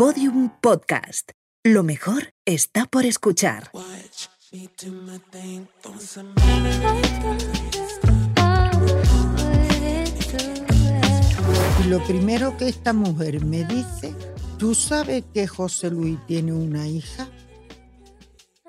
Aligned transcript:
Podium 0.00 0.48
Podcast. 0.62 1.32
Lo 1.62 1.82
mejor 1.82 2.32
está 2.46 2.86
por 2.86 3.04
escuchar. 3.04 3.70
Y 11.84 11.88
lo 11.88 12.02
primero 12.06 12.56
que 12.56 12.68
esta 12.68 12.94
mujer 12.94 13.44
me 13.44 13.64
dice, 13.64 14.14
¿tú 14.56 14.74
sabes 14.74 15.22
que 15.34 15.46
José 15.46 15.90
Luis 15.90 16.18
tiene 16.26 16.54
una 16.54 16.88
hija? 16.88 17.28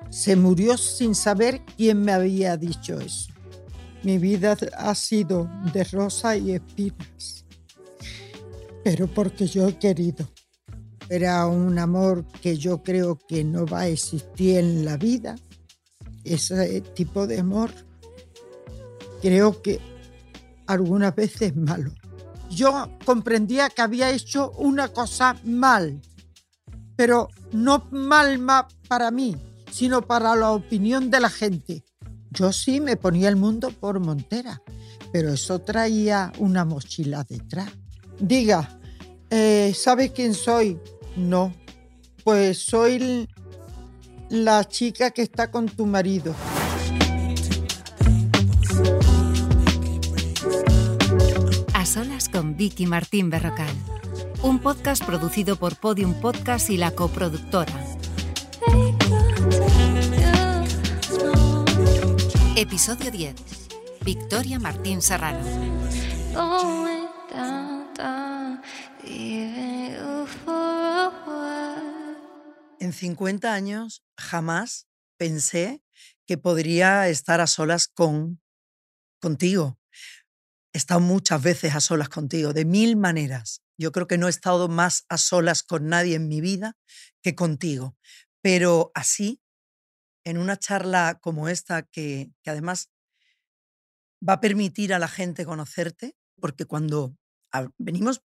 Se 0.10 0.36
murió 0.36 0.78
sin 0.78 1.16
saber 1.16 1.62
quién 1.78 2.02
me 2.02 2.12
había 2.12 2.58
dicho 2.58 3.00
eso. 3.00 3.32
Mi 4.04 4.18
vida 4.18 4.58
ha 4.78 4.96
sido 4.96 5.50
de 5.72 5.86
rosa 5.86 6.36
y 6.36 6.52
espinas, 6.52 7.46
pero 8.84 9.08
porque 9.08 9.48
yo 9.48 9.70
he 9.70 9.80
querido. 9.80 10.28
Era 11.12 11.46
un 11.46 11.78
amor 11.78 12.24
que 12.42 12.56
yo 12.56 12.82
creo 12.82 13.20
que 13.28 13.44
no 13.44 13.66
va 13.66 13.82
a 13.82 13.88
existir 13.90 14.60
en 14.60 14.86
la 14.86 14.96
vida. 14.96 15.36
Ese 16.24 16.80
tipo 16.80 17.28
de 17.28 17.42
amor 17.42 17.70
creo 19.22 19.62
que 19.62 19.82
algunas 20.68 21.14
veces 21.14 21.42
es 21.42 21.56
malo. 21.58 21.92
Yo 22.50 22.98
comprendía 23.04 23.70
que 23.70 23.82
había 23.82 24.10
hecho 24.10 24.52
una 24.52 24.88
cosa 24.88 25.36
mal, 25.44 26.00
pero 26.96 27.28
no 27.52 27.90
mal, 27.92 28.40
mal 28.40 28.68
para 28.88 29.12
mí, 29.12 29.36
sino 29.70 30.04
para 30.04 30.34
la 30.38 30.52
opinión 30.52 31.12
de 31.12 31.20
la 31.20 31.30
gente. 31.30 31.84
Yo 32.30 32.54
sí 32.54 32.80
me 32.80 32.96
ponía 32.96 33.28
el 33.28 33.36
mundo 33.36 33.72
por 33.72 34.00
montera, 34.00 34.62
pero 35.12 35.34
eso 35.34 35.60
traía 35.60 36.32
una 36.40 36.64
mochila 36.64 37.26
detrás. 37.28 37.70
Diga, 38.18 38.80
eh, 39.30 39.74
¿sabes 39.76 40.12
quién 40.12 40.34
soy? 40.34 40.80
No, 41.16 41.54
pues 42.24 42.60
soy 42.60 43.28
la 44.30 44.64
chica 44.64 45.12
que 45.12 45.22
está 45.22 45.52
con 45.52 45.68
tu 45.68 45.86
marido. 45.86 46.34
A 51.74 51.86
solas 51.86 52.30
con 52.30 52.56
Vicky 52.56 52.86
Martín 52.86 53.30
Berrocal. 53.30 53.74
Un 54.42 54.60
podcast 54.60 55.04
producido 55.04 55.58
por 55.58 55.76
Podium 55.76 56.14
Podcast 56.14 56.70
y 56.70 56.78
la 56.78 56.92
coproductora. 56.92 57.74
Episodio 62.56 63.12
10. 63.12 63.36
Victoria 64.04 64.60
Martín 64.60 65.02
Serrano. 65.02 65.40
En 72.80 72.94
50 72.94 73.54
años 73.54 74.04
jamás 74.18 74.88
pensé 75.18 75.84
que 76.26 76.38
podría 76.38 77.08
estar 77.10 77.42
a 77.42 77.48
solas 77.48 77.88
con 77.88 78.42
contigo. 79.20 79.80
He 80.74 80.78
estado 80.78 81.00
muchas 81.00 81.42
veces 81.42 81.76
a 81.76 81.80
solas 81.80 82.10
contigo, 82.10 82.54
de 82.54 82.66
mil 82.66 82.96
maneras. 82.96 83.62
Yo 83.78 83.92
creo 83.92 84.08
que 84.08 84.18
no 84.18 84.28
he 84.28 84.30
estado 84.30 84.68
más 84.68 85.06
a 85.10 85.18
solas 85.18 85.64
con 85.64 85.88
nadie 85.88 86.16
en 86.16 86.28
mi 86.28 86.42
vida 86.42 86.78
que 87.22 87.36
contigo. 87.36 87.98
Pero 88.42 88.92
así, 88.96 89.42
en 90.24 90.38
una 90.38 90.58
charla 90.58 91.20
como 91.22 91.50
esta, 91.50 91.84
que, 91.84 92.32
además 92.46 92.90
va 94.28 94.34
a 94.34 94.42
permitir 94.42 94.94
a 94.94 95.00
la 95.00 95.08
gente 95.08 95.46
conocerte, 95.46 96.16
porque 96.40 96.66
cuando 96.66 97.16
venimos, 97.78 98.22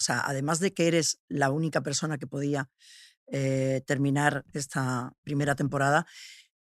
o 0.00 0.02
sea, 0.02 0.22
además 0.24 0.60
de 0.60 0.72
que 0.72 0.88
eres 0.88 1.20
la 1.28 1.50
única 1.50 1.82
persona 1.82 2.16
que 2.16 2.26
podía 2.26 2.70
eh, 3.26 3.82
terminar 3.86 4.44
esta 4.54 5.12
primera 5.22 5.54
temporada, 5.54 6.06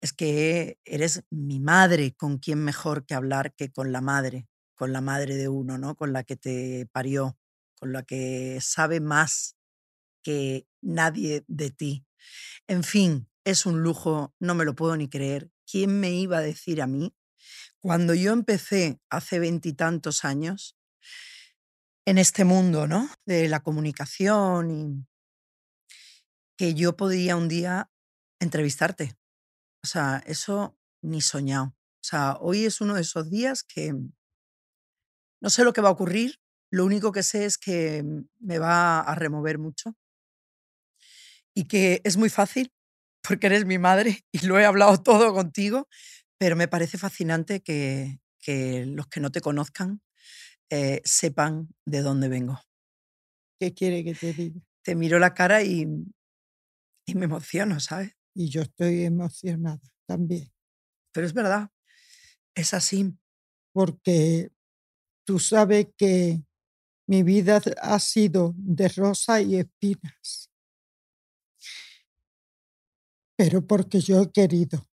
es 0.01 0.15
que 0.15 0.79
eres 0.84 1.25
mi 1.31 1.61
madre, 1.61 2.14
con 2.14 2.39
quien 2.39 2.64
mejor 2.64 3.05
que 3.05 3.14
hablar 3.14 3.55
que 3.55 3.70
con 3.70 3.92
la 3.92 4.01
madre, 4.01 4.48
con 4.75 4.92
la 4.92 5.02
madre 5.02 5.36
de 5.36 5.48
uno, 5.48 5.77
¿no? 5.77 5.96
Con 5.96 6.14
la 6.14 6.25
que 6.25 6.36
te 6.36 6.89
parió, 6.92 7.39
con 7.79 7.92
la 7.92 8.05
que 8.05 8.58
sabe 8.63 9.01
más 9.01 9.57
que 10.23 10.67
nadie 10.80 11.45
de 11.46 11.70
ti. 11.70 12.07
En 12.67 12.85
fin, 12.85 13.29
es 13.45 13.67
un 13.67 13.83
lujo, 13.83 14.35
no 14.41 14.55
me 14.55 14.64
lo 14.64 14.75
puedo 14.75 14.96
ni 14.96 15.08
creer. 15.08 15.51
¿Quién 15.70 16.01
me 16.01 16.11
iba 16.11 16.39
a 16.39 16.42
decir 16.42 16.80
a 16.80 16.86
mí, 16.86 17.14
cuando 17.80 18.14
yo 18.14 18.33
empecé 18.33 18.98
hace 19.11 19.39
veintitantos 19.39 20.25
años 20.25 20.77
en 22.06 22.18
este 22.18 22.44
mundo, 22.44 22.86
¿no? 22.86 23.11
De 23.27 23.48
la 23.48 23.61
comunicación 23.61 24.70
y 24.70 25.06
que 26.56 26.74
yo 26.74 26.96
podía 26.96 27.36
un 27.36 27.48
día 27.48 27.90
entrevistarte. 28.40 29.17
O 29.84 29.86
sea, 29.86 30.22
eso 30.27 30.78
ni 31.02 31.20
soñado. 31.20 31.66
O 31.66 32.05
sea, 32.08 32.36
hoy 32.40 32.64
es 32.64 32.80
uno 32.80 32.95
de 32.95 33.02
esos 33.02 33.28
días 33.28 33.62
que 33.64 33.92
no 35.40 35.50
sé 35.50 35.64
lo 35.64 35.72
que 35.72 35.80
va 35.80 35.89
a 35.89 35.92
ocurrir, 35.92 36.40
lo 36.70 36.84
único 36.84 37.12
que 37.12 37.22
sé 37.22 37.45
es 37.45 37.58
que 37.58 38.05
me 38.39 38.58
va 38.58 39.00
a 39.00 39.14
remover 39.14 39.58
mucho 39.58 39.95
y 41.55 41.64
que 41.64 42.00
es 42.05 42.16
muy 42.16 42.30
fácil 42.30 42.72
porque 43.28 43.46
eres 43.48 43.64
mi 43.64 43.78
madre 43.78 44.24
y 44.33 44.46
lo 44.46 44.58
he 44.58 44.64
hablado 44.64 45.02
todo 45.02 45.34
contigo, 45.34 45.89
pero 46.39 46.56
me 46.56 46.68
parece 46.68 46.98
fascinante 46.98 47.62
que, 47.62 48.20
los 48.86 49.08
que 49.08 49.20
no 49.20 49.30
te 49.30 49.40
conozcan 49.40 50.00
eh, 50.70 51.00
sepan 51.04 51.68
de 51.84 52.02
dónde 52.02 52.28
vengo. 52.28 52.60
¿Qué 53.60 53.74
quiere 53.74 54.04
que 54.04 54.14
te 54.14 54.32
diga? 54.32 54.60
Te 54.82 54.94
miro 54.94 55.18
la 55.18 55.34
cara 55.34 55.62
y, 55.62 55.86
y 57.06 57.14
me 57.14 57.24
emociono, 57.24 57.80
¿sabes? 57.80 58.12
Y 58.34 58.50
yo 58.50 58.62
estoy 58.62 59.04
emocionada 59.04 59.80
también. 60.06 60.52
Pero 61.12 61.27
es 61.27 61.34
verdad, 61.34 61.70
es 62.54 62.74
así. 62.74 63.16
Porque 63.72 64.50
tú 65.24 65.38
sabes 65.38 65.88
que 65.96 66.42
mi 67.08 67.22
vida 67.22 67.60
ha 67.83 67.98
sido 68.00 68.54
de 68.56 68.88
rosa 68.88 69.40
y 69.40 69.56
espinas 69.56 70.50
pero 73.36 73.66
porque 73.66 74.00
yo 74.00 74.22
he 74.22 74.33
querido. 74.33 74.88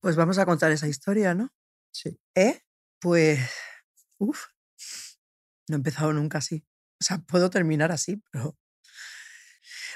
Pues 0.00 0.16
vamos 0.16 0.38
a 0.38 0.46
contar 0.46 0.70
esa 0.72 0.88
historia, 0.88 1.34
¿no? 1.34 1.48
Sí. 1.90 2.18
¿Eh? 2.34 2.60
Pues, 3.00 3.40
uff, 4.18 4.46
no 5.68 5.76
he 5.76 5.78
empezado 5.78 6.12
nunca 6.12 6.38
así. 6.38 6.64
O 7.00 7.04
sea, 7.04 7.18
puedo 7.18 7.50
terminar 7.50 7.92
así, 7.92 8.22
pero... 8.30 8.56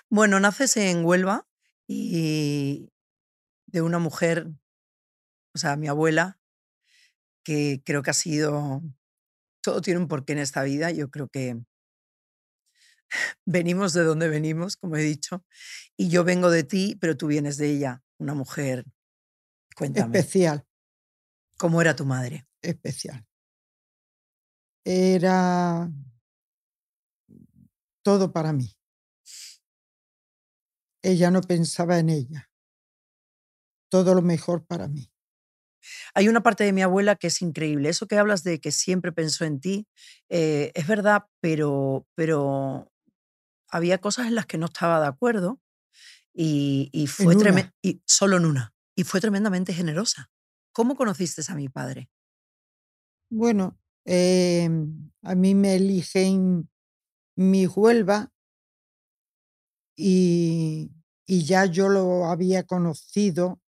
Bueno, 0.09 0.39
naces 0.39 0.77
en 0.77 1.05
Huelva 1.05 1.49
y 1.89 2.93
de 3.67 3.83
una 3.83 3.99
mujer, 3.99 4.49
o 5.55 5.59
sea, 5.59 5.77
mi 5.77 5.89
abuela, 5.89 6.39
que 7.45 7.83
creo 7.85 8.03
que 8.03 8.11
ha 8.11 8.15
sido... 8.15 8.83
Todo 9.63 9.81
tiene 9.81 9.99
un 10.01 10.09
porqué 10.09 10.33
en 10.33 10.39
esta 10.39 10.63
vida. 10.63 10.93
Yo 10.93 11.11
creo 11.11 11.29
que 11.29 11.61
venimos 13.45 13.93
de 13.93 14.05
donde 14.05 14.29
venimos, 14.29 14.77
como 14.77 14.97
he 14.97 15.03
dicho, 15.03 15.45
y 15.97 16.09
yo 16.09 16.25
vengo 16.25 16.51
de 16.51 16.65
ti, 16.65 16.97
pero 17.01 17.17
tú 17.17 17.27
vienes 17.27 17.57
de 17.57 17.71
ella, 17.71 18.03
una 18.19 18.35
mujer, 18.35 18.85
cuéntame. 19.75 20.19
Especial. 20.19 20.67
¿Cómo 21.59 21.81
era 21.81 21.97
tu 21.97 22.05
madre? 22.05 22.47
Especial. 22.63 23.27
Era 24.89 25.91
todo 28.05 28.33
para 28.33 28.53
mí. 28.53 28.71
Ella 31.03 31.33
no 31.33 31.41
pensaba 31.41 31.99
en 31.99 32.09
ella. 32.09 32.49
Todo 33.91 34.15
lo 34.15 34.23
mejor 34.23 34.65
para 34.65 34.87
mí. 34.87 35.11
Hay 36.15 36.29
una 36.29 36.45
parte 36.45 36.63
de 36.63 36.73
mi 36.73 36.83
abuela 36.83 37.17
que 37.17 37.27
es 37.27 37.43
increíble. 37.43 37.89
Eso 37.89 38.07
que 38.07 38.17
hablas 38.17 38.45
de 38.45 38.61
que 38.61 38.71
siempre 38.71 39.11
pensó 39.11 39.45
en 39.45 39.59
ti, 39.59 39.89
eh, 40.29 40.71
es 40.77 40.87
verdad, 40.87 41.25
pero, 41.41 42.07
pero 42.15 42.93
había 43.69 43.99
cosas 43.99 44.29
en 44.29 44.37
las 44.37 44.47
que 44.47 44.57
no 44.57 44.67
estaba 44.67 45.01
de 45.01 45.09
acuerdo 45.09 45.61
y, 46.33 47.09
fue 47.09 47.35
y 47.83 48.03
solo 48.07 48.37
en 48.37 48.45
una. 48.45 48.73
Y 48.95 49.03
fue 49.03 49.21
tremendamente 49.21 49.75
generosa. 49.75 50.31
¿Cómo 50.71 50.95
conociste 50.95 51.43
a 51.49 51.57
mi 51.57 51.69
padre? 51.69 52.09
Bueno, 53.29 53.77
em, 54.07 55.11
a 55.23 55.35
mí 55.35 55.55
me 55.55 55.77
eligen 55.77 56.69
mi 57.37 57.67
Huelva 57.67 58.31
y, 59.97 60.91
y 61.27 61.45
ya 61.45 61.67
yo 61.67 61.89
lo 61.89 62.27
había 62.27 62.65
conocido 62.65 63.61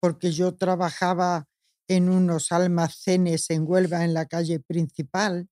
porque 0.00 0.32
yo 0.32 0.56
trabajaba 0.56 1.46
en 1.88 2.08
unos 2.08 2.52
almacenes 2.52 3.50
en 3.50 3.64
Huelva, 3.66 4.04
en 4.04 4.14
la 4.14 4.26
calle 4.26 4.60
principal, 4.60 5.48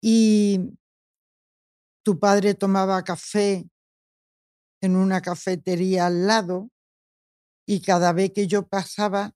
y 0.00 0.76
tu 2.04 2.18
padre 2.18 2.54
tomaba 2.54 3.02
café 3.04 3.64
en 4.82 4.96
una 4.96 5.20
cafetería 5.20 6.06
al 6.06 6.26
lado 6.26 6.70
y 7.66 7.80
cada 7.82 8.12
vez 8.12 8.32
que 8.32 8.46
yo 8.48 8.66
pasaba, 8.66 9.32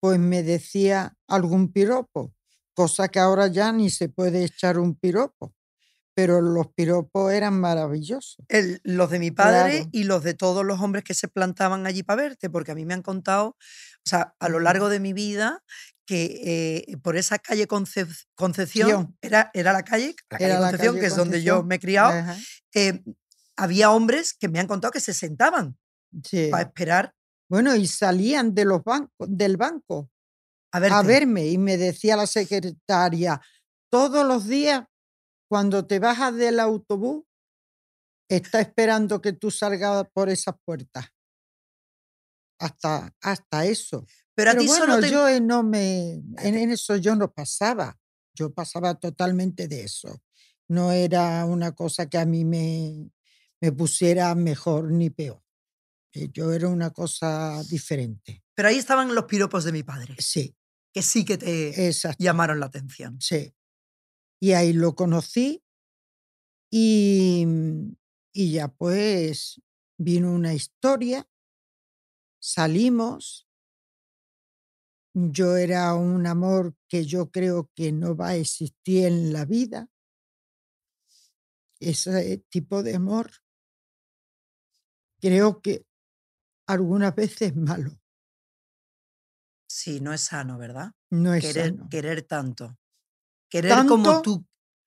pues 0.00 0.18
me 0.18 0.42
decía 0.42 1.16
algún 1.28 1.72
piropo, 1.72 2.34
cosa 2.82 3.08
que 3.08 3.18
ahora 3.18 3.48
ya 3.48 3.72
ni 3.72 3.90
se 3.90 4.08
puede 4.08 4.44
echar 4.44 4.78
un 4.78 4.94
piropo. 4.94 5.52
pero 6.14 6.40
los 6.40 6.66
piropos 6.74 7.32
eran 7.32 7.54
maravillosos. 7.60 8.38
El- 8.48 8.80
los 8.82 9.08
de 9.08 9.20
mi 9.20 9.30
padre 9.30 9.74
Claro. 9.76 9.88
y 9.92 10.02
los 10.02 10.24
de 10.24 10.34
todos 10.34 10.64
los 10.64 10.80
hombres 10.80 11.04
que 11.04 11.14
se 11.14 11.28
plantaban 11.28 11.86
allí 11.86 12.02
para 12.02 12.22
verte, 12.22 12.50
porque 12.50 12.72
a 12.72 12.74
mí 12.74 12.84
me 12.84 12.94
han 12.94 13.02
contado, 13.02 13.46
o 13.50 14.08
sea, 14.10 14.34
a 14.40 14.48
lo 14.48 14.58
largo 14.58 14.88
de 14.88 14.98
mi 14.98 15.12
vida, 15.12 15.62
que 16.06 16.22
eh, 16.90 16.96
por 17.04 17.16
esa 17.16 17.38
calle 17.38 17.68
Concep- 17.68 18.24
Concepción, 18.34 18.88
Ción. 18.88 19.16
era, 19.22 19.50
era 19.54 19.72
la 19.72 19.84
calle, 19.84 20.16
la 20.28 20.38
calle 20.38 20.44
Era 20.50 20.54
la 20.58 20.60
Concepción, 20.70 20.94
calle 20.94 21.00
que 21.02 21.06
es 21.06 21.16
donde 21.16 21.42
yo 21.44 21.62
me 21.62 21.76
he 21.76 21.78
criado, 21.78 22.12
eh, 22.74 23.00
había 23.56 23.92
hombres 23.92 24.34
que 24.34 24.48
me 24.48 24.58
han 24.58 24.66
contado 24.66 24.90
que 24.90 25.00
se 25.00 25.14
sentaban 25.14 25.76
sí. 26.24 26.48
para 26.50 26.64
esperar 26.64 27.14
Bueno, 27.48 27.76
y 27.76 27.86
salían 27.86 28.54
de 28.56 28.64
los 28.64 28.82
bancos, 28.82 29.28
del 29.30 29.56
banco 29.56 30.10
a 30.72 30.78
a 30.78 31.02
verme 31.02 31.46
y 31.46 31.58
me 31.58 31.76
decía 31.76 32.16
la 32.16 32.26
secretaria, 32.26 33.40
todos 33.90 34.26
los 34.26 34.46
días 34.46 34.84
cuando 35.48 35.86
te 35.86 35.98
bajas 35.98 36.34
del 36.34 36.60
autobús, 36.60 37.24
está 38.28 38.60
esperando 38.60 39.20
que 39.22 39.32
tú 39.32 39.50
salgas 39.50 40.06
por 40.12 40.28
esas 40.28 40.54
puertas. 40.64 41.06
Hasta, 42.60 43.14
hasta 43.22 43.64
eso. 43.64 44.06
Pero 44.34 44.50
a 44.50 44.54
Pero 44.54 44.62
ti 44.62 44.68
bueno, 44.68 44.86
solo 44.86 45.00
te... 45.00 45.10
yo 45.10 45.28
eh, 45.28 45.40
no 45.40 45.62
me, 45.62 46.12
en, 46.12 46.54
en 46.54 46.70
eso 46.70 46.96
yo 46.96 47.14
no 47.16 47.32
pasaba. 47.32 47.98
Yo 48.34 48.52
pasaba 48.52 48.94
totalmente 48.94 49.68
de 49.68 49.84
eso. 49.84 50.22
No 50.68 50.92
era 50.92 51.44
una 51.46 51.72
cosa 51.72 52.08
que 52.08 52.18
a 52.18 52.26
mí 52.26 52.44
me, 52.44 53.10
me 53.60 53.72
pusiera 53.72 54.34
mejor 54.34 54.92
ni 54.92 55.10
peor. 55.10 55.42
Eh, 56.12 56.28
Yo 56.32 56.52
era 56.52 56.68
una 56.68 56.90
cosa 56.90 57.62
diferente. 57.64 58.44
Pero 58.58 58.70
ahí 58.70 58.76
estaban 58.78 59.14
los 59.14 59.26
piropos 59.26 59.62
de 59.62 59.70
mi 59.70 59.84
padre, 59.84 60.16
Sí, 60.18 60.56
que 60.92 61.00
sí 61.00 61.24
que 61.24 61.38
te 61.38 61.86
exacto. 61.86 62.24
llamaron 62.24 62.58
la 62.58 62.66
atención. 62.66 63.20
Sí. 63.20 63.54
Y 64.40 64.50
ahí 64.50 64.72
lo 64.72 64.96
conocí 64.96 65.62
y, 66.68 67.46
y 68.32 68.50
ya 68.50 68.66
pues 68.66 69.62
vino 69.96 70.32
una 70.32 70.54
historia, 70.54 71.30
salimos, 72.42 73.48
yo 75.14 75.56
era 75.56 75.94
un 75.94 76.26
amor 76.26 76.74
que 76.88 77.04
yo 77.04 77.30
creo 77.30 77.70
que 77.76 77.92
no 77.92 78.16
va 78.16 78.30
a 78.30 78.36
existir 78.38 79.04
en 79.06 79.32
la 79.32 79.44
vida, 79.44 79.88
ese 81.78 82.38
tipo 82.50 82.82
de 82.82 82.96
amor, 82.96 83.30
creo 85.20 85.62
que 85.62 85.86
algunas 86.66 87.14
veces 87.14 87.42
es 87.52 87.56
malo, 87.56 87.97
Sí, 89.68 90.00
no 90.00 90.12
es 90.12 90.22
sano, 90.22 90.56
¿verdad? 90.58 90.92
no 91.10 91.34
es 91.34 91.44
Querer, 91.44 91.70
sano. 91.70 91.88
querer 91.90 92.22
tanto. 92.22 92.78
Querer 93.50 93.86
como 93.86 94.22
tú, 94.22 94.46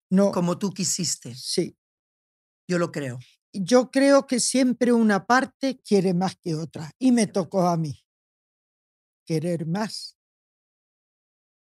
No, 0.09 0.31
como 0.31 0.57
tú 0.57 0.71
quisiste. 0.73 1.33
sí. 1.35 1.77
Yo 2.67 2.77
lo 2.79 2.91
creo. 2.91 3.19
yo 3.53 3.91
creo 3.91 4.27
que 4.27 4.39
siempre 4.39 4.93
una 4.93 5.25
parte 5.25 5.81
quiere 5.81 6.13
más 6.13 6.37
que 6.37 6.55
otra 6.55 6.91
y 6.97 7.11
me 7.11 7.27
tocó 7.27 7.67
a 7.67 7.75
mí 7.77 8.03
querer 9.25 9.65
más. 9.65 10.17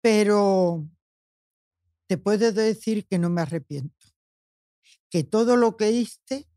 Pero 0.01 0.87
te 2.07 2.17
puedo 2.17 2.51
decir 2.51 3.07
que 3.07 3.17
no 3.19 3.29
me 3.29 3.41
arrepiento, 3.41 4.07
que 5.09 5.23
todo 5.23 5.55
lo 5.57 5.75
que 5.77 5.91
hice, 5.91 6.47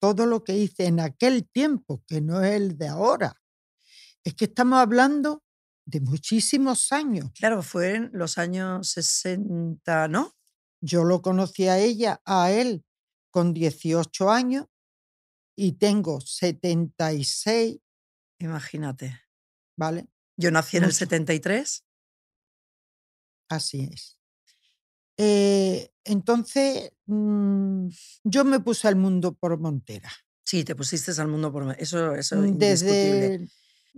todo 0.00 0.26
lo 0.26 0.44
que 0.44 0.56
hice 0.56 0.86
en 0.86 1.00
aquel 1.00 1.48
tiempo, 1.48 2.02
que 2.06 2.20
no 2.20 2.40
es 2.42 2.54
el 2.54 2.78
de 2.78 2.88
ahora, 2.88 3.34
es 4.24 4.34
que 4.34 4.46
estamos 4.46 4.78
hablando 4.78 5.42
de 5.88 6.00
muchísimos 6.00 6.92
años. 6.92 7.30
Claro, 7.34 7.62
fue 7.62 7.94
en 7.94 8.10
los 8.12 8.36
años 8.36 8.90
60, 8.90 10.08
¿no? 10.08 10.36
Yo 10.82 11.02
lo 11.02 11.22
conocí 11.22 11.66
a 11.66 11.78
ella, 11.78 12.20
a 12.26 12.50
él, 12.52 12.84
con 13.30 13.54
18 13.54 14.30
años 14.30 14.66
y 15.56 15.72
tengo 15.72 16.20
76, 16.20 17.78
Imagínate. 18.40 19.20
¿vale? 19.76 20.06
Yo 20.36 20.50
nací 20.50 20.76
en 20.76 20.84
el 20.84 20.88
Mucho. 20.90 20.98
73. 20.98 21.84
Así 23.48 23.88
es. 23.90 24.20
Eh, 25.16 25.90
entonces, 26.04 26.92
mm, 27.06 27.88
yo 28.22 28.44
me 28.44 28.60
puse 28.60 28.86
al 28.86 28.96
mundo 28.96 29.34
por 29.34 29.58
Montera. 29.58 30.12
Sí, 30.44 30.64
te 30.64 30.76
pusiste 30.76 31.10
al 31.20 31.28
mundo 31.28 31.50
por... 31.50 31.74
Eso, 31.78 32.14
eso 32.14 32.36
es 32.36 32.48
indiscutible. 32.48 33.38
Desde 33.38 33.48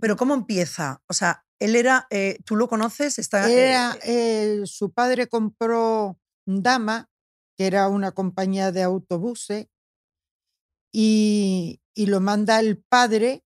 Pero 0.01 0.17
¿cómo 0.17 0.33
empieza? 0.33 1.01
O 1.07 1.13
sea, 1.13 1.45
él 1.59 1.75
era... 1.75 2.07
eh, 2.09 2.39
¿Tú 2.43 2.55
lo 2.55 2.67
conoces? 2.67 3.19
Está, 3.19 3.49
eh, 3.49 3.69
era, 3.69 3.97
eh, 4.03 4.61
su 4.65 4.91
padre 4.91 5.27
compró 5.27 6.17
Dama, 6.45 7.09
que 7.55 7.67
era 7.67 7.87
una 7.87 8.11
compañía 8.11 8.71
de 8.71 8.81
autobuses, 8.83 9.67
y, 10.93 11.79
y 11.93 12.07
lo 12.07 12.19
manda 12.19 12.59
el 12.59 12.83
padre 12.83 13.45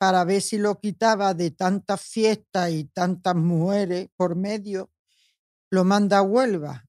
para 0.00 0.24
ver 0.24 0.42
si 0.42 0.58
lo 0.58 0.80
quitaba 0.80 1.34
de 1.34 1.50
tantas 1.50 2.00
fiestas 2.00 2.70
y 2.70 2.84
tantas 2.84 3.34
mujeres 3.34 4.08
por 4.16 4.34
medio, 4.36 4.90
lo 5.70 5.84
manda 5.84 6.18
a 6.18 6.22
Huelva. 6.22 6.86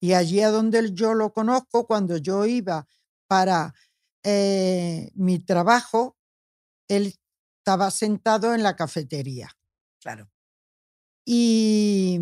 Y 0.00 0.12
allí 0.12 0.40
a 0.40 0.50
donde 0.50 0.92
yo 0.92 1.14
lo 1.14 1.32
conozco, 1.32 1.86
cuando 1.86 2.16
yo 2.18 2.44
iba 2.46 2.86
para 3.26 3.74
eh, 4.22 5.10
mi 5.14 5.38
trabajo, 5.38 6.16
él 6.88 7.14
estaba 7.64 7.90
sentado 7.90 8.52
en 8.54 8.62
la 8.62 8.76
cafetería. 8.76 9.48
claro. 10.02 10.28
Y, 11.26 12.20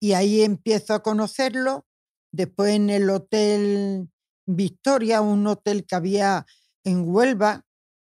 y 0.00 0.12
ahí 0.14 0.40
empiezo 0.40 0.94
a 0.94 1.02
conocerlo. 1.02 1.86
Después 2.32 2.74
en 2.74 2.88
el 2.88 3.10
Hotel 3.10 4.08
Victoria, 4.46 5.20
un 5.20 5.46
hotel 5.46 5.84
que 5.84 5.94
había 5.96 6.46
en 6.84 7.06
Huelva, 7.06 7.66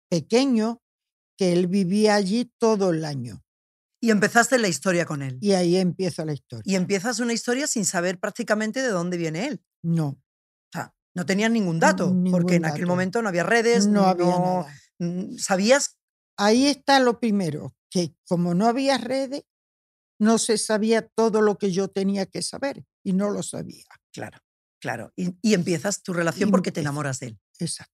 pequeño, 0.09 0.81
que 1.37 1.53
él 1.53 1.67
vivía 1.67 2.15
allí 2.15 2.51
todo 2.57 2.89
el 2.89 3.05
año. 3.05 3.43
Y 4.01 4.09
empezaste 4.09 4.57
la 4.57 4.67
historia 4.67 5.05
con 5.05 5.21
él. 5.21 5.37
Y 5.41 5.51
ahí 5.51 5.77
empieza 5.77 6.25
la 6.25 6.33
historia. 6.33 6.63
Y 6.65 6.75
empiezas 6.75 7.19
una 7.19 7.33
historia 7.33 7.67
sin 7.67 7.85
saber 7.85 8.19
prácticamente 8.19 8.81
de 8.81 8.89
dónde 8.89 9.17
viene 9.17 9.45
él. 9.47 9.63
No, 9.83 10.07
O 10.07 10.17
sea, 10.73 10.95
no 11.13 11.25
tenías 11.27 11.51
ningún 11.51 11.79
dato, 11.79 12.11
porque 12.31 12.55
en 12.55 12.65
aquel 12.65 12.87
momento 12.87 13.21
no 13.21 13.29
había 13.29 13.43
redes, 13.43 13.85
no 13.87 14.05
había 14.05 14.25
no- 14.39 14.63
nada. 14.63 14.73
mm, 14.99 15.37
sabías, 15.37 15.97
Ahí 16.37 16.67
está 16.67 16.99
lo 16.99 17.19
primero, 17.19 17.75
que 17.89 18.15
como 18.27 18.53
no 18.53 18.67
había 18.67 18.97
redes, 18.97 19.43
no 20.19 20.37
se 20.37 20.57
sabía 20.57 21.07
todo 21.07 21.41
lo 21.41 21.57
que 21.57 21.71
yo 21.71 21.87
tenía 21.89 22.25
que 22.25 22.41
saber 22.41 22.85
y 23.03 23.13
no 23.13 23.29
lo 23.29 23.43
sabía. 23.43 23.85
claro, 24.11 24.39
claro. 24.79 25.11
Y, 25.15 25.35
y 25.41 25.53
empiezas 25.53 26.01
tu 26.03 26.13
relación 26.13 26.49
Y 26.49 26.51
porque 26.51 26.71
te 26.71 26.81
enamoras 26.81 27.19
de 27.19 27.27
él. 27.27 27.39
Exacto. 27.59 27.93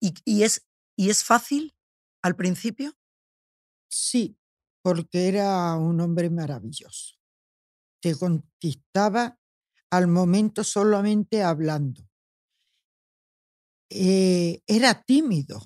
¿Y, 0.00 0.14
y 0.24 0.42
es, 0.42 0.66
¿Y 0.96 1.10
es 1.10 1.24
fácil 1.24 1.74
al 2.22 2.36
principio? 2.36 2.96
Sí, 3.88 4.38
porque 4.82 5.28
era 5.28 5.74
un 5.76 6.00
hombre 6.00 6.30
maravilloso. 6.30 7.16
Te 8.02 8.14
conquistaba 8.14 9.38
al 9.90 10.06
momento 10.06 10.62
solamente 10.64 11.42
hablando. 11.42 12.08
Eh, 13.90 14.62
era 14.66 15.02
tímido, 15.02 15.60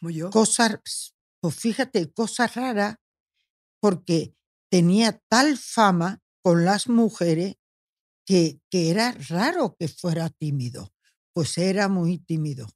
Como 0.00 0.10
yo. 0.10 0.30
cosas, 0.30 1.14
pues 1.40 1.54
fíjate, 1.54 2.12
cosas 2.12 2.54
raras, 2.54 2.96
porque 3.80 4.34
tenía 4.70 5.20
tal 5.28 5.56
fama 5.58 6.20
con 6.42 6.64
las 6.64 6.88
mujeres 6.88 7.56
que, 8.26 8.60
que 8.70 8.90
era 8.90 9.12
raro 9.28 9.76
que 9.78 9.88
fuera 9.88 10.28
tímido, 10.30 10.92
pues 11.34 11.58
era 11.58 11.88
muy 11.88 12.18
tímido. 12.18 12.68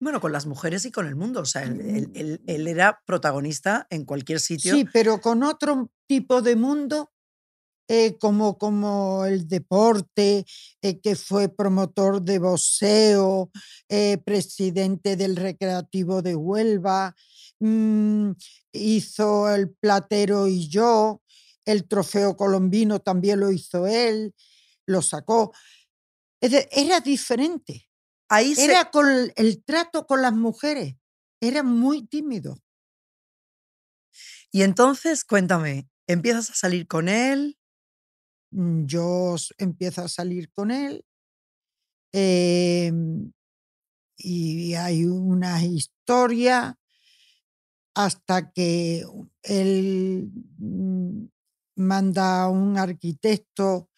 Bueno, 0.00 0.20
con 0.20 0.32
las 0.32 0.46
mujeres 0.46 0.84
y 0.84 0.90
con 0.90 1.06
el 1.06 1.14
mundo. 1.14 1.40
O 1.40 1.44
sea, 1.44 1.62
él, 1.62 1.80
él- 1.80 2.10
él- 2.14 2.40
él 2.46 2.66
era 2.66 3.00
protagonista 3.06 3.86
en 3.90 4.04
cualquier 4.04 4.40
sitio. 4.40 4.74
Sí, 4.74 4.84
pero 4.92 5.20
con 5.20 5.44
otro 5.44 5.92
tipo 6.08 6.42
de 6.42 6.56
mundo, 6.56 7.11
eh, 7.92 8.16
como, 8.18 8.56
como 8.56 9.26
el 9.26 9.46
deporte, 9.46 10.46
eh, 10.80 10.98
que 11.00 11.14
fue 11.14 11.50
promotor 11.50 12.22
de 12.22 12.38
boxeo, 12.38 13.50
eh, 13.90 14.16
presidente 14.24 15.14
del 15.16 15.36
Recreativo 15.36 16.22
de 16.22 16.34
Huelva, 16.34 17.14
mm, 17.60 18.30
hizo 18.72 19.54
el 19.54 19.70
Platero 19.74 20.48
y 20.48 20.68
yo, 20.70 21.20
el 21.66 21.86
Trofeo 21.86 22.34
Colombino 22.34 23.00
también 23.00 23.40
lo 23.40 23.52
hizo 23.52 23.86
él, 23.86 24.34
lo 24.86 25.02
sacó. 25.02 25.52
Era 26.40 27.00
diferente. 27.00 27.90
Ahí 28.30 28.54
se- 28.54 28.64
Era 28.64 28.90
con 28.90 29.06
el 29.36 29.62
trato 29.64 30.06
con 30.06 30.22
las 30.22 30.32
mujeres. 30.32 30.94
Era 31.42 31.62
muy 31.62 32.06
tímido. 32.06 32.56
Y 34.50 34.62
entonces, 34.62 35.24
cuéntame, 35.24 35.88
empiezas 36.06 36.48
a 36.50 36.54
salir 36.54 36.86
con 36.86 37.10
él. 37.10 37.58
Mm, 38.52 38.84
yo 38.86 39.36
empiezo 39.58 40.02
a 40.02 40.08
salir 40.08 40.50
con 40.52 40.70
él 40.70 41.04
em, 42.12 43.32
y 44.18 44.74
hay 44.74 45.06
una 45.06 45.64
historia 45.64 46.78
hasta 47.94 48.52
que 48.52 49.04
él 49.42 50.30
mm, 50.58 51.24
manda 51.76 52.42
a 52.42 52.48
un 52.50 52.76
arquitecto 52.78 53.88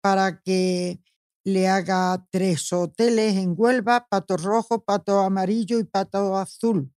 para 0.00 0.40
que 0.40 1.00
le 1.44 1.68
haga 1.68 2.26
tres 2.30 2.72
hoteles 2.72 3.36
en 3.36 3.54
Huelva, 3.56 4.06
pato 4.08 4.36
rojo, 4.36 4.84
pato 4.84 5.20
amarillo 5.20 5.78
y 5.78 5.84
pato 5.84 6.36
azul. 6.36 6.92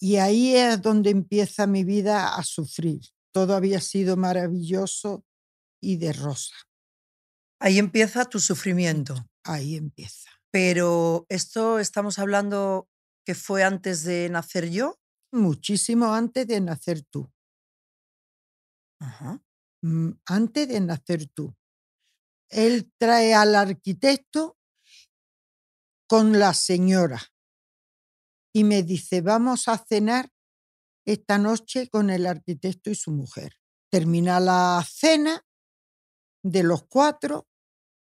Y 0.00 0.16
ahí 0.16 0.56
es 0.56 0.82
donde 0.82 1.10
empieza 1.10 1.66
mi 1.66 1.84
vida 1.84 2.34
a 2.36 2.42
sufrir. 2.44 3.00
Todo 3.32 3.54
había 3.54 3.80
sido 3.80 4.16
maravilloso 4.16 5.24
y 5.80 5.96
de 5.96 6.12
rosa. 6.12 6.54
Ahí 7.60 7.78
empieza 7.78 8.24
tu 8.24 8.40
sufrimiento. 8.40 9.14
Ahí 9.44 9.76
empieza. 9.76 10.30
Pero 10.50 11.26
esto 11.28 11.78
estamos 11.78 12.18
hablando 12.18 12.88
que 13.24 13.34
fue 13.34 13.62
antes 13.62 14.02
de 14.04 14.28
nacer 14.30 14.70
yo. 14.70 14.98
Muchísimo 15.32 16.14
antes 16.14 16.46
de 16.46 16.60
nacer 16.60 17.02
tú. 17.02 17.30
Ajá. 19.00 19.42
Mm, 19.82 20.10
Antes 20.26 20.68
de 20.68 20.80
nacer 20.80 21.26
tú. 21.26 21.54
Él 22.50 22.92
trae 22.98 23.32
al 23.34 23.54
arquitecto 23.54 24.58
con 26.08 26.38
la 26.38 26.52
señora 26.52 27.20
y 28.52 28.64
me 28.64 28.82
dice, 28.82 29.20
vamos 29.20 29.68
a 29.68 29.78
cenar 29.78 30.28
esta 31.06 31.38
noche 31.38 31.88
con 31.88 32.10
el 32.10 32.26
arquitecto 32.26 32.90
y 32.90 32.96
su 32.96 33.12
mujer. 33.12 33.54
Termina 33.90 34.40
la 34.40 34.84
cena 34.88 35.44
de 36.42 36.62
los 36.62 36.84
cuatro, 36.86 37.48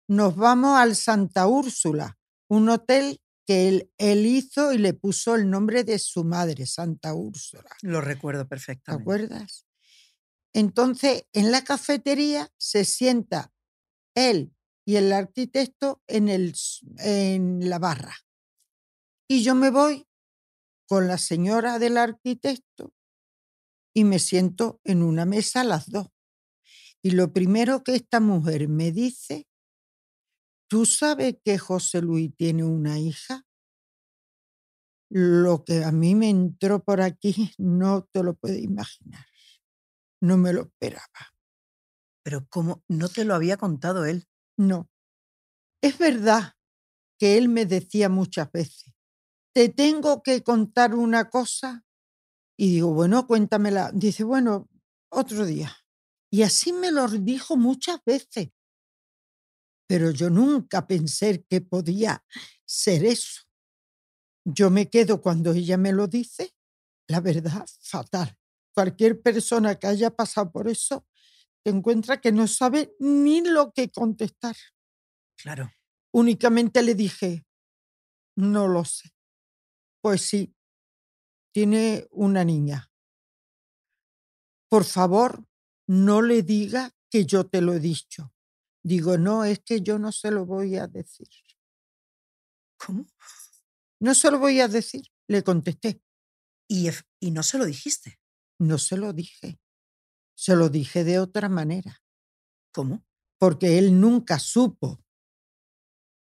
nos 0.09 0.37
vamos 0.37 0.79
al 0.79 0.97
Santa 0.97 1.47
Úrsula, 1.47 2.19
un 2.49 2.69
hotel 2.69 3.21
que 3.47 3.69
él, 3.69 3.93
él 3.99 4.27
hizo 4.27 4.73
y 4.73 4.79
le 4.79 4.95
puso 4.95 5.35
el 5.35 5.51
nombre 5.51 5.85
de 5.85 5.99
su 5.99 6.25
madre, 6.25 6.67
Santa 6.67 7.15
Úrsula. 7.15 7.71
Lo 7.83 8.01
recuerdo 8.01 8.45
¿Te 8.45 8.49
perfectamente. 8.49 9.03
acuerdas? 9.03 9.67
Entonces, 10.53 11.25
en 11.33 11.51
la 11.51 11.65
cafetería 11.65 12.51
se 12.59 12.85
sienta 12.85 13.53
él 14.15 14.55
y 14.85 14.97
el 14.97 15.13
arquitecto 15.13 16.03
en, 16.07 16.29
el, 16.29 16.55
en 16.99 17.69
la 17.69 17.79
barra. 17.79 18.15
Y 19.29 19.43
yo 19.43 19.55
me 19.55 19.71
voy 19.71 20.07
con 20.87 21.09
la 21.09 21.19
señora 21.19 21.79
del 21.79 21.97
arquitecto 21.97 22.93
y 23.95 24.05
me 24.05 24.19
siento 24.19 24.81
en 24.85 25.03
una 25.03 25.25
mesa 25.25 25.65
las 25.65 25.91
dos. 25.91 26.09
Y 27.05 27.11
lo 27.11 27.33
primero 27.33 27.83
que 27.83 27.97
esta 27.97 28.21
mujer 28.21 28.69
me 28.69 28.93
dice, 28.93 29.49
¿tú 30.69 30.87
sabes 30.87 31.37
que 31.45 31.59
José 31.59 32.01
Luis 32.01 32.35
tiene 32.37 32.65
una 32.65 32.99
hija? 33.01 33.45
Lo 35.11 35.65
que 35.65 35.85
a 35.85 35.93
mí 35.93 36.15
me 36.15 36.31
entró 36.31 36.83
por 36.83 37.01
aquí 37.01 37.53
no 37.59 38.09
te 38.13 38.23
lo 38.23 38.35
puedes 38.35 38.63
imaginar. 38.63 39.27
No 40.21 40.37
me 40.37 40.53
lo 40.53 40.63
esperaba. 40.63 41.35
Pero 42.25 42.47
¿cómo? 42.49 42.85
No 42.89 43.09
te 43.09 43.25
lo 43.25 43.35
había 43.35 43.57
contado 43.57 44.07
él. 44.07 44.29
No. 44.57 44.89
Es 45.83 45.99
verdad 45.99 46.55
que 47.19 47.37
él 47.37 47.49
me 47.49 47.67
decía 47.67 48.09
muchas 48.09 48.51
veces, 48.53 48.95
te 49.55 49.69
tengo 49.69 50.23
que 50.23 50.43
contar 50.43 50.95
una 50.95 51.29
cosa. 51.31 51.85
Y 52.57 52.71
digo, 52.71 52.95
bueno, 52.95 53.27
cuéntamela. 53.27 53.91
Dice, 53.93 54.23
bueno, 54.23 54.69
otro 55.11 55.45
día. 55.45 55.82
Y 56.33 56.43
así 56.43 56.73
me 56.73 56.91
lo 56.91 57.07
dijo 57.09 57.59
muchas 57.59 58.03
veces. 58.07 58.49
Pero 59.87 60.11
yo 60.11 60.31
nunca 60.31 60.87
pensé 60.87 61.45
que 61.45 61.61
podía 61.61 62.25
ser 62.65 63.05
eso. 63.05 63.43
Yo 64.43 64.71
me 64.71 64.89
quedo 64.89 65.21
cuando 65.21 65.53
ella 65.53 65.77
me 65.77 65.93
lo 65.93 66.07
dice, 66.07 66.55
la 67.07 67.21
verdad, 67.21 67.67
fatal. 67.83 68.35
Cualquier 68.75 69.21
persona 69.21 69.75
que 69.75 69.87
haya 69.87 70.11
pasado 70.11 70.51
por 70.51 70.69
eso 70.69 71.07
te 71.63 71.71
encuentra 71.71 72.19
que 72.19 72.33
no 72.33 72.49
sabe 72.49 72.97
ni 72.99 73.43
lo 73.43 73.71
que 73.73 73.91
contestar. 73.91 74.57
Claro. 75.37 75.71
Únicamente 76.15 76.83
le 76.83 76.95
dije, 76.95 77.45
no 78.37 78.69
lo 78.69 78.87
sé. 78.87 79.11
Pues 80.01 80.23
sí, 80.23 80.55
tiene 81.53 82.09
una 82.11 82.43
niña. 82.43 82.91
Por 84.71 84.85
favor, 84.85 85.47
no 85.87 86.23
le 86.23 86.43
diga 86.43 86.95
que 87.11 87.25
yo 87.25 87.47
te 87.47 87.61
lo 87.61 87.75
he 87.75 87.81
dicho. 87.81 88.33
Digo, 88.85 89.19
no, 89.19 89.45
es 89.45 89.61
que 89.61 89.81
yo 89.81 89.99
no 89.99 90.13
se 90.13 90.31
lo 90.31 90.45
voy 90.45 90.77
a 90.77 90.87
decir. 90.87 91.29
¿Cómo? 92.77 93.07
No 94.01 94.15
se 94.15 94.31
lo 94.31 94.39
voy 94.39 94.61
a 94.61 94.69
decir, 94.69 95.07
le 95.29 95.45
contesté. 95.45 96.03
Y, 96.69 96.89
y 97.21 97.31
no 97.31 97.43
se 97.43 97.59
lo 97.59 97.65
dijiste. 97.65 98.19
No 98.59 98.79
se 98.79 98.97
lo 98.97 99.13
dije. 99.13 99.61
Se 100.35 100.57
lo 100.57 100.69
dije 100.69 101.05
de 101.05 101.19
otra 101.19 101.49
manera, 101.49 102.03
¿Cómo? 102.73 103.05
porque 103.39 103.79
él 103.79 104.01
nunca 104.01 104.39
supo. 104.39 105.05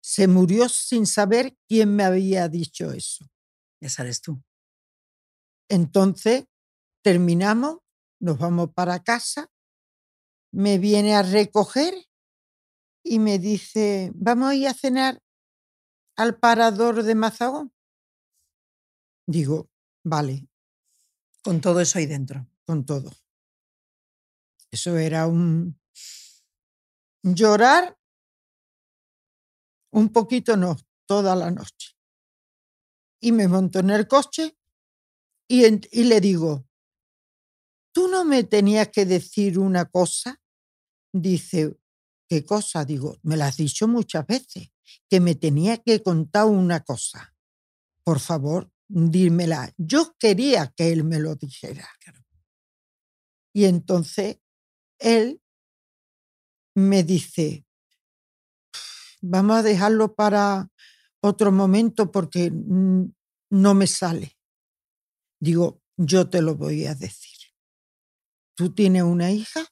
Se 0.02 0.26
murió 0.26 0.68
sin 0.68 1.06
saber 1.06 1.56
quién 1.68 1.94
me 1.94 2.04
había 2.04 2.48
dicho 2.48 2.92
eso. 2.92 3.30
Esa 3.80 4.02
eres 4.02 4.20
tú. 4.20 4.42
Entonces, 5.68 6.44
terminamos, 7.02 7.78
nos 8.22 8.38
vamos 8.38 8.70
para 8.72 9.02
casa, 9.02 9.50
me 10.52 10.78
viene 10.78 11.14
a 11.14 11.22
recoger 11.22 11.92
y 13.04 13.18
me 13.18 13.38
dice, 13.38 14.12
vamos 14.14 14.50
a 14.50 14.54
ir 14.54 14.68
a 14.68 14.74
cenar 14.74 15.18
al 16.16 16.38
parador 16.38 17.02
de 17.02 17.14
Mazagón. 17.14 17.72
Digo, 19.26 19.68
vale, 20.04 20.46
Con 21.42 21.60
todo 21.60 21.80
eso 21.80 21.98
ahí 21.98 22.06
dentro. 22.06 22.46
con 22.64 22.86
todo. 22.86 23.10
Eso 24.70 24.96
era 24.96 25.26
un 25.26 25.78
llorar, 27.24 27.98
un 29.92 30.10
poquito 30.10 30.56
no, 30.56 30.76
toda 31.06 31.34
la 31.34 31.50
noche. 31.50 31.96
Y 33.20 33.32
me 33.32 33.48
monto 33.48 33.80
en 33.80 33.90
el 33.90 34.06
coche 34.06 34.56
y, 35.48 35.64
en- 35.64 35.80
y 35.90 36.04
le 36.04 36.20
digo, 36.20 36.64
¿tú 37.92 38.08
no 38.08 38.24
me 38.24 38.44
tenías 38.44 38.88
que 38.88 39.04
decir 39.04 39.58
una 39.58 39.84
cosa? 39.84 40.40
Dice, 41.12 41.76
¿qué 42.28 42.44
cosa? 42.44 42.84
Digo, 42.84 43.18
me 43.22 43.36
la 43.36 43.48
has 43.48 43.56
dicho 43.56 43.86
muchas 43.86 44.26
veces, 44.26 44.70
que 45.08 45.20
me 45.20 45.34
tenía 45.34 45.78
que 45.78 46.02
contar 46.02 46.46
una 46.46 46.80
cosa. 46.80 47.34
Por 48.04 48.18
favor, 48.18 48.70
dímela. 48.88 49.72
Yo 49.76 50.14
quería 50.18 50.72
que 50.76 50.92
él 50.92 51.04
me 51.04 51.18
lo 51.18 51.34
dijera. 51.36 51.88
Y 53.54 53.66
entonces 53.66 54.38
él 54.98 55.42
me 56.74 57.02
dice, 57.02 57.66
vamos 59.20 59.58
a 59.58 59.62
dejarlo 59.62 60.14
para 60.14 60.70
otro 61.20 61.52
momento 61.52 62.10
porque 62.10 62.50
no 62.50 63.74
me 63.74 63.86
sale. 63.86 64.38
Digo, 65.38 65.82
yo 65.96 66.28
te 66.30 66.40
lo 66.40 66.56
voy 66.56 66.86
a 66.86 66.94
decir. 66.94 67.31
¿Tú 68.54 68.74
tienes 68.74 69.02
una 69.02 69.30
hija? 69.30 69.64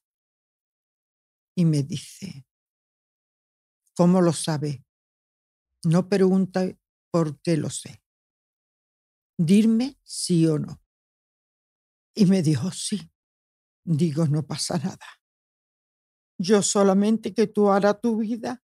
Y 1.55 1.65
me 1.65 1.83
dice, 1.83 2.47
¿cómo 3.95 4.23
lo 4.23 4.33
sabe? 4.33 4.85
No 5.85 6.09
pregunta 6.09 6.67
por 7.11 7.41
qué 7.43 7.57
lo 7.57 7.71
sé. 7.71 8.03
Dime 9.39 9.99
sí 10.03 10.47
o 10.47 10.59
no. 10.59 10.83
Y 12.15 12.27
me 12.27 12.43
dijo, 12.43 12.71
sí. 12.71 13.11
Digo, 13.85 14.27
no 14.27 14.47
pasa 14.47 14.79
nada. 14.79 15.07
Yo 16.39 16.63
solamente 16.63 17.35
que 17.35 17.47
tú 17.47 17.71
harás 17.71 18.01
tu 18.01 18.19
vida 18.19 18.63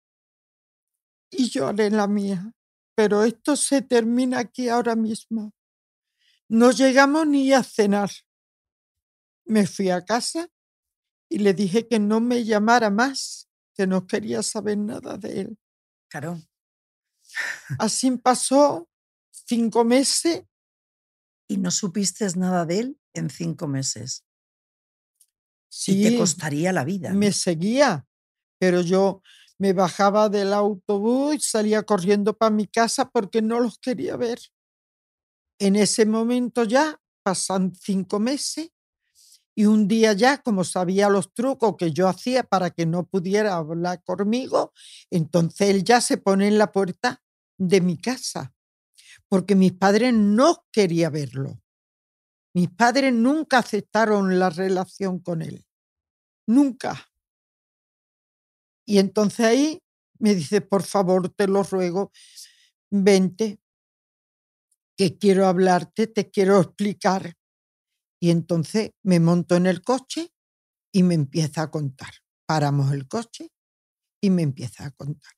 y 1.30 1.48
yo 1.50 1.68
haré 1.68 1.90
la 1.90 2.06
mía. 2.06 2.52
Pero 2.96 3.22
esto 3.22 3.56
se 3.56 3.82
termina 3.82 4.40
aquí 4.40 4.68
ahora 4.68 4.96
mismo. 4.96 5.54
No 6.48 6.70
llegamos 6.70 7.26
ni 7.26 7.52
a 7.52 7.62
cenar. 7.62 8.10
Me 9.44 9.66
fui 9.66 9.90
a 9.90 10.04
casa 10.04 10.48
y 11.28 11.38
le 11.38 11.54
dije 11.54 11.86
que 11.86 11.98
no 11.98 12.20
me 12.20 12.44
llamara 12.44 12.90
más, 12.90 13.48
que 13.74 13.86
no 13.86 14.06
quería 14.06 14.42
saber 14.42 14.78
nada 14.78 15.16
de 15.16 15.40
él. 15.42 15.58
Claro. 16.08 16.40
Así 17.78 18.10
pasó 18.18 18.88
cinco 19.30 19.84
meses. 19.84 20.42
Y 21.48 21.56
no 21.56 21.70
supiste 21.70 22.26
nada 22.36 22.64
de 22.66 22.78
él 22.78 23.00
en 23.14 23.30
cinco 23.30 23.66
meses. 23.66 24.24
Sí, 25.68 26.00
Y 26.00 26.10
te 26.10 26.18
costaría 26.18 26.72
la 26.72 26.84
vida. 26.84 27.10
¿no? 27.10 27.18
me 27.18 27.32
seguía, 27.32 28.06
pero 28.58 28.82
yo 28.82 29.22
me 29.58 29.72
bajaba 29.72 30.28
del 30.28 30.52
autobús 30.52 31.34
y 31.36 31.40
salía 31.40 31.82
corriendo 31.82 32.36
para 32.36 32.50
mi 32.50 32.66
casa 32.66 33.08
porque 33.10 33.42
no 33.42 33.60
los 33.60 33.78
quería 33.78 34.16
ver. 34.16 34.40
En 35.58 35.76
ese 35.76 36.06
momento 36.06 36.64
ya 36.64 37.00
pasan 37.22 37.74
cinco 37.74 38.18
meses 38.18 38.70
y 39.60 39.66
un 39.66 39.88
día 39.88 40.14
ya, 40.14 40.38
como 40.38 40.64
sabía 40.64 41.10
los 41.10 41.34
trucos 41.34 41.76
que 41.76 41.92
yo 41.92 42.08
hacía 42.08 42.44
para 42.44 42.70
que 42.70 42.86
no 42.86 43.04
pudiera 43.04 43.56
hablar 43.56 44.02
conmigo, 44.02 44.72
entonces 45.10 45.68
él 45.68 45.84
ya 45.84 46.00
se 46.00 46.16
pone 46.16 46.48
en 46.48 46.56
la 46.56 46.72
puerta 46.72 47.22
de 47.58 47.82
mi 47.82 47.98
casa, 47.98 48.54
porque 49.28 49.54
mis 49.56 49.72
padres 49.72 50.14
no 50.14 50.64
querían 50.72 51.12
verlo. 51.12 51.60
Mis 52.54 52.70
padres 52.70 53.12
nunca 53.12 53.58
aceptaron 53.58 54.38
la 54.38 54.50
relación 54.50 55.18
con 55.20 55.42
él. 55.42 55.66
Nunca. 56.46 57.10
Y 58.86 58.98
entonces 58.98 59.46
ahí 59.46 59.82
Me 60.18 60.34
dice, 60.34 60.60
por 60.60 60.82
favor, 60.82 61.30
te 61.30 61.46
lo 61.48 61.62
ruego, 61.62 62.12
vente, 62.90 63.58
que 64.96 65.16
quiero 65.16 65.46
hablarte, 65.46 66.06
te 66.06 66.30
quiero 66.30 66.60
explicar. 66.60 67.34
Y 68.20 68.30
entonces 68.30 68.90
me 69.02 69.18
monto 69.18 69.56
en 69.56 69.66
el 69.66 69.82
coche 69.82 70.32
y 70.92 71.02
me 71.02 71.14
empieza 71.14 71.62
a 71.62 71.70
contar. 71.70 72.12
Paramos 72.46 72.92
el 72.92 73.08
coche 73.08 73.50
y 74.22 74.30
me 74.30 74.42
empieza 74.42 74.84
a 74.84 74.90
contar. 74.90 75.32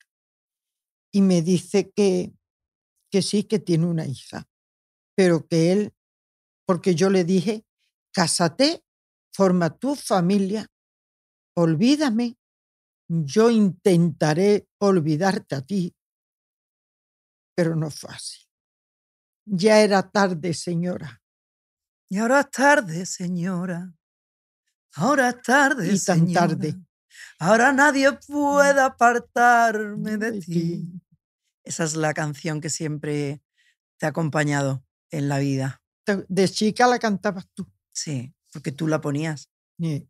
Y 1.13 1.21
me 1.21 1.41
dice 1.41 1.91
que, 1.91 2.33
que 3.11 3.21
sí, 3.21 3.43
que 3.43 3.59
tiene 3.59 3.85
una 3.85 4.05
hija, 4.05 4.49
pero 5.15 5.47
que 5.47 5.71
él, 5.71 5.93
porque 6.65 6.95
yo 6.95 7.09
le 7.09 7.23
dije, 7.23 7.65
cásate, 8.11 8.83
forma 9.31 9.77
tu 9.77 9.95
familia, 9.95 10.67
olvídame, 11.55 12.37
yo 13.07 13.51
intentaré 13.51 14.67
olvidarte 14.79 15.55
a 15.55 15.61
ti, 15.61 15.95
pero 17.55 17.75
no 17.75 17.91
fue 17.91 18.09
así. 18.11 18.41
Ya 19.45 19.81
era 19.81 20.09
tarde, 20.09 20.53
señora. 20.53 21.22
Y 22.13 22.19
ahora 22.19 22.41
es 22.41 22.51
tarde, 22.51 23.07
señora. 23.07 23.91
Ahora 24.97 25.29
es 25.29 25.41
tarde, 25.41 25.91
Y 25.91 25.99
tan 25.99 26.31
tarde. 26.31 26.69
señora. 26.69 26.87
Ahora 27.39 27.73
nadie 27.73 28.11
puede 28.27 28.79
apartarme 28.81 30.17
de 30.17 30.39
ti. 30.39 30.91
Esa 31.63 31.85
es 31.85 31.95
la 31.95 32.13
canción 32.13 32.61
que 32.61 32.69
siempre 32.69 33.41
te 33.97 34.05
ha 34.05 34.09
acompañado 34.09 34.85
en 35.09 35.27
la 35.27 35.39
vida. 35.39 35.81
De 36.27 36.47
chica 36.49 36.85
la 36.85 36.99
cantabas 36.99 37.47
tú. 37.55 37.65
Sí, 37.91 38.31
porque 38.51 38.71
tú 38.71 38.87
la 38.87 39.01
ponías. 39.01 39.49
Y 39.79 40.07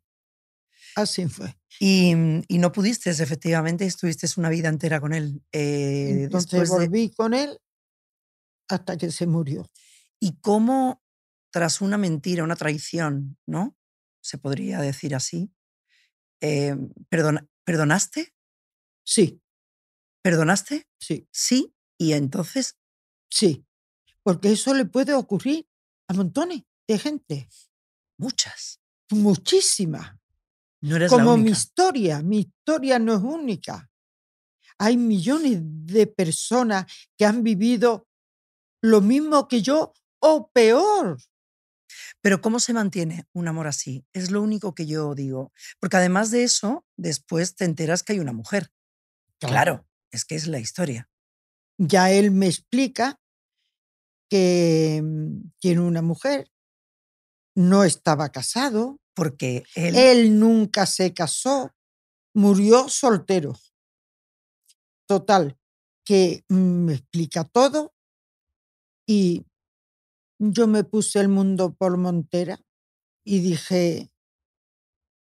Así 0.98 1.26
fue. 1.30 1.58
Y, 1.80 2.14
mm, 2.16 2.42
y 2.50 2.58
no 2.58 2.74
pudiste, 2.74 3.12
efectivamente, 3.12 3.86
estuviste 3.86 4.28
una 4.36 4.50
vida 4.50 4.68
entera 4.68 5.00
con 5.00 5.14
él. 5.14 5.42
eh, 5.54 6.24
Entonces 6.26 6.52
después 6.52 6.70
de- 6.70 6.76
volví 6.88 7.12
con 7.14 7.34
él 7.34 7.58
hasta 8.68 8.98
que 8.98 9.10
se 9.10 9.26
murió. 9.26 9.66
y 10.20 10.38
cómo 10.42 11.02
tras 11.54 11.82
una 11.82 11.98
mentira, 12.00 12.44
una 12.44 12.56
traición, 12.56 13.38
¿no? 13.46 13.78
Se 14.22 14.38
podría 14.40 14.80
decir 14.82 15.14
así. 15.16 15.52
eh, 16.42 16.76
perdona- 17.10 17.48
¿Perdonaste? 17.64 18.34
Sí, 19.06 19.40
¿Perdonaste? 20.22 20.88
sí, 21.00 21.28
Sí. 21.32 21.74
Y 21.98 22.14
entonces, 22.14 22.78
sí. 23.30 23.66
Porque 24.24 24.52
eso 24.52 24.74
le 24.74 24.86
puede 24.86 25.14
ocurrir 25.14 25.68
a 26.10 26.14
montones 26.14 26.64
de 26.88 26.98
gente. 27.00 27.48
muchas. 28.18 28.80
Muchísima. 29.12 30.20
No 30.82 30.96
eres 30.98 31.12
la 31.12 31.18
Como 31.18 31.38
mi 31.38 31.52
historia. 31.52 32.22
Mi 32.22 32.40
historia 32.40 33.00
no 33.00 33.14
es 33.14 33.22
única. 33.22 33.90
Hay 34.80 34.98
millones 34.98 35.60
de 35.62 36.08
personas 36.08 36.86
que 37.18 37.26
han 37.26 37.44
vivido 37.44 38.08
lo 38.82 39.00
mismo 39.02 39.48
que 39.48 39.62
yo 39.62 39.94
o 40.20 40.50
peor. 40.52 41.18
Pero 42.22 42.42
¿cómo 42.42 42.60
se 42.60 42.74
mantiene 42.74 43.26
un 43.34 43.48
amor 43.48 43.68
así? 43.68 44.06
Es 44.14 44.32
lo 44.32 44.42
único 44.42 44.74
que 44.74 44.86
yo 44.86 45.16
digo. 45.16 45.52
Porque 45.80 45.98
además 45.98 46.32
de 46.32 46.44
eso, 46.44 46.86
después 46.98 47.56
te 47.56 47.66
enteras 47.66 48.04
que 48.04 48.14
hay 48.14 48.20
una 48.20 48.34
mujer. 48.34 48.72
Claro, 49.40 49.86
es 50.12 50.26
que 50.26 50.36
es 50.36 50.48
la 50.48 50.60
historia. 50.60 51.10
Ya 51.78 52.12
él 52.12 52.32
me 52.32 52.48
explica 52.48 53.20
que 54.30 55.02
mm, 55.04 55.52
tiene 55.60 55.82
una 55.82 56.02
mujer, 56.02 56.50
no 57.56 57.84
estaba 57.84 58.30
casado, 58.30 59.00
Porque 59.16 59.64
él, 59.76 59.96
él 59.96 60.40
nunca 60.40 60.88
se 60.88 61.14
casó, 61.14 61.72
murió 62.34 62.90
soltero. 62.90 63.54
Total, 65.08 65.56
que 66.04 66.44
mm, 66.50 66.86
me 66.86 66.94
explica 66.94 67.44
todo 67.44 67.94
y 69.08 69.46
yo 70.52 70.68
me 70.68 70.84
puse 70.84 71.20
el 71.20 71.30
mundo 71.30 71.74
por 71.74 71.98
montera 71.98 72.60
y 73.24 73.40
dije, 73.40 74.12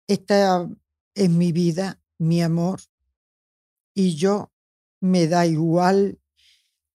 esta 0.08 0.70
es 1.16 1.30
mi 1.30 1.52
vida, 1.52 2.02
mi 2.18 2.42
amor, 2.42 2.82
y 3.94 4.16
yo 4.16 4.52
me 5.00 5.28
da 5.28 5.46
igual 5.46 6.20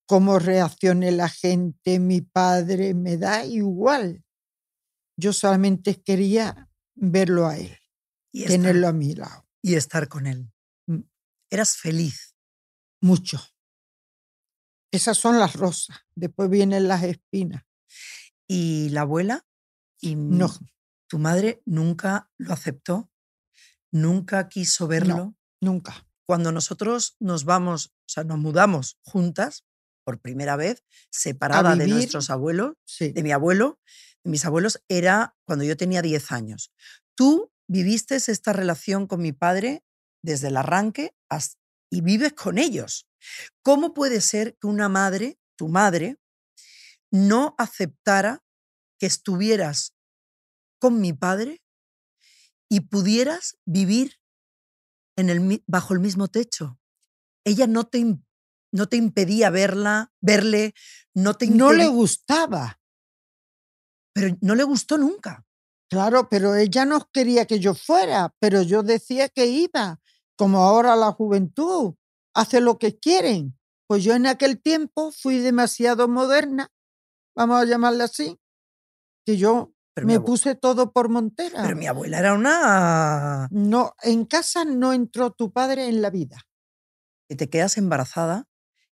cómo 0.06 0.38
reaccione 0.38 1.10
la 1.12 1.28
gente, 1.28 1.98
mi 1.98 2.20
padre, 2.20 2.92
me 2.92 3.16
da 3.16 3.46
igual. 3.46 4.22
Yo 5.16 5.32
solamente 5.32 6.02
quería 6.02 6.70
verlo 6.94 7.46
a 7.46 7.56
él, 7.56 7.78
y, 8.30 8.42
estar, 8.42 8.56
tenerlo 8.56 8.88
a 8.88 8.92
mi 8.92 9.14
lado, 9.14 9.48
y 9.62 9.74
estar 9.74 10.08
con 10.08 10.26
él. 10.26 10.52
Mm. 10.86 11.00
Eras 11.50 11.76
feliz. 11.76 12.36
mucho. 13.00 13.40
Esas 14.92 15.16
son 15.16 15.38
las 15.38 15.56
rosas, 15.56 15.96
después 16.14 16.50
vienen 16.50 16.86
las 16.86 17.02
espinas. 17.02 17.64
Y 18.46 18.88
la 18.90 19.02
abuela 19.02 19.46
y 20.00 20.16
No, 20.16 20.52
tu 21.08 21.18
madre 21.18 21.62
nunca 21.64 22.30
lo 22.38 22.52
aceptó, 22.52 23.10
nunca 23.92 24.48
quiso 24.48 24.86
verlo. 24.88 25.34
nunca. 25.60 26.06
Cuando 26.26 26.52
nosotros 26.52 27.16
nos 27.20 27.44
vamos, 27.44 27.86
o 27.88 28.08
sea, 28.08 28.24
nos 28.24 28.38
mudamos 28.38 28.98
juntas 29.02 29.64
por 30.04 30.20
primera 30.20 30.56
vez, 30.56 30.82
separada 31.10 31.76
de 31.76 31.86
nuestros 31.86 32.30
abuelos, 32.30 32.74
Sí, 32.84 33.12
de 33.12 33.22
mi 33.22 33.32
abuelo, 33.32 33.80
de 34.24 34.30
mis 34.30 34.44
abuelos, 34.44 34.82
era 34.88 35.36
cuando 35.44 35.64
yo 35.64 35.76
tenía 35.76 36.02
10 36.02 36.32
años. 36.32 36.72
Tú 37.14 37.52
viviste 37.68 38.16
esta 38.16 38.52
relación 38.52 39.06
con 39.06 39.20
mi 39.20 39.32
padre 39.32 39.84
desde 40.22 40.48
el 40.48 40.56
arranque 40.56 41.14
y 41.90 42.00
vives 42.00 42.32
con 42.32 42.58
ellos. 42.58 43.06
¿Cómo 43.62 43.94
puede 43.94 44.20
ser 44.20 44.56
que 44.60 44.66
una 44.66 44.88
madre, 44.88 45.38
tu 45.56 45.68
madre, 45.68 46.18
no 47.12 47.54
aceptara 47.58 48.42
que 48.98 49.06
estuvieras 49.06 49.94
con 50.80 51.00
mi 51.00 51.12
padre 51.12 51.62
y 52.68 52.80
pudieras 52.80 53.58
vivir 53.64 54.16
en 55.16 55.28
el, 55.30 55.40
mi- 55.40 55.62
bajo 55.66 55.94
el 55.94 56.00
mismo 56.00 56.28
techo? 56.28 56.78
Ella 57.44 57.66
no 57.66 57.84
te, 57.84 58.18
no 58.72 58.88
te 58.88 58.96
impedía 58.96 59.50
verla, 59.50 60.12
verle, 60.20 60.74
no 61.14 61.34
te 61.34 61.46
no 61.48 61.72
le 61.72 61.86
gustaba, 61.88 62.80
pero 64.14 64.36
no 64.40 64.54
le 64.54 64.64
gustó 64.64 64.98
nunca. 64.98 65.44
claro, 65.90 66.28
pero 66.28 66.54
ella 66.54 66.84
no 66.84 67.08
quería 67.12 67.46
que 67.46 67.58
yo 67.60 67.74
fuera, 67.74 68.34
pero 68.38 68.62
yo 68.62 68.82
decía 68.82 69.28
que 69.28 69.46
iba, 69.46 70.00
como 70.36 70.58
ahora 70.62 70.96
la 70.96 71.12
juventud 71.12 71.94
hace 72.34 72.60
lo 72.60 72.78
que 72.78 72.98
quieren. 72.98 73.58
Pues 73.86 74.04
yo 74.04 74.14
en 74.14 74.26
aquel 74.26 74.60
tiempo 74.60 75.12
fui 75.12 75.38
demasiado 75.38 76.08
moderna, 76.08 76.70
vamos 77.34 77.62
a 77.62 77.64
llamarla 77.64 78.04
así, 78.04 78.38
que 79.24 79.36
yo 79.36 79.74
Pero 79.94 80.06
me 80.06 80.20
puse 80.20 80.54
todo 80.54 80.92
por 80.92 81.08
montera. 81.08 81.62
Pero 81.62 81.76
mi 81.76 81.86
abuela 81.86 82.18
era 82.18 82.34
una... 82.34 83.48
No, 83.50 83.94
en 84.02 84.24
casa 84.24 84.64
no 84.64 84.92
entró 84.92 85.32
tu 85.32 85.52
padre 85.52 85.88
en 85.88 86.02
la 86.02 86.10
vida. 86.10 86.42
que 87.28 87.36
te 87.36 87.48
quedas 87.48 87.78
embarazada 87.78 88.48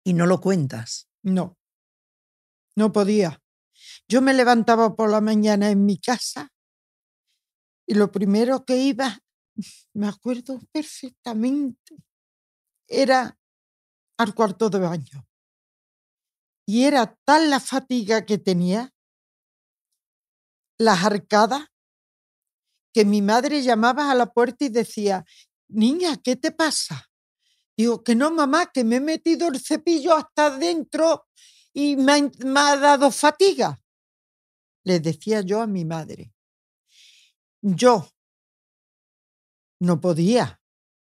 y 0.05 0.15
no 0.15 0.27
lo 0.27 0.41
cuentas. 0.41 1.09
No, 1.23 1.59
no 2.77 2.93
podía. 2.93 3.43
Yo 4.09 4.23
me 4.23 4.35
levantaba 4.35 4.95
por 4.97 5.11
la 5.11 5.21
mañana 5.21 5.71
en 5.71 5.85
mi 5.85 5.99
casa 5.99 6.53
y 7.87 7.95
lo 7.95 8.11
primero 8.11 8.65
que 8.65 8.77
iba, 8.77 9.19
me 9.95 10.09
acuerdo 10.09 10.61
perfectamente, 10.73 11.97
era 12.87 13.39
al 14.19 14.35
cuarto 14.35 14.71
de 14.71 14.79
baño. 14.79 15.27
Y 16.67 16.85
era 16.85 17.19
tal 17.25 17.51
la 17.51 17.61
fatiga 17.61 18.25
que 18.25 18.39
tenía, 18.39 18.93
las 20.79 21.05
arcadas, 21.05 21.69
que 22.93 23.05
mi 23.05 23.23
madre 23.23 23.63
llamaba 23.63 24.11
a 24.11 24.15
la 24.15 24.33
puerta 24.33 24.65
y 24.65 24.69
decía, 24.69 25.25
niña, 25.69 26.17
¿qué 26.23 26.37
te 26.37 26.53
pasa? 26.53 27.11
Digo, 27.77 28.05
que 28.05 28.15
no, 28.15 28.31
mamá, 28.31 28.71
que 28.73 28.85
me 28.85 28.97
he 28.97 29.01
metido 29.01 29.49
el 29.49 29.61
cepillo 29.61 30.15
hasta 30.15 30.47
adentro 30.47 31.27
y 31.73 31.97
me 31.97 32.31
ha, 32.57 32.77
dado 32.77 33.11
fatiga. 33.11 33.83
Le 34.85 35.01
decía 35.01 35.41
yo 35.41 35.63
a 35.63 35.67
mi 35.67 35.85
madre. 35.85 36.35
Yo 37.63 38.09
no 39.81 40.01
podía 40.01 40.61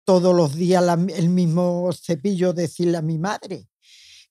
todos 0.03 0.35
los 0.35 0.55
días 0.55 0.83
el 1.15 1.29
mismo 1.29 1.91
cepillo 1.93 2.51
decirle 2.51 2.97
a 2.97 3.01
mi 3.01 3.17
madre. 3.17 3.69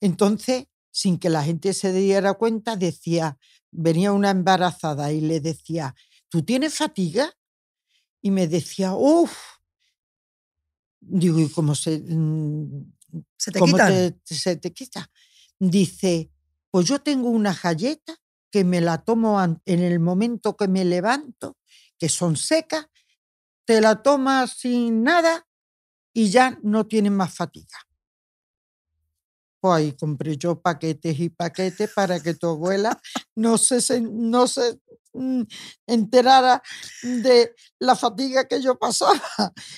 Entonces, 0.01 0.67
sin 0.99 1.19
que 1.19 1.31
la 1.31 1.45
gente 1.45 1.73
se 1.75 1.93
diera 1.93 2.35
cuenta, 2.35 2.75
decía, 2.77 3.39
venía 3.71 4.11
una 4.13 4.31
embarazada 4.31 5.13
y 5.13 5.21
le 5.21 5.39
decía, 5.41 5.95
¿tú 6.29 6.43
tienes 6.43 6.75
fatiga? 6.75 7.33
Y 8.23 8.31
me 8.33 8.49
decía, 8.49 8.95
uff. 8.95 9.33
Digo, 11.01 11.39
¿y 11.41 11.49
cómo 11.51 11.75
se, 11.75 12.01
mm, 12.01 12.93
Se 13.39 13.53
te 13.53 13.61
¿Cómo 13.61 13.77
quitan. 13.77 13.93
te- 14.25 14.35
se 14.35 14.57
te 14.57 14.73
quita? 14.73 15.11
Dice, 15.59 16.31
pues 16.71 16.87
yo 16.87 17.01
tengo 17.01 17.31
una 17.31 17.55
galleta 17.55 18.17
que 18.51 18.65
me 18.65 18.81
la 18.81 18.99
tomo 19.05 19.41
en 19.43 19.81
el 19.81 20.01
momento 20.01 20.57
que 20.57 20.69
me 20.69 20.85
levanto, 20.85 21.57
que 21.99 22.09
son 22.09 22.37
secas, 22.37 22.87
te 23.67 23.81
la 23.81 24.03
tomas 24.03 24.53
sin 24.59 25.03
nada 25.05 25.47
y 26.15 26.31
ya 26.31 26.59
no 26.63 26.87
tienes 26.87 27.13
más 27.13 27.35
fatiga. 27.35 27.79
Pues 29.61 29.75
ahí 29.77 29.93
compré 29.93 30.37
yo 30.37 30.61
paquetes 30.61 31.19
y 31.19 31.31
paquetes 31.31 31.91
para 31.95 32.21
que 32.21 32.35
tu 32.35 32.47
abuela 32.49 33.01
no 33.37 33.59
se, 33.59 34.01
no 34.01 34.47
se 34.47 34.79
mm, 35.15 35.43
enterara 35.87 36.63
de 37.03 37.55
la 37.81 37.97
fatiga 37.97 38.47
que 38.47 38.61
yo 38.63 38.79
pasaba 38.79 39.21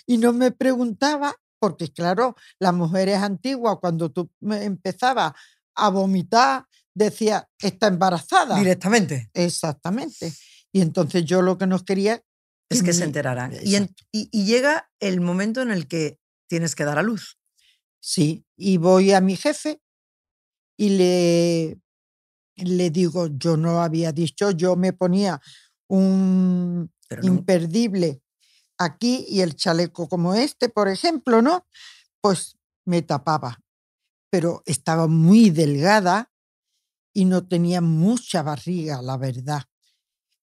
y 0.07 0.19
no 0.19 0.33
me 0.33 0.51
preguntaba, 0.51 1.35
porque 1.59 1.89
claro, 1.93 2.37
las 2.59 2.75
mujeres 2.75 3.19
antiguas, 3.23 3.79
cuando 3.81 4.11
tú 4.11 4.31
empezabas 4.43 5.33
a 5.75 5.89
vomitar, 5.89 6.67
decía, 6.95 7.49
está 7.59 7.87
embarazada. 7.87 8.59
Directamente. 8.59 9.31
Exactamente. 9.33 10.33
Y 10.73 10.83
entonces 10.83 11.25
yo 11.25 11.41
lo 11.43 11.57
que 11.59 11.67
no 11.67 11.83
quería 11.85 12.23
Es 12.69 12.83
que 12.83 12.93
se 12.93 13.01
mi- 13.01 13.07
enteraran. 13.07 13.53
Y, 13.63 13.77
en- 13.77 13.85
Exacto. 13.85 14.05
y- 14.13 14.29
y 14.31 14.45
llega 14.45 14.91
el 15.01 15.21
momento 15.21 15.63
en 15.63 15.71
el 15.71 15.89
que 15.89 16.19
tienes 16.49 16.75
que 16.75 16.85
dar 16.85 16.99
a 16.99 17.03
luz. 17.03 17.39
Sí, 18.01 18.45
y 18.57 18.79
voy 18.79 19.13
a 19.13 19.21
mi 19.21 19.37
jefe 19.37 19.81
y 20.77 20.91
le, 20.91 21.81
le 22.57 22.91
digo, 22.91 23.29
yo 23.29 23.57
no 23.57 23.83
había 23.83 24.13
dicho, 24.13 24.51
yo 24.53 24.77
me 24.77 24.93
ponía 24.93 25.41
un 25.89 26.91
Pero 27.09 27.23
no- 27.23 27.29
imperdible 27.29 28.23
aquí 28.79 29.27
y 29.29 29.43
el 29.43 29.57
chaleco 29.57 30.09
como 30.09 30.35
este, 30.35 30.69
por 30.69 30.89
ejemplo, 30.89 31.43
¿no? 31.43 31.67
Pues 32.21 32.57
me 32.87 33.03
tapaba, 33.03 33.61
pero 34.31 34.63
estaba 34.67 35.09
muy 35.09 35.51
delgada 35.51 36.31
y 37.15 37.25
no 37.27 37.47
tenía 37.47 37.81
mucha 37.81 38.43
barriga, 38.43 39.03
la 39.03 39.17
verdad. 39.17 39.63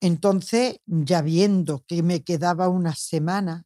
Entonces, 0.02 0.80
ya 0.86 1.22
viendo 1.22 1.84
que 1.88 2.04
me 2.04 2.24
quedaba 2.24 2.70
una 2.70 2.96
semana, 2.96 3.66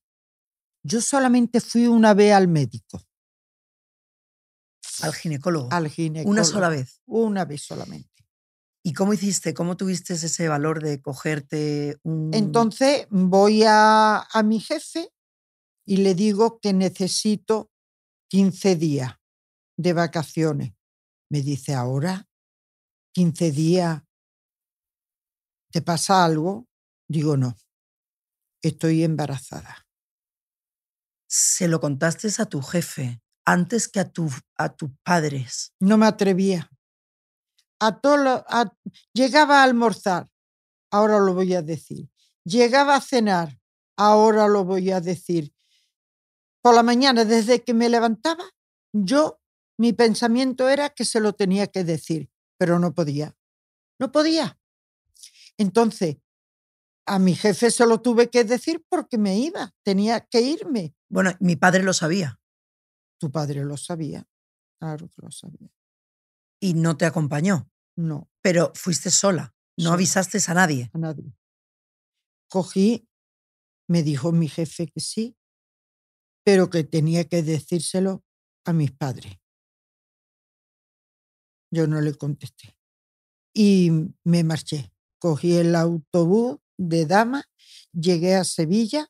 yo 0.84 1.02
solamente 1.02 1.62
fui 1.62 1.88
una 1.88 2.14
vez 2.14 2.34
al 2.34 2.48
médico, 2.48 3.02
al 5.04 5.14
ginecólogo. 5.14 5.70
al 5.72 5.90
ginecólogo. 5.90 6.32
una 6.32 6.44
sola 6.44 6.70
vez. 6.70 7.02
Una 7.06 7.46
vez 7.46 7.62
solamente. 7.64 8.10
¿Y 8.84 8.94
cómo 8.94 9.14
hiciste? 9.14 9.54
¿Cómo 9.54 9.78
tuviste 9.78 10.14
ese 10.14 10.48
valor 10.48 10.82
de 10.82 11.02
cogerte 11.02 11.98
un... 12.04 12.34
Entonces 12.34 13.06
voy 13.10 13.64
a, 13.64 14.22
a 14.22 14.44
mi 14.44 14.60
jefe 14.60 15.14
y 15.86 15.98
le 15.98 16.16
digo 16.16 16.60
que 16.60 16.74
necesito 16.74 17.72
15 18.30 18.76
días 18.76 19.14
de 19.78 19.94
vacaciones. 19.94 20.74
Me 21.30 21.42
dice, 21.42 21.74
ahora, 21.74 22.28
15 23.14 23.52
días, 23.52 24.04
¿te 25.72 25.82
pasa 25.82 26.26
algo? 26.26 26.68
Digo, 27.08 27.38
no, 27.38 27.56
estoy 28.62 29.04
embarazada. 29.04 29.88
Se 31.28 31.68
lo 31.68 31.80
contaste 31.80 32.30
a 32.40 32.46
tu 32.46 32.62
jefe 32.62 33.22
antes 33.46 33.88
que 33.88 34.00
a, 34.00 34.10
tu, 34.10 34.30
a 34.58 34.70
tus 34.76 34.92
padres. 35.04 35.74
No 35.80 35.98
me 35.98 36.06
atrevía. 36.06 36.70
A 37.80 38.00
todo 38.00 38.18
lo- 38.18 38.46
a- 38.48 38.72
llegaba 39.14 39.60
a 39.62 39.64
almorzar, 39.64 40.30
ahora 40.92 41.20
lo 41.20 41.34
voy 41.34 41.54
a 41.56 41.62
decir. 41.62 42.10
Llegaba 42.44 42.96
a 42.96 43.02
cenar, 43.02 43.60
ahora 43.98 44.48
lo 44.48 44.64
voy 44.66 44.92
a 44.92 45.02
decir. 45.02 45.54
Por 46.64 46.76
la 46.76 46.84
mañana, 46.84 47.26
desde 47.26 47.64
que 47.64 47.74
me 47.74 47.90
levantaba, 47.90 48.44
yo, 48.94 49.40
mi 49.80 49.94
pensamiento 49.94 50.70
era 50.70 50.90
que 50.90 51.06
se 51.06 51.20
lo 51.20 51.34
tenía 51.34 51.68
que 51.68 51.84
decir, 51.84 52.30
pero 52.58 52.78
no 52.78 52.94
podía. 52.94 53.36
No 54.00 54.12
podía. 54.12 54.60
Entonces, 55.58 56.18
a 57.08 57.18
mi 57.18 57.36
jefe 57.36 57.72
se 57.72 57.88
lo 57.88 58.00
tuve 58.02 58.30
que 58.30 58.44
decir 58.44 58.86
porque 58.90 59.18
me 59.18 59.38
iba, 59.40 59.74
tenía 59.84 60.20
que 60.22 60.42
irme. 60.42 60.94
Bueno, 61.10 61.32
mi 61.40 61.56
padre 61.56 61.84
lo 61.84 61.94
sabía 61.94 62.41
Tu 63.22 63.30
padre 63.32 63.64
lo 63.64 63.78
sabía, 63.78 64.28
claro 64.80 65.08
que 65.08 65.22
lo 65.22 65.30
sabía. 65.32 65.70
y 66.60 66.74
no 66.74 66.98
te 66.98 67.06
acompañó, 67.06 67.70
No, 67.96 68.30
pero 68.42 68.72
fuiste 68.74 69.12
sola. 69.12 69.54
No 69.78 69.86
Sola. 69.86 69.94
avisaste 69.96 70.40
a 70.48 70.54
nadie. 70.56 70.90
a 70.94 70.98
nadie. 70.98 71.36
Cogí, 72.50 73.08
me 73.88 74.02
dijo 74.02 74.32
mi 74.32 74.48
jefe 74.48 74.88
que 74.88 75.00
sí, 75.00 75.38
pero 76.44 76.70
que 76.72 76.84
tenía 76.84 77.26
que 77.26 77.44
decírselo 77.44 78.24
a 78.66 78.74
mis 78.74 78.92
padres. 78.92 79.38
Yo 81.72 81.86
no 81.88 82.02
le 82.02 82.16
contesté. 82.16 82.76
Y 83.54 83.92
me 84.24 84.44
marché. 84.44 84.92
Cogí 85.20 85.54
el 85.58 85.76
autobús 85.76 86.58
de 86.78 87.06
dama, 87.06 87.44
llegué 87.94 88.36
a 88.36 88.44
Sevilla, 88.44 89.08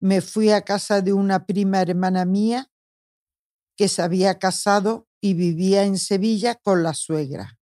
me 0.00 0.20
fui 0.20 0.50
a 0.50 0.62
casa 0.62 1.00
de 1.00 1.12
una 1.12 1.46
prima 1.46 1.80
hermana 1.80 2.24
mía 2.24 2.71
que 3.76 3.88
se 3.88 4.02
había 4.02 4.38
casado 4.38 5.06
y 5.20 5.34
vivía 5.34 5.84
en 5.84 5.98
Sevilla 5.98 6.56
con 6.56 6.82
la 6.82 6.94
suegra. 6.94 7.58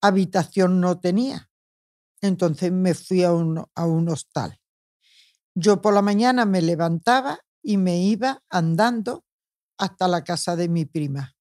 Habitación 0.00 0.80
no 0.80 1.00
tenía. 1.00 1.50
Entonces 2.20 2.72
me 2.72 2.94
fui 2.94 3.22
a 3.24 3.32
un, 3.32 3.64
a 3.74 3.86
un 3.86 4.08
hostal. 4.08 4.60
Yo 5.54 5.80
por 5.80 5.94
la 5.94 6.02
mañana 6.02 6.44
me 6.44 6.62
levantaba 6.62 7.40
y 7.62 7.76
me 7.76 7.98
iba 8.02 8.42
andando 8.50 9.24
hasta 9.78 10.08
la 10.08 10.24
casa 10.24 10.56
de 10.56 10.68
mi 10.68 10.84
prima. 10.84 11.34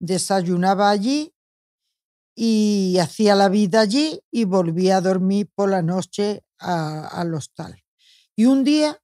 Desayunaba 0.00 0.90
allí 0.90 1.34
y 2.36 2.98
hacía 3.00 3.34
la 3.34 3.48
vida 3.48 3.80
allí 3.80 4.20
y 4.30 4.44
volvía 4.44 4.96
a 4.96 5.00
dormir 5.00 5.48
por 5.54 5.70
la 5.70 5.82
noche 5.82 6.42
a- 6.58 7.06
al 7.06 7.34
hostal. 7.34 7.82
Y 8.36 8.46
un 8.46 8.64
día, 8.64 9.00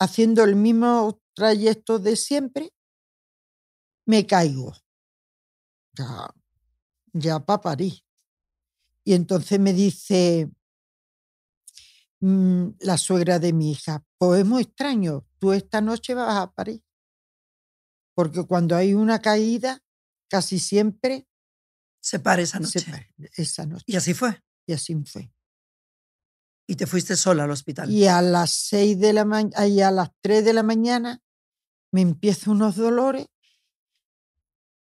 haciendo 0.00 0.44
el 0.44 0.56
mismo 0.56 1.20
trayecto 1.38 2.00
de 2.00 2.16
siempre, 2.16 2.74
me 4.06 4.26
caigo. 4.26 4.72
Ya, 5.96 6.34
ya 7.12 7.38
para 7.46 7.60
París. 7.60 8.04
Y 9.04 9.14
entonces 9.14 9.60
me 9.60 9.72
dice 9.72 10.50
mm, 12.20 12.70
la 12.80 12.98
suegra 12.98 13.38
de 13.38 13.52
mi 13.52 13.70
hija, 13.70 14.04
pues 14.18 14.40
es 14.40 14.46
muy 14.46 14.62
extraño, 14.62 15.26
tú 15.38 15.52
esta 15.52 15.80
noche 15.80 16.14
vas 16.14 16.36
a 16.36 16.52
París. 16.52 16.82
Porque 18.14 18.44
cuando 18.44 18.74
hay 18.74 18.94
una 18.94 19.20
caída, 19.20 19.80
casi 20.28 20.58
siempre 20.58 21.28
Se 22.00 22.18
para 22.18 22.42
esa 22.42 22.58
se 22.58 22.80
noche. 22.80 23.14
esa 23.36 23.64
noche. 23.64 23.84
Y 23.86 23.94
así 23.94 24.12
fue. 24.12 24.42
Y 24.66 24.72
así 24.72 24.94
fue. 25.04 25.32
Y 26.66 26.74
te 26.74 26.86
fuiste 26.86 27.16
sola 27.16 27.44
al 27.44 27.50
hospital. 27.52 27.88
Y 27.90 28.08
a 28.08 28.20
las 28.22 28.50
seis 28.50 28.98
de 28.98 29.12
la 29.12 29.24
mañana, 29.24 29.66
y 29.68 29.80
a 29.80 29.90
las 29.92 30.10
3 30.20 30.44
de 30.44 30.52
la 30.52 30.62
mañana 30.64 31.22
me 31.90 32.02
empiezan 32.02 32.54
unos 32.54 32.76
dolores 32.76 33.26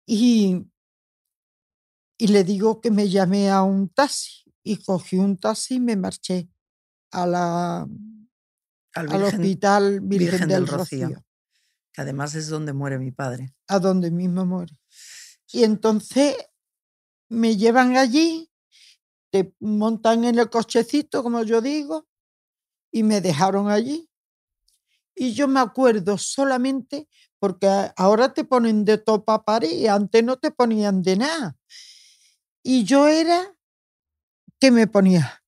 y, 0.05 0.65
y 2.17 2.27
le 2.27 2.43
digo 2.43 2.81
que 2.81 2.91
me 2.91 3.09
llamé 3.09 3.49
a 3.49 3.63
un 3.63 3.89
taxi 3.89 4.43
y 4.63 4.77
cogí 4.77 5.17
un 5.17 5.37
taxi 5.37 5.75
y 5.75 5.79
me 5.79 5.95
marché 5.95 6.49
a 7.11 7.25
la, 7.25 7.87
al 8.93 9.23
hospital 9.23 10.01
Virgen, 10.01 10.09
Virgen 10.09 10.39
del, 10.49 10.65
del 10.65 10.67
Rocío. 10.67 11.07
Rocío, 11.07 11.25
que 11.93 12.01
además 12.01 12.35
es 12.35 12.49
donde 12.49 12.73
muere 12.73 12.99
mi 12.99 13.11
padre. 13.11 13.53
a 13.67 13.79
donde 13.79 14.11
mismo 14.11 14.45
muere. 14.45 14.77
Y 15.51 15.63
entonces 15.63 16.35
me 17.29 17.55
llevan 17.55 17.97
allí, 17.97 18.51
te 19.31 19.55
montan 19.59 20.23
en 20.25 20.39
el 20.39 20.49
cochecito, 20.49 21.23
como 21.23 21.43
yo 21.43 21.61
digo, 21.61 22.07
y 22.91 23.03
me 23.03 23.21
dejaron 23.21 23.69
allí. 23.69 24.08
Y 25.21 25.33
yo 25.33 25.49
me 25.49 25.59
acuerdo 25.59 26.17
solamente 26.17 27.09
porque 27.39 27.67
ahora 27.97 28.33
te 28.33 28.45
ponen 28.45 28.85
de 28.85 28.97
topa 28.97 29.43
París, 29.43 29.89
antes 29.89 30.23
no 30.23 30.37
te 30.37 30.49
ponían 30.49 31.01
de 31.01 31.17
nada. 31.17 31.57
Y 32.63 32.85
yo 32.85 33.05
era 33.05 33.53
que 34.61 34.71
me 34.71 34.87
ponía. 34.87 35.43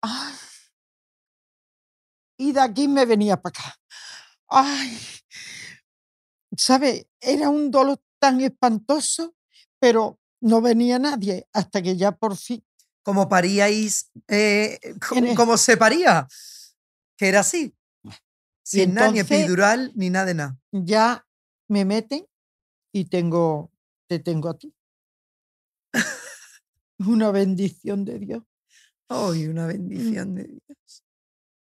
"Ay". 0.00 0.34
Y 2.38 2.52
de 2.52 2.60
aquí 2.60 2.86
me 2.86 3.04
venía 3.06 3.36
para 3.42 3.58
acá. 3.58 3.76
Ay, 4.46 4.96
¿sabe? 6.56 7.08
Era 7.20 7.48
un 7.48 7.72
dolor 7.72 8.00
tan 8.20 8.40
espantoso, 8.40 9.34
pero 9.80 10.20
no 10.40 10.60
venía 10.60 11.00
nadie 11.00 11.48
hasta 11.52 11.82
que 11.82 11.96
ya 11.96 12.12
por 12.12 12.36
fin. 12.36 12.64
Como 13.02 13.28
paríais, 13.28 14.12
eh, 14.28 14.78
como 15.34 15.56
se 15.56 15.76
paría, 15.76 16.28
que 17.16 17.26
era 17.26 17.40
así. 17.40 17.74
Sin 18.68 18.94
nada, 18.94 19.12
ni 19.12 19.20
entonces- 19.20 19.40
epidural, 19.42 19.92
ni 19.94 20.10
nada 20.10 20.26
de 20.26 20.34
nada. 20.34 20.58
ya 20.72 21.24
me 21.68 21.84
meten 21.84 22.26
y 22.92 23.04
tengo, 23.06 23.70
te 24.08 24.18
tengo 24.18 24.48
a 24.48 24.58
ti. 24.58 24.74
Una 26.98 27.30
bendición 27.30 28.04
de 28.04 28.18
Dios. 28.18 28.42
¡Ay, 29.08 29.46
Mm. 29.46 29.50
una 29.50 29.66
bendición 29.66 30.34
de 30.34 30.44
Dios! 30.44 31.04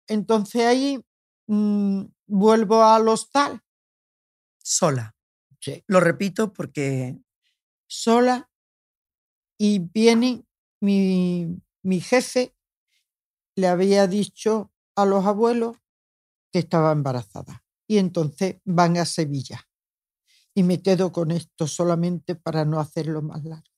Entonces 0.09 0.63
ahí 0.67 1.01
mm, 1.47 2.05
vuelvo 2.27 2.83
al 2.83 3.09
hostal, 3.09 3.63
Sola. 4.63 5.15
Sí. 5.61 5.83
Lo 5.87 5.99
repito 6.01 6.53
porque 6.53 7.19
sola, 7.89 8.51
y 9.59 9.79
viene 9.79 10.45
mi, 10.81 11.59
mi 11.83 12.01
jefe, 12.01 12.55
le 13.57 13.67
había 13.67 14.07
dicho 14.07 14.71
a 14.95 15.05
los 15.07 15.25
abuelos 15.25 15.77
que 16.53 16.61
estaba 16.61 16.93
embarazada. 16.93 17.65
Y 17.87 17.99
entonces 17.99 18.57
van 18.65 18.97
a 18.99 19.05
Sevilla. 19.05 19.67
Y 20.55 20.63
me 20.63 20.83
quedo 20.83 21.13
con 21.13 21.31
esto 21.31 21.67
solamente 21.67 22.35
para 22.35 22.65
no 22.65 22.81
hacerlo 22.81 23.23
más 23.23 23.45
largo. 23.45 23.71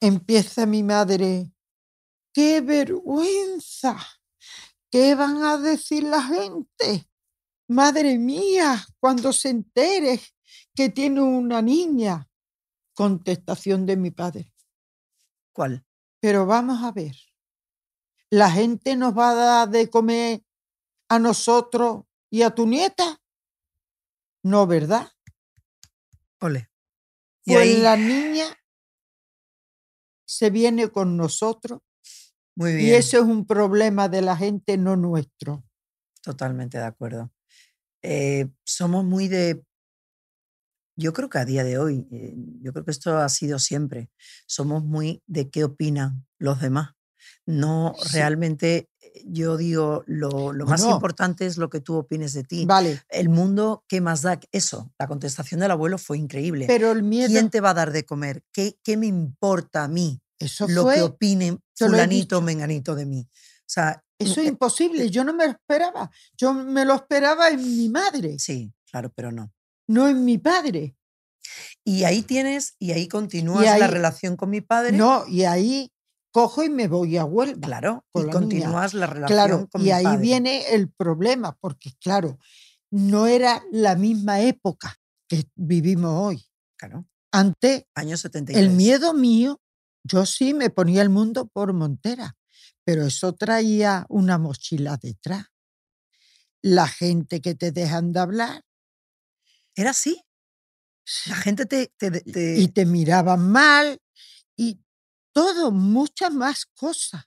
Empieza 0.00 0.64
mi 0.64 0.82
madre, 0.82 1.52
qué 2.32 2.60
vergüenza, 2.60 3.98
¿qué 4.90 5.14
van 5.14 5.42
a 5.42 5.58
decir 5.58 6.04
la 6.04 6.22
gente? 6.22 7.10
Madre 7.68 8.16
mía, 8.16 8.86
cuando 9.00 9.32
se 9.32 9.50
entere 9.50 10.20
que 10.74 10.88
tiene 10.88 11.20
una 11.20 11.60
niña. 11.60 12.30
Contestación 12.94 13.84
de 13.86 13.96
mi 13.96 14.10
padre. 14.10 14.54
¿Cuál? 15.52 15.84
Pero 16.20 16.46
vamos 16.46 16.82
a 16.82 16.92
ver, 16.92 17.16
¿la 18.30 18.50
gente 18.50 18.96
nos 18.96 19.16
va 19.16 19.30
a 19.30 19.34
dar 19.34 19.68
de 19.68 19.90
comer 19.90 20.42
a 21.08 21.18
nosotros 21.18 22.04
y 22.30 22.42
a 22.42 22.50
tu 22.50 22.66
nieta? 22.66 23.20
No, 24.42 24.66
¿verdad? 24.66 25.08
Ole. 26.40 26.70
Y 27.44 27.54
Pues 27.54 27.66
ahí, 27.66 27.82
la 27.82 27.96
niña 27.96 28.46
se 30.26 30.50
viene 30.50 30.88
con 30.90 31.16
nosotros 31.16 31.80
muy 32.56 32.72
y 32.72 32.76
bien, 32.76 32.94
eso 32.98 33.16
es 33.18 33.22
un 33.24 33.46
problema 33.46 34.08
de 34.08 34.22
la 34.22 34.36
gente, 34.36 34.76
no 34.76 34.96
nuestro. 34.96 35.64
totalmente 36.22 36.78
de 36.78 36.84
acuerdo. 36.84 37.32
Eh, 38.02 38.48
somos 38.64 39.04
muy 39.04 39.28
de, 39.28 39.64
yo 40.96 41.12
creo 41.12 41.28
que 41.28 41.38
a 41.38 41.44
día 41.44 41.64
de 41.64 41.78
hoy, 41.78 42.06
eh, 42.10 42.34
yo 42.60 42.72
creo 42.72 42.84
que 42.84 42.90
esto 42.90 43.16
ha 43.18 43.28
sido 43.28 43.58
siempre, 43.58 44.10
somos 44.46 44.84
muy 44.84 45.22
de 45.26 45.50
qué 45.50 45.64
opinan 45.64 46.26
los 46.38 46.60
demás. 46.60 46.90
No 47.46 47.94
Sí. 47.98 48.12
realmente, 48.12 48.88
yo 49.26 49.56
digo, 49.56 50.02
lo, 50.06 50.52
lo 50.52 50.66
más 50.66 50.84
importante 50.84 51.46
es 51.46 51.56
lo 51.56 51.68
que 51.70 51.80
tú 51.80 51.96
opines 51.96 52.32
de 52.32 52.44
ti. 52.44 52.64
Vale, 52.66 53.00
El 53.08 53.28
mundo, 53.28 53.84
¿qué 53.88 54.00
más 54.00 54.22
da? 54.22 54.38
Eso, 54.52 54.92
la 54.98 55.06
contestación 55.06 55.60
del 55.60 55.70
abuelo 55.70 55.98
fue 55.98 56.18
increíble. 56.18 56.66
pero 56.66 56.92
el 56.92 57.02
miedo, 57.02 57.28
¿Quién 57.28 57.50
te 57.50 57.60
va 57.60 57.70
a 57.70 57.74
dar 57.74 57.92
de 57.92 58.04
comer? 58.04 58.44
¿Qué, 58.52 58.78
qué 58.82 58.96
me 58.96 59.06
importa 59.06 59.84
a 59.84 59.88
mí 59.88 60.20
eso 60.38 60.66
lo 60.68 60.82
fue, 60.82 60.96
que 60.96 61.02
opine 61.02 61.46
te 61.74 61.84
lo 61.84 61.86
he 61.86 61.90
fulanito 61.90 62.40
menganito 62.42 62.94
de 62.94 63.06
mí? 63.06 63.28
O 63.30 63.70
sea, 63.70 64.02
eso 64.18 64.40
eh, 64.40 64.44
es 64.44 64.48
imposible, 64.48 65.10
yo 65.10 65.24
no 65.24 65.32
me 65.34 65.44
lo 65.46 65.52
esperaba. 65.52 66.10
Yo 66.36 66.54
me 66.54 66.84
lo 66.84 66.94
esperaba 66.94 67.48
en 67.48 67.60
mi 67.76 67.88
madre, 67.88 68.38
sí, 68.38 68.72
claro, 68.90 69.12
pero 69.14 69.30
no. 69.32 69.52
no 69.86 70.08
en 70.08 70.24
mi 70.24 70.38
padre. 70.38 70.96
Y 71.84 72.04
ahí 72.04 72.22
tienes, 72.22 72.74
y 72.78 72.92
ahí 72.92 73.08
continúas 73.08 73.64
la 73.64 73.72
ahí- 73.74 73.90
relación 73.90 74.36
con 74.36 74.50
mi 74.50 74.60
padre. 74.60 74.96
No, 74.96 75.24
y 75.26 75.44
ahí 75.44 75.90
cojo 76.30 76.62
y 76.64 76.70
me 76.70 76.88
voy 76.88 77.16
a 77.16 77.24
Huelva. 77.24 77.66
Claro, 77.66 78.04
con 78.12 78.22
y 78.22 78.26
la 78.26 78.32
niña. 78.40 78.40
continúas 78.40 78.94
la 78.94 79.06
relación 79.06 79.36
Claro, 79.36 79.68
con 79.70 79.80
y 79.80 79.84
mi 79.84 79.90
ahí 79.90 80.04
padre. 80.04 80.20
viene 80.22 80.74
el 80.74 80.90
problema, 80.90 81.56
porque 81.60 81.92
claro, 82.00 82.38
no 82.90 83.26
era 83.26 83.62
la 83.72 83.94
misma 83.96 84.40
época 84.40 84.96
que 85.28 85.44
vivimos 85.54 86.12
hoy. 86.14 86.44
Claro, 86.76 87.06
Antes, 87.32 87.84
año 87.94 88.16
73. 88.16 88.64
el 88.64 88.70
miedo 88.76 89.12
mío, 89.14 89.60
yo 90.04 90.24
sí 90.26 90.54
me 90.54 90.70
ponía 90.70 91.02
el 91.02 91.10
mundo 91.10 91.46
por 91.48 91.72
montera, 91.74 92.36
pero 92.84 93.04
eso 93.06 93.34
traía 93.34 94.06
una 94.08 94.38
mochila 94.38 94.96
detrás. 94.96 95.46
La 96.62 96.88
gente 96.88 97.40
que 97.40 97.54
te 97.54 97.70
dejan 97.72 98.12
de 98.12 98.20
hablar 98.20 98.62
Era 99.76 99.90
así. 99.90 100.20
La 101.26 101.36
gente 101.36 101.66
te... 101.66 101.92
te- 101.96 102.10
te- 102.20 102.58
y 102.58 102.68
te 102.68 102.84
miraban 102.84 103.50
mal 103.50 103.98
y 104.56 104.80
todo, 105.38 105.70
muchas 105.70 106.34
más 106.34 106.66
cosas. 106.66 107.24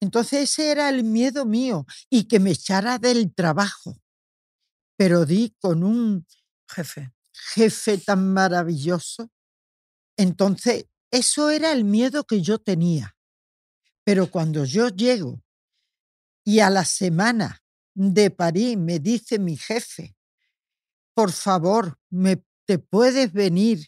Entonces 0.00 0.50
ese 0.50 0.72
era 0.72 0.88
el 0.88 1.04
miedo 1.04 1.44
mío 1.44 1.86
y 2.10 2.24
que 2.24 2.40
me 2.40 2.50
echara 2.50 2.98
del 2.98 3.32
trabajo. 3.32 4.02
Pero 4.96 5.24
di 5.24 5.54
con 5.60 5.84
un 5.84 6.26
Jefe. 6.68 7.12
jefe 7.54 7.98
tan 7.98 8.32
maravilloso. 8.32 9.30
Entonces, 10.16 10.86
eso 11.12 11.50
era 11.50 11.70
el 11.70 11.84
miedo 11.84 12.24
que 12.24 12.42
yo 12.42 12.58
tenía. 12.58 13.16
Pero 14.02 14.28
cuando 14.28 14.64
yo 14.64 14.88
llego 14.88 15.40
y 16.44 16.58
a 16.58 16.68
la 16.68 16.84
semana 16.84 17.62
de 17.94 18.32
París 18.32 18.76
me 18.76 18.98
dice 18.98 19.38
mi 19.38 19.56
jefe, 19.56 20.16
por 21.14 21.30
favor, 21.30 21.96
me, 22.10 22.42
te 22.66 22.80
puedes 22.80 23.32
venir 23.32 23.86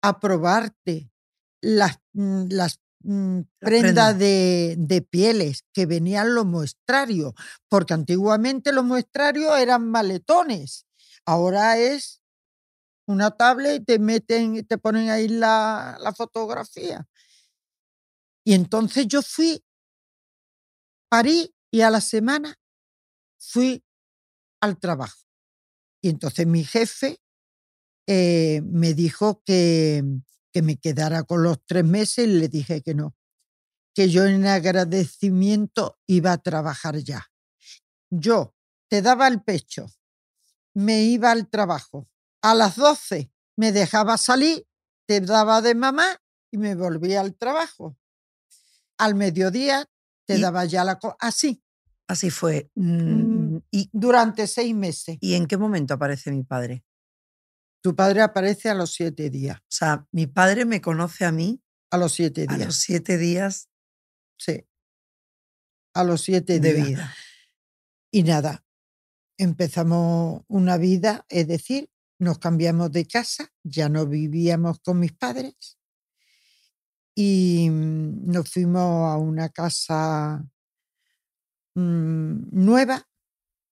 a 0.00 0.18
probarte 0.18 1.12
las, 1.60 2.01
las 2.14 2.80
mm, 3.00 3.40
prendas 3.58 4.12
prenda. 4.12 4.14
de, 4.14 4.74
de 4.78 5.02
pieles 5.02 5.64
que 5.72 5.86
venían 5.86 6.34
los 6.34 6.46
muestrarios, 6.46 7.32
porque 7.68 7.94
antiguamente 7.94 8.72
los 8.72 8.84
muestrarios 8.84 9.56
eran 9.58 9.88
maletones, 9.90 10.86
ahora 11.24 11.78
es 11.78 12.20
una 13.06 13.30
tablet 13.30 13.82
y 13.82 13.84
te 13.84 13.98
meten, 13.98 14.56
y 14.56 14.62
te 14.62 14.78
ponen 14.78 15.10
ahí 15.10 15.28
la, 15.28 15.98
la 16.00 16.12
fotografía. 16.14 17.06
Y 18.44 18.54
entonces 18.54 19.06
yo 19.06 19.22
fui, 19.22 19.64
parí 21.08 21.54
y 21.70 21.82
a 21.82 21.90
la 21.90 22.00
semana 22.00 22.58
fui 23.38 23.84
al 24.60 24.78
trabajo. 24.78 25.18
Y 26.02 26.08
entonces 26.08 26.46
mi 26.46 26.64
jefe 26.64 27.20
eh, 28.06 28.62
me 28.64 28.94
dijo 28.94 29.42
que, 29.44 30.02
que 30.52 30.62
me 30.62 30.76
quedara 30.76 31.22
con 31.24 31.42
los 31.42 31.64
tres 31.64 31.84
meses 31.84 32.28
le 32.28 32.48
dije 32.48 32.82
que 32.82 32.94
no, 32.94 33.16
que 33.94 34.08
yo 34.10 34.24
en 34.24 34.46
agradecimiento 34.46 35.98
iba 36.06 36.32
a 36.32 36.38
trabajar 36.38 36.96
ya. 36.98 37.26
Yo 38.10 38.54
te 38.88 39.02
daba 39.02 39.26
el 39.28 39.42
pecho, 39.42 39.86
me 40.74 41.02
iba 41.02 41.30
al 41.30 41.48
trabajo. 41.48 42.08
A 42.42 42.54
las 42.54 42.76
12 42.76 43.30
me 43.56 43.72
dejaba 43.72 44.18
salir, 44.18 44.66
te 45.06 45.20
daba 45.20 45.62
de 45.62 45.74
mamá 45.74 46.20
y 46.50 46.58
me 46.58 46.74
volvía 46.74 47.20
al 47.20 47.34
trabajo. 47.34 47.96
Al 48.98 49.14
mediodía 49.14 49.88
te 50.26 50.36
Y- 50.36 50.40
daba 50.40 50.64
ya 50.64 50.84
la... 50.84 50.98
Así, 51.18 51.62
Así 52.08 52.30
fue. 52.30 52.70
Mm. 52.74 53.54
Mm, 53.54 53.62
¿Y, 53.70 53.88
durante 53.92 54.46
seis 54.46 54.74
meses. 54.74 55.16
¿Y 55.20 55.34
en 55.34 55.46
qué 55.46 55.56
momento 55.56 55.94
aparece 55.94 56.30
mi 56.30 56.42
padre? 56.42 56.84
Tu 57.82 57.94
padre 57.96 58.22
aparece 58.22 58.70
a 58.70 58.74
los 58.74 58.92
siete 58.92 59.28
días. 59.28 59.58
O 59.60 59.64
sea, 59.68 60.06
mi 60.12 60.26
padre 60.26 60.64
me 60.64 60.80
conoce 60.80 61.24
a 61.24 61.32
mí 61.32 61.60
A 61.90 61.98
los 61.98 62.12
siete 62.12 62.46
a 62.48 62.54
días. 62.56 62.66
los 62.66 62.76
siete 62.76 63.18
días 63.18 63.68
Sí. 64.38 64.64
A 65.94 66.04
los 66.04 66.22
siete 66.22 66.58
de 66.58 66.72
días. 66.74 66.88
vida. 66.88 67.14
Y 68.10 68.22
nada, 68.24 68.64
empezamos 69.38 70.42
una 70.48 70.76
vida, 70.78 71.24
es 71.28 71.46
decir, 71.48 71.90
nos 72.18 72.38
cambiamos 72.38 72.92
de 72.92 73.06
casa, 73.06 73.52
ya 73.62 73.88
no 73.88 74.06
vivíamos 74.06 74.80
con 74.80 74.98
mis 75.00 75.12
padres 75.12 75.78
y 77.14 77.68
mm, 77.70 78.30
nos 78.30 78.50
fuimos 78.50 79.10
a 79.12 79.16
una 79.18 79.48
casa 79.50 80.44
mm, 81.74 82.48
nueva, 82.52 83.08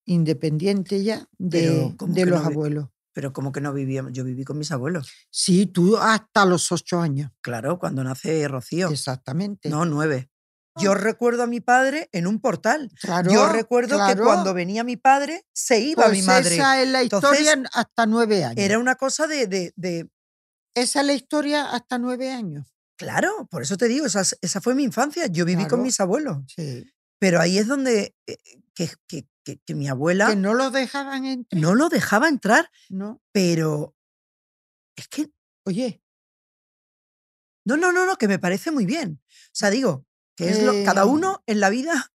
independiente 0.06 1.02
ya, 1.02 1.28
de, 1.38 1.60
Pero, 1.60 1.94
¿cómo 1.96 2.14
de 2.14 2.26
los 2.26 2.42
no 2.42 2.46
abuelos. 2.48 2.88
Pero 3.12 3.32
como 3.32 3.50
que 3.52 3.60
no 3.60 3.72
vivíamos, 3.72 4.12
yo 4.12 4.22
viví 4.24 4.44
con 4.44 4.56
mis 4.58 4.70
abuelos. 4.70 5.10
Sí, 5.30 5.66
tú 5.66 5.96
hasta 5.96 6.44
los 6.44 6.70
ocho 6.70 7.00
años, 7.00 7.30
Claro, 7.40 7.78
cuando 7.78 8.04
nace 8.04 8.46
Rocío. 8.48 8.88
exactamente. 8.88 9.68
No, 9.68 9.84
nueve. 9.84 10.30
Yo 10.76 10.94
recuerdo 10.94 11.42
a 11.42 11.46
mi 11.48 11.60
padre 11.60 12.08
en 12.12 12.26
un 12.28 12.40
portal. 12.40 12.90
Claro, 13.02 13.30
Yo 13.32 13.48
recuerdo 13.52 13.98
que 14.06 14.16
cuando 14.16 14.54
venía 14.54 14.84
mi 14.84 14.96
padre, 14.96 15.44
se 15.52 15.80
iba 15.80 16.04
Pues 16.04 16.16
mi 16.18 16.22
madre. 16.22 16.54
Esa 16.54 16.80
es 16.80 16.88
la 16.88 17.02
historia 17.02 17.52
Entonces, 17.52 17.70
hasta 17.74 18.06
nueve 18.06 18.44
años. 18.44 18.58
Era 18.64 18.78
una 18.78 18.94
cosa 18.94 19.26
de, 19.26 19.46
de- 19.48 19.72
de- 19.76 20.08
Esa 20.74 21.00
es 21.00 21.06
la 21.06 21.12
historia 21.12 21.70
hasta 21.72 21.98
nueve 21.98 22.30
años. 22.30 22.72
Claro, 22.96 23.48
por 23.50 23.62
eso 23.62 23.76
te 23.76 23.88
digo, 23.88 24.06
esa, 24.06 24.20
es- 24.20 24.38
esa 24.40 24.60
fue 24.60 24.74
mi 24.76 24.84
infancia. 24.84 25.26
Yo 25.26 25.44
viví 25.44 25.62
Claro. 25.62 25.70
con 25.70 25.82
mis 25.82 25.98
abuelos. 26.00 26.38
Sí. 26.54 26.84
Pero 27.18 27.40
ahí 27.40 27.58
es 27.58 27.66
donde 27.66 28.14
eh, 28.26 28.36
que, 28.80 28.90
que- 29.06 29.28
que- 29.44 29.58
que 29.66 29.74
mi 29.74 29.88
abuela 29.88 30.28
Que 30.28 30.36
no 30.36 30.54
lo 30.54 30.70
dejaban 30.70 31.26
entrar. 31.26 31.60
no 31.60 31.74
lo 31.74 31.88
dejaba 31.90 32.28
entrar, 32.28 32.70
No. 32.88 33.20
pero 33.32 33.94
es 34.96 35.06
que 35.08 35.30
Oye, 35.66 36.02
no, 37.66 37.76
no, 37.76 37.92
no, 37.92 38.06
no, 38.06 38.16
que 38.16 38.26
me 38.28 38.38
parece 38.38 38.70
muy 38.70 38.86
bien. 38.86 39.20
O 39.22 39.50
sea, 39.52 39.68
digo, 39.70 40.06
que 40.36 40.48
es 40.48 40.62
lo, 40.62 40.72
cada 40.84 41.02
Eh, 41.02 41.06
uno 41.06 41.42
en 41.46 41.60
la 41.60 41.68
vida 41.68 42.10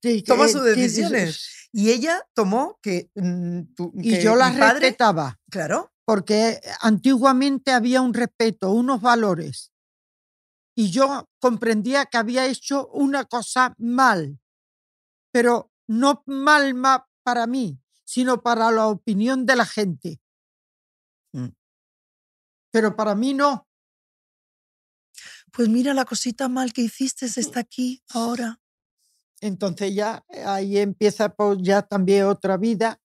te- 0.00 0.22
Toma 0.24 0.46
que- 0.46 0.52
sus 0.52 0.62
decisiones. 0.64 1.68
y 1.72 1.90
ella 1.90 2.22
tomó 2.34 2.78
que, 2.80 3.10
mm, 3.16 3.60
Y 4.00 4.20
yo 4.20 4.36
las 4.36 4.52
padre, 4.56 4.80
respetaba, 4.80 5.40
claro, 5.50 5.92
porque 6.04 6.60
antiguamente 6.80 7.72
había 7.72 8.00
un 8.00 8.14
respeto, 8.14 8.70
unos 8.70 9.00
valores. 9.00 9.72
Y 10.76 10.90
yo 10.92 11.28
comprendía 11.40 12.06
que 12.06 12.18
había 12.18 12.46
hecho 12.46 12.86
una 12.88 13.24
cosa 13.24 13.74
mal, 13.78 14.38
pero 15.32 15.72
no 15.86 16.22
mal 16.26 16.74
ma- 16.74 17.08
para 17.22 17.46
mí, 17.46 17.80
sino 18.04 18.42
para 18.42 18.70
la 18.70 18.86
opinión 18.88 19.46
de 19.46 19.56
la 19.56 19.66
gente. 19.66 20.20
Mm. 21.32 21.48
Pero 22.70 22.96
para 22.96 23.14
mí 23.14 23.34
no. 23.34 23.66
pues 25.52 25.68
mira 25.70 25.94
la 25.94 26.04
cosita 26.04 26.48
mal 26.48 26.72
que 26.74 26.82
hiciste 26.82 27.24
está 27.26 27.60
aquí 27.60 28.02
ahora. 28.10 28.60
Entonces 29.40 29.94
ya 29.94 30.24
eh, 30.28 30.42
ahí 30.44 30.78
empieza 30.78 31.30
pues, 31.30 31.58
ya 31.62 31.82
también 31.82 32.24
otra 32.24 32.56
vida. 32.58 33.00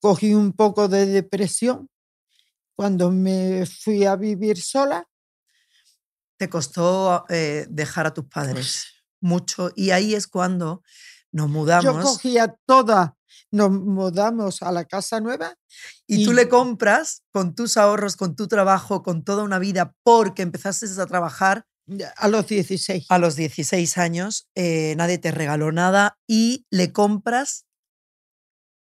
Cogí 0.00 0.34
un 0.34 0.52
poco 0.52 0.88
de 0.88 1.06
depresión 1.06 1.88
cuando 2.74 3.10
me 3.10 3.64
fui 3.66 4.04
a 4.04 4.16
vivir 4.16 4.60
sola. 4.60 5.08
Te 6.38 6.50
costó 6.50 7.24
eh, 7.30 7.66
dejar 7.70 8.06
a 8.06 8.12
tus 8.14 8.26
padres 8.26 8.86
mucho 9.20 9.70
y 9.74 9.90
ahí 9.90 10.14
es 10.14 10.26
cuando 10.26 10.82
nos 11.32 11.48
mudamos. 11.48 11.84
Yo 11.84 12.00
cogía 12.00 12.56
toda, 12.66 13.16
nos 13.50 13.70
mudamos 13.70 14.62
a 14.62 14.72
la 14.72 14.84
casa 14.84 15.20
nueva. 15.20 15.54
Y, 16.06 16.24
tú 16.24 16.32
le 16.32 16.48
compras 16.48 17.22
con 17.32 17.54
tus 17.54 17.76
ahorros, 17.76 18.16
con 18.16 18.36
tu 18.36 18.48
trabajo, 18.48 19.02
con 19.02 19.24
toda 19.24 19.42
una 19.42 19.58
vida, 19.58 19.94
porque 20.02 20.42
empezaste 20.42 20.86
a 21.00 21.06
trabajar. 21.06 21.66
A 22.16 22.28
los 22.28 22.48
16. 22.48 23.06
A 23.08 23.18
los 23.18 23.36
16 23.36 23.96
años, 23.98 24.48
eh, 24.56 24.94
nadie 24.96 25.18
te 25.18 25.30
regaló 25.30 25.70
nada 25.70 26.18
y 26.26 26.66
le 26.70 26.92
compras 26.92 27.66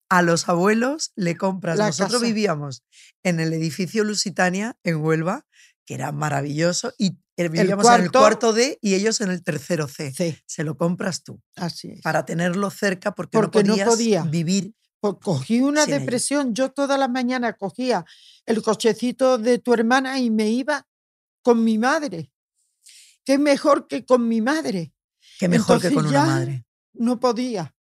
a 0.10 0.22
los 0.22 0.50
abuelos, 0.50 1.12
le 1.16 1.38
compras. 1.38 1.78
Nosotros 1.78 2.22
vivíamos 2.22 2.84
en 3.24 3.40
el 3.40 3.54
edificio 3.54 4.04
Lusitania, 4.04 4.78
en 4.84 4.98
Huelva, 4.98 5.46
que 5.86 5.96
era 5.96 6.12
maravilloso, 6.12 6.94
y 6.98 7.18
vivíamos 7.38 7.86
en 7.86 8.04
el 8.04 8.12
cuarto 8.12 8.54
D 8.54 8.80
y 8.82 8.95
ellos 8.95 9.21
en 9.21 9.30
el 9.30 9.43
tercero 9.43 9.88
C. 9.88 10.13
Se 10.45 10.63
lo 10.63 10.78
compras 10.78 11.24
tú. 11.24 11.41
Así 11.56 11.89
es. 11.89 12.02
Para 12.02 12.26
tenerlo 12.26 12.69
cerca 12.69 13.13
porque, 13.13 13.38
no, 13.38 13.52
podías 13.52 13.88
podía. 13.88 14.24
vivir. 14.24 14.74
Pues 15.00 15.15
cogí 15.21 15.62
una 15.62 15.86
depresión. 15.86 16.56
Yo 16.56 16.71
toda 16.71 16.98
la 16.98 17.08
mañana 17.08 17.54
cogía 17.54 18.06
el 18.45 18.62
cochecito 18.62 19.38
de 19.38 19.60
tu 19.60 19.74
hermana 19.74 20.19
y 20.19 20.30
me 20.30 20.50
iba 20.50 20.88
con 21.41 21.63
mi 21.63 21.78
madre. 21.78 22.32
Qué 23.24 23.38
mejor 23.38 23.88
que 23.88 24.06
con 24.06 24.28
mi 24.28 24.41
madre. 24.41 24.93
Qué 25.39 25.48
mejor 25.48 25.82
que 25.82 25.93
con 25.93 26.08
una 26.08 26.26
madre. 26.26 26.65
No 26.93 27.19
podía. 27.19 27.76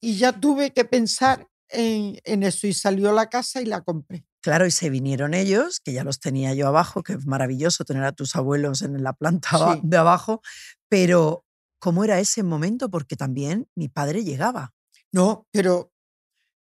Y 0.00 0.16
ya 0.16 0.38
tuve 0.38 0.72
que 0.72 0.84
pensar 0.84 1.48
en, 1.68 2.20
en 2.24 2.42
eso 2.42 2.66
y 2.66 2.74
salió 2.74 3.12
la 3.12 3.28
casa 3.28 3.62
y 3.62 3.66
la 3.66 3.82
compré. 3.82 4.27
Claro, 4.48 4.64
y 4.64 4.70
se 4.70 4.88
vinieron 4.88 5.34
ellos, 5.34 5.78
que 5.78 5.92
ya 5.92 6.04
los 6.04 6.20
tenía 6.20 6.54
yo 6.54 6.68
abajo, 6.68 7.02
que 7.02 7.12
es 7.12 7.26
maravilloso 7.26 7.84
tener 7.84 8.04
a 8.04 8.12
tus 8.12 8.34
abuelos 8.34 8.80
en 8.80 9.02
la 9.02 9.12
planta 9.12 9.78
de 9.82 9.96
abajo, 9.98 10.40
pero 10.88 11.44
¿cómo 11.78 12.02
era 12.02 12.18
ese 12.18 12.42
momento? 12.42 12.88
Porque 12.88 13.14
también 13.14 13.68
mi 13.74 13.90
padre 13.90 14.24
llegaba. 14.24 14.72
No, 15.12 15.46
pero 15.50 15.92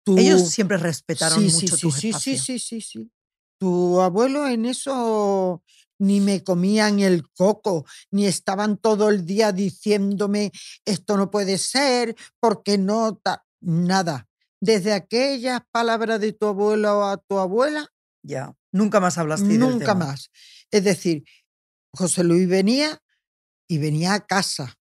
tú... 0.05 0.19
Ellos 0.19 0.47
siempre 0.51 0.77
respetaron 0.77 1.43
mucho 1.43 1.75
sí, 1.75 1.81
tu 1.81 1.89
sí, 1.89 2.13
Sí, 2.13 2.37
sí, 2.37 2.59
sí, 2.59 2.79
sí. 2.79 3.11
Tu 3.57 3.99
abuelo 4.01 4.47
en 4.47 4.65
eso 4.65 5.63
ni 5.97 6.19
me 6.19 6.43
comían 6.43 6.99
el 6.99 7.27
coco, 7.31 7.87
ni 8.11 8.27
estaban 8.27 8.77
todo 8.77 9.09
el 9.09 9.25
día 9.25 9.51
diciéndome 9.51 10.51
esto 10.85 11.17
no 11.17 11.31
puede 11.31 11.57
ser, 11.57 12.15
porque 12.39 12.77
no, 12.77 13.19
nada 13.61 14.27
desde 14.63 14.93
aquellas 14.93 15.59
palabras 15.71 16.21
de 16.21 16.31
tu 16.31 16.45
abuelo 16.45 17.03
a 17.05 17.17
tu 17.17 17.37
abuela. 17.37 17.89
Ya, 18.23 18.55
nunca 18.71 19.01
más 19.01 19.17
hablaste 19.17 19.57
Nunca 19.57 19.93
más. 19.93 20.31
Es 20.71 20.85
decir, 20.85 21.25
José 21.91 22.23
Luis 22.23 22.47
venía 22.47 23.03
y 23.67 23.79
venía 23.79 24.13
a 24.13 24.25
casa. 24.25 24.79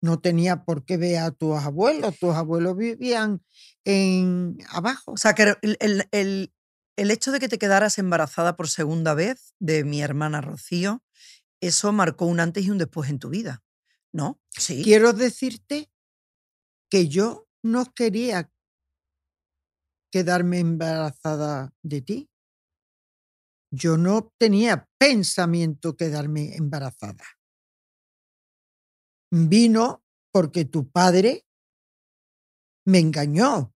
No 0.00 0.20
tenía 0.20 0.64
por 0.64 0.84
qué 0.84 0.96
ver 0.96 1.18
a 1.18 1.32
tus 1.32 1.58
abuelos. 1.58 2.16
Tus 2.20 2.36
abuelos 2.36 2.76
vivían 2.76 3.42
en 3.84 4.58
abajo. 4.68 5.10
O 5.10 5.16
sea, 5.16 5.34
que 5.34 5.56
el, 5.62 5.76
el, 6.12 6.52
el 6.96 7.10
hecho 7.10 7.32
de 7.32 7.40
que 7.40 7.48
te 7.48 7.58
quedaras 7.58 7.98
embarazada 7.98 8.54
por 8.54 8.68
segunda 8.68 9.12
vez 9.14 9.54
de 9.58 9.82
mi 9.82 10.02
hermana 10.02 10.40
Rocío, 10.40 11.02
eso 11.60 11.92
marcó 11.92 12.26
un 12.26 12.38
antes 12.38 12.64
y 12.64 12.70
un 12.70 12.78
después 12.78 13.10
en 13.10 13.18
tu 13.18 13.28
vida, 13.28 13.64
¿no? 14.12 14.40
Sí. 14.50 14.84
Quiero 14.84 15.12
decirte 15.14 15.90
que 16.88 17.08
yo 17.08 17.48
no 17.60 17.92
quería 17.92 18.52
quedarme 20.10 20.58
embarazada 20.58 21.72
de 21.82 22.02
ti. 22.02 22.30
Yo 23.70 23.96
no 23.96 24.32
tenía 24.38 24.88
pensamiento 24.98 25.96
quedarme 25.96 26.56
embarazada. 26.56 27.24
Vino 29.30 30.02
porque 30.32 30.64
tu 30.64 30.90
padre 30.90 31.46
me 32.86 32.98
engañó. 32.98 33.74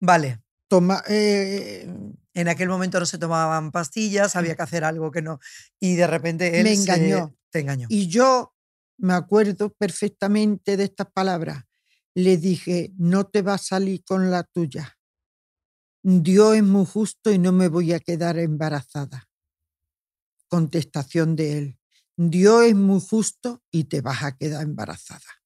Vale. 0.00 0.42
Toma, 0.68 1.02
eh, 1.06 1.86
en 2.32 2.48
aquel 2.48 2.68
momento 2.68 2.98
no 2.98 3.04
se 3.04 3.18
tomaban 3.18 3.72
pastillas, 3.72 4.36
había 4.36 4.56
que 4.56 4.62
hacer 4.62 4.84
algo 4.84 5.10
que 5.10 5.20
no. 5.20 5.38
Y 5.78 5.96
de 5.96 6.06
repente 6.06 6.58
él 6.58 6.64
me 6.64 6.72
engañó. 6.72 7.36
te 7.50 7.60
engañó. 7.60 7.86
Y 7.90 8.08
yo 8.08 8.54
me 8.96 9.12
acuerdo 9.12 9.74
perfectamente 9.74 10.78
de 10.78 10.84
estas 10.84 11.10
palabras. 11.12 11.64
Le 12.14 12.38
dije, 12.38 12.92
no 12.96 13.26
te 13.26 13.42
va 13.42 13.54
a 13.54 13.58
salir 13.58 14.02
con 14.04 14.30
la 14.30 14.44
tuya. 14.44 14.96
Dios 16.02 16.56
es 16.56 16.62
muy 16.64 16.84
justo 16.84 17.30
y 17.30 17.38
no 17.38 17.52
me 17.52 17.68
voy 17.68 17.92
a 17.92 18.00
quedar 18.00 18.38
embarazada. 18.38 19.28
Contestación 20.48 21.36
de 21.36 21.58
él. 21.58 21.78
Dios 22.16 22.64
es 22.64 22.74
muy 22.74 23.00
justo 23.00 23.62
y 23.70 23.84
te 23.84 24.00
vas 24.00 24.22
a 24.22 24.36
quedar 24.36 24.62
embarazada. 24.62 25.42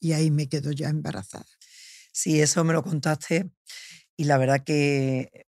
Y 0.00 0.12
ahí 0.12 0.30
me 0.30 0.48
quedo 0.48 0.70
ya 0.70 0.88
embarazada. 0.88 1.46
Sí, 2.12 2.40
eso 2.40 2.62
me 2.62 2.72
lo 2.72 2.82
contaste 2.82 3.50
y 4.16 4.24
la 4.24 4.38
verdad 4.38 4.62
que 4.64 5.46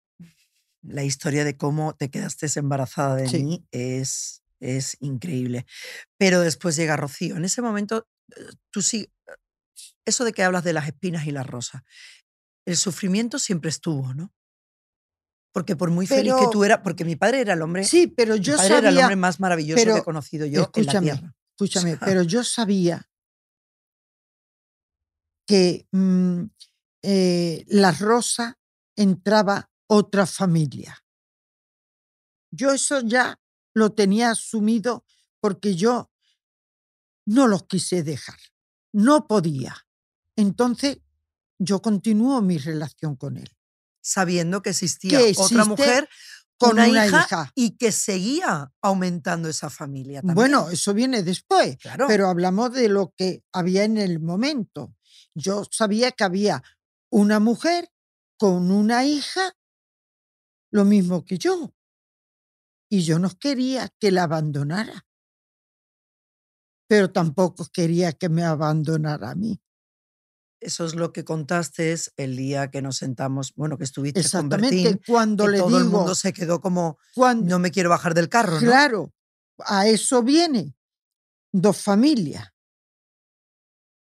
la 0.81 1.03
historia 1.03 1.43
de 1.45 1.55
cómo 1.55 1.95
te 1.95 2.09
quedaste 2.09 2.47
embarazada 2.59 3.15
de 3.15 3.29
mí 3.31 3.65
es, 3.71 4.43
es 4.59 4.97
increíble. 4.99 5.65
Pero 6.17 6.41
después 6.41 6.75
llega 6.75 6.97
Rocío. 6.97 7.37
En 7.37 7.45
ese 7.45 7.61
momento, 7.61 8.07
eh, 8.35 8.41
tú 8.71 8.81
sí, 8.81 9.11
eso 10.05 10.25
de 10.25 10.33
que 10.33 10.43
hablas 10.43 10.63
de 10.63 10.73
las 10.73 10.87
espinas 10.87 11.25
y 11.27 11.31
las 11.31 11.47
rosas, 11.47 11.83
el 12.69 12.77
sufrimiento 12.77 13.39
siempre 13.39 13.69
estuvo, 13.69 14.13
¿no? 14.13 14.31
Porque 15.51 15.75
por 15.75 15.89
muy 15.89 16.05
feliz 16.05 16.33
que 16.39 16.47
tú 16.51 16.63
eras, 16.63 16.81
porque 16.83 17.03
mi 17.03 17.15
padre 17.15 17.41
era 17.41 17.53
el 17.53 17.61
hombre. 17.63 17.83
Sí, 17.83 18.05
pero 18.05 18.35
yo 18.35 18.53
mi 18.53 18.57
padre 18.59 18.77
era 18.77 18.89
el 18.89 18.97
hombre 18.99 19.15
más 19.15 19.39
maravilloso 19.39 19.83
que 19.83 19.97
he 19.97 20.03
conocido 20.03 20.45
yo 20.45 20.69
en 20.75 20.85
la 20.85 21.01
tierra. 21.01 21.35
Escúchame, 21.55 21.97
pero 21.97 22.21
yo 22.23 22.43
sabía 22.43 23.09
que 25.47 25.87
mm, 25.91 26.43
eh, 27.01 27.65
la 27.67 27.91
rosa 27.91 28.59
entraba 28.95 29.71
otra 29.87 30.27
familia. 30.27 31.03
Yo 32.51 32.71
eso 32.71 33.01
ya 33.01 33.39
lo 33.73 33.93
tenía 33.93 34.29
asumido 34.29 35.05
porque 35.41 35.75
yo 35.75 36.11
no 37.25 37.47
los 37.47 37.65
quise 37.65 38.03
dejar, 38.03 38.39
no 38.93 39.27
podía. 39.27 39.87
Entonces 40.35 40.99
yo 41.59 41.81
continúo 41.81 42.41
mi 42.41 42.57
relación 42.57 43.15
con 43.15 43.37
él. 43.37 43.55
Sabiendo 44.01 44.61
que 44.61 44.71
existía 44.71 45.19
otra 45.37 45.65
mujer 45.65 46.09
con 46.57 46.79
una, 46.79 47.05
hija, 47.05 47.51
y 47.55 47.77
que 47.77 47.91
seguía 47.91 48.73
aumentando 48.81 49.47
esa 49.47 49.69
familia. 49.69 50.21
Bueno, 50.23 50.69
eso 50.69 50.93
viene 50.93 51.23
después, 51.23 51.77
pero 52.07 52.27
hablamos 52.27 52.73
de 52.73 52.89
lo 52.89 53.13
que 53.15 53.43
había 53.53 53.83
en 53.83 53.97
el 53.97 54.19
momento. 54.19 54.93
Yo 55.35 55.65
sabía 55.69 56.11
que 56.11 56.23
había 56.23 56.63
una 57.09 57.39
mujer 57.39 57.89
con 58.37 58.71
una 58.71 59.05
hija, 59.05 59.55
lo 60.71 60.85
mismo 60.85 61.23
que 61.23 61.37
yo. 61.37 61.73
Y 62.89 63.03
yo 63.03 63.19
no 63.19 63.29
quería 63.37 63.89
que 63.99 64.11
la 64.11 64.23
abandonara, 64.23 65.05
pero 66.87 67.11
tampoco 67.11 67.67
quería 67.71 68.13
que 68.13 68.27
me 68.27 68.43
abandonara 68.43 69.31
a 69.31 69.35
mí 69.35 69.61
eso 70.61 70.85
es 70.85 70.95
lo 70.95 71.13
que 71.13 71.23
contaste 71.23 71.95
el 72.17 72.35
día 72.35 72.69
que 72.69 72.81
nos 72.81 72.97
sentamos, 72.97 73.53
bueno, 73.55 73.77
que 73.77 73.83
estuviste 73.83 74.19
Exactamente, 74.19 74.99
cuando 75.07 75.47
le 75.47 75.57
todo 75.57 75.77
el 75.77 75.85
mundo 75.85 76.15
se 76.15 76.33
quedó 76.33 76.59
como, 76.61 76.97
no 77.15 77.59
me 77.59 77.71
quiero 77.71 77.89
bajar 77.89 78.13
del 78.13 78.29
carro, 78.29 78.57
Claro, 78.59 79.13
a 79.59 79.87
eso 79.87 80.23
viene, 80.23 80.75
dos 81.51 81.81
familias. 81.81 82.49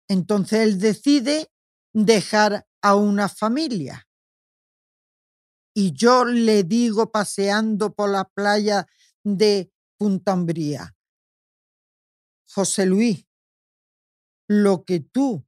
Entonces 0.09 0.61
él 0.61 0.78
decide 0.78 1.50
dejar 1.92 2.66
a 2.82 2.95
una 2.95 3.28
familia. 3.28 4.07
Y 5.74 5.92
yo 5.92 6.24
le 6.24 6.62
digo 6.62 7.11
paseando 7.11 7.95
por 7.95 8.11
la 8.11 8.24
playa 8.24 8.86
de 9.24 9.72
Punta 9.97 10.34
Umbría, 10.34 10.95
José 12.49 12.86
Luis, 12.86 13.26
lo 14.47 14.84
que 14.84 15.01
tú 15.01 15.45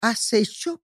has 0.00 0.32
hecho, 0.32 0.82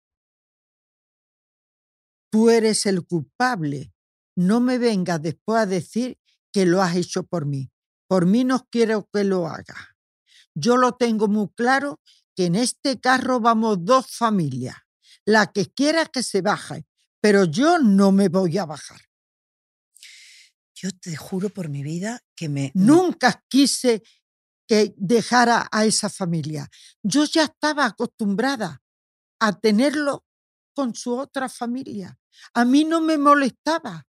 tú 2.29 2.49
eres 2.49 2.85
el 2.85 3.05
culpable. 3.05 3.93
No 4.35 4.59
me 4.59 4.77
vengas 4.77 5.21
después 5.21 5.61
a 5.61 5.65
decir 5.65 6.19
que 6.51 6.65
lo 6.65 6.81
has 6.81 6.95
hecho 6.95 7.23
por 7.23 7.45
mí. 7.45 7.71
Por 8.07 8.25
mí 8.25 8.43
no 8.43 8.67
quiero 8.69 9.09
que 9.11 9.23
lo 9.23 9.47
haga. 9.47 9.95
Yo 10.53 10.77
lo 10.77 10.93
tengo 10.93 11.27
muy 11.27 11.49
claro 11.49 12.01
que 12.35 12.45
en 12.45 12.55
este 12.55 12.99
carro 12.99 13.39
vamos 13.39 13.83
dos 13.83 14.07
familias. 14.11 14.75
La 15.25 15.51
que 15.51 15.71
quiera 15.73 16.05
que 16.05 16.21
se 16.21 16.41
baje, 16.41 16.85
pero 17.19 17.45
yo 17.45 17.79
no 17.79 18.11
me 18.11 18.29
voy 18.29 18.57
a 18.57 18.65
bajar. 18.65 19.01
Yo 20.75 20.91
te 20.91 21.15
juro 21.15 21.49
por 21.49 21.69
mi 21.69 21.81
vida 21.83 22.21
que 22.35 22.49
me... 22.49 22.71
Nunca 22.75 23.43
quise 23.47 24.03
que 24.67 24.93
dejara 24.97 25.67
a 25.71 25.85
esa 25.85 26.09
familia. 26.09 26.69
Yo 27.01 27.25
ya 27.25 27.45
estaba 27.45 27.85
acostumbrada 27.85 28.81
a 29.39 29.59
tenerlo 29.59 30.25
con 30.73 30.93
su 30.95 31.17
otra 31.17 31.49
familia. 31.49 32.19
A 32.53 32.65
mí 32.65 32.83
no 32.83 33.01
me 33.01 33.17
molestaba. 33.17 34.07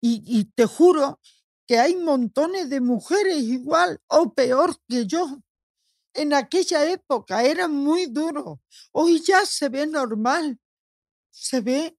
Y, 0.00 0.22
y 0.26 0.44
te 0.44 0.66
juro 0.66 1.20
que 1.66 1.78
hay 1.78 1.96
montones 1.96 2.70
de 2.70 2.80
mujeres 2.80 3.38
igual 3.38 4.00
o 4.06 4.32
peor 4.34 4.76
que 4.88 5.06
yo. 5.06 5.42
En 6.14 6.32
aquella 6.32 6.90
época 6.90 7.42
era 7.42 7.68
muy 7.68 8.06
duro. 8.06 8.62
Hoy 8.92 9.22
ya 9.26 9.44
se 9.44 9.68
ve 9.68 9.86
normal. 9.86 10.58
Se 11.30 11.60
ve 11.60 11.98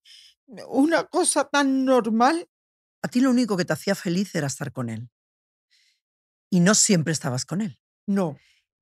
una 0.68 1.04
cosa 1.04 1.48
tan 1.48 1.86
normal. 1.86 2.50
A 3.04 3.10
ti 3.10 3.20
lo 3.20 3.30
único 3.30 3.58
que 3.58 3.66
te 3.66 3.74
hacía 3.74 3.94
feliz 3.94 4.34
era 4.34 4.48
estar 4.48 4.72
con 4.72 4.90
él. 4.90 5.10
Y 6.50 6.62
no 6.62 6.74
siempre 6.74 7.14
estabas 7.14 7.46
con 7.46 7.62
él. 7.62 7.80
No. 8.08 8.38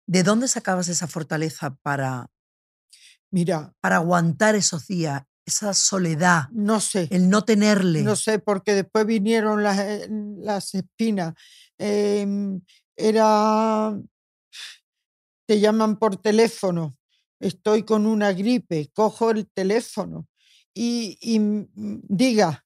¿De 0.07 0.23
dónde 0.23 0.47
sacabas 0.47 0.87
esa 0.87 1.07
fortaleza 1.07 1.75
para, 1.81 2.29
Mira, 3.35 3.75
para 3.81 3.97
aguantar 3.97 4.55
esos 4.55 4.87
días, 4.87 5.21
esa 5.45 5.73
soledad, 5.73 6.47
no 6.53 6.79
sé. 6.79 7.09
el 7.11 7.29
no 7.29 7.43
tenerle? 7.43 8.01
No 8.01 8.15
sé, 8.15 8.39
porque 8.39 8.73
después 8.73 9.05
vinieron 9.05 9.61
las, 9.61 9.77
eh, 9.77 10.07
las 10.37 10.73
espinas. 10.73 11.33
Em, 11.77 12.61
era. 12.95 13.93
Te 15.45 15.59
llaman 15.59 15.97
por 15.97 16.15
teléfono. 16.15 16.95
Estoy 17.41 17.83
con 17.83 18.05
una 18.05 18.31
gripe. 18.31 18.89
Cojo 18.93 19.31
el 19.31 19.49
teléfono 19.49 20.29
y, 20.73 21.17
diga, 22.07 22.65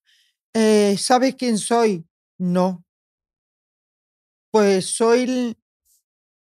eh, 0.54 0.96
¿sabes 1.00 1.34
quién 1.34 1.58
soy? 1.58 2.06
No. 2.38 2.86
Pues 4.52 4.86
soy 4.86 5.58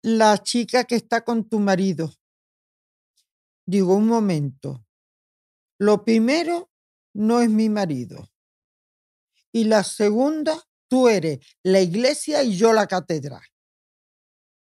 la 0.01 0.37
chica 0.37 0.85
que 0.85 0.95
está 0.95 1.25
con 1.25 1.49
tu 1.49 1.59
marido. 1.59 2.13
Digo, 3.65 3.95
un 3.95 4.07
momento. 4.07 4.85
Lo 5.79 6.03
primero 6.05 6.69
no 7.13 7.41
es 7.41 7.49
mi 7.49 7.69
marido. 7.69 8.29
Y 9.51 9.63
la 9.63 9.83
segunda, 9.83 10.61
tú 10.89 11.07
eres 11.07 11.39
la 11.63 11.81
iglesia 11.81 12.43
y 12.43 12.57
yo 12.57 12.73
la 12.73 12.87
catedral. 12.87 13.41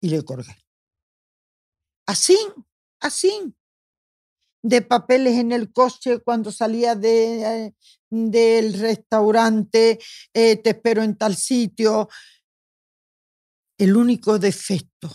Y 0.01 0.11
le 0.11 0.23
colgué. 0.23 0.57
Así, 2.07 2.39
así. 3.01 3.55
De 4.63 4.83
papeles 4.83 5.35
en 5.35 5.53
el 5.53 5.73
coche 5.73 6.19
cuando 6.21 6.51
salía 6.51 6.97
de, 6.97 7.67
eh, 7.67 7.75
del 8.11 8.75
restaurante, 8.75 9.99
eh, 10.35 10.57
te 10.57 10.71
espero 10.71 11.03
en 11.03 11.17
tal 11.17 11.37
sitio. 11.37 12.09
El 13.79 13.97
único 13.97 14.39
defecto 14.39 15.11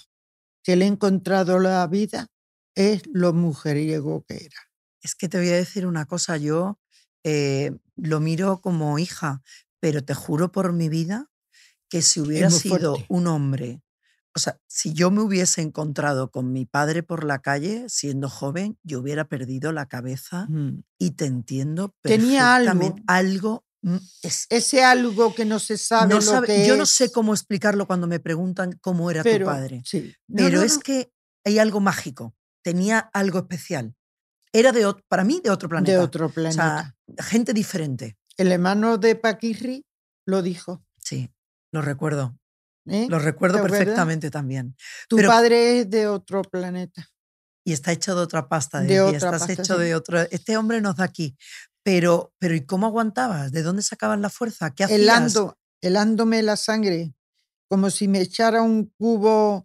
que 0.63 0.77
le 0.77 0.85
he 0.85 0.87
encontrado 0.87 1.57
a 1.57 1.59
la 1.59 1.87
vida 1.87 2.32
es 2.75 3.03
lo 3.11 3.33
mujeriego 3.33 4.23
que 4.27 4.35
era. 4.45 4.57
Es 5.01 5.15
que 5.15 5.27
te 5.29 5.37
voy 5.37 5.49
a 5.49 5.55
decir 5.55 5.85
una 5.85 6.05
cosa, 6.05 6.37
yo 6.37 6.79
eh, 7.23 7.71
lo 7.95 8.19
miro 8.19 8.61
como 8.61 8.97
hija, 8.99 9.41
pero 9.79 10.03
te 10.03 10.13
juro 10.13 10.51
por 10.51 10.73
mi 10.73 10.89
vida 10.89 11.29
que 11.89 12.01
si 12.01 12.21
hubiera 12.21 12.49
sido 12.49 12.95
fuerte. 12.95 13.05
un 13.09 13.27
hombre, 13.27 13.81
o 14.35 14.39
sea, 14.39 14.59
si 14.67 14.93
yo 14.93 15.11
me 15.11 15.21
hubiese 15.21 15.61
encontrado 15.61 16.31
con 16.31 16.51
mi 16.51 16.65
padre 16.65 17.03
por 17.03 17.23
la 17.23 17.39
calle 17.39 17.85
siendo 17.87 18.29
joven, 18.29 18.79
yo 18.81 18.99
hubiera 18.99 19.25
perdido 19.27 19.71
la 19.71 19.85
cabeza 19.87 20.47
y 20.97 21.11
te 21.11 21.25
entiendo 21.25 21.95
Tenía 22.01 22.55
algo. 22.55 22.95
Algo. 23.05 23.65
mm, 23.83 23.97
es- 24.23 24.47
Ese 24.49 24.83
algo 24.83 25.35
que 25.35 25.45
no 25.45 25.59
se 25.59 25.77
sabe 25.77 26.09
no 26.09 26.15
lo 26.15 26.21
sabe- 26.31 26.47
que 26.47 26.65
yo 26.65 26.77
no 26.77 26.85
sé 26.87 27.11
cómo 27.11 27.33
explicarlo 27.33 27.85
cuando 27.85 28.07
me 28.07 28.19
preguntan 28.19 28.71
cómo 28.81 29.11
era 29.11 29.21
pero, 29.21 29.45
tu 29.45 29.51
padre, 29.51 29.81
sí. 29.85 30.15
Pero 30.33 30.59
no, 30.59 30.63
es 30.63 30.79
que 30.79 31.11
hay 31.45 31.59
algo 31.59 31.79
mágico, 31.79 32.33
tenía 32.63 32.99
algo 33.13 33.39
especial. 33.39 33.95
Era 34.51 34.71
de 34.71 34.91
para 35.07 35.23
mí 35.23 35.41
de 35.43 35.49
otro 35.49 35.69
planeta. 35.69 35.91
de 35.97 35.97
otro 36.03 36.27
O 36.27 36.29
planeta. 36.29 36.95
sea, 37.15 37.23
gente 37.25 37.53
diferente. 37.53 38.17
El 38.37 38.51
hermano 38.51 38.97
de 38.97 39.15
Paquirri 39.15 39.85
lo 40.25 40.41
dijo. 40.41 40.83
Sí, 40.97 41.29
lo 41.71 41.81
recuerdo. 41.81 42.37
¿eh? 42.87 43.07
Lo 43.09 43.19
recuerdo 43.19 43.61
perfectamente 43.61 44.29
también. 44.31 44.75
Tu 45.07 45.15
pero- 45.17 45.29
padre 45.29 45.79
es 45.81 45.89
de 45.89 46.07
otro 46.07 46.41
planeta. 46.43 47.07
Y 47.65 47.71
está 47.73 47.91
hecho 47.93 48.13
de 48.15 48.21
otra 48.21 48.49
pasta. 48.49 48.79
De 48.81 48.87
decía, 48.87 49.05
otra 49.05 49.17
estás 49.17 49.31
pasta, 49.47 49.53
hecho 49.53 49.75
sí. 49.77 49.83
de 49.83 49.95
otro. 49.95 50.19
Este 50.19 50.57
hombre 50.57 50.81
nos 50.81 50.97
da 50.97 51.05
aquí. 51.05 51.37
Pero, 51.81 52.33
pero 52.37 52.55
¿y 52.55 52.65
cómo 52.65 52.87
aguantabas? 52.87 53.51
¿De 53.51 53.61
dónde 53.63 53.83
sacabas 53.83 54.19
la 54.19 54.29
fuerza? 54.29 54.71
¿Qué 54.71 54.83
hacías? 54.83 54.99
Helando, 54.99 55.57
helándome 55.81 56.43
la 56.43 56.57
sangre, 56.57 57.13
como 57.69 57.89
si 57.89 58.07
me 58.07 58.19
echara 58.21 58.61
un 58.61 58.91
cubo 58.97 59.63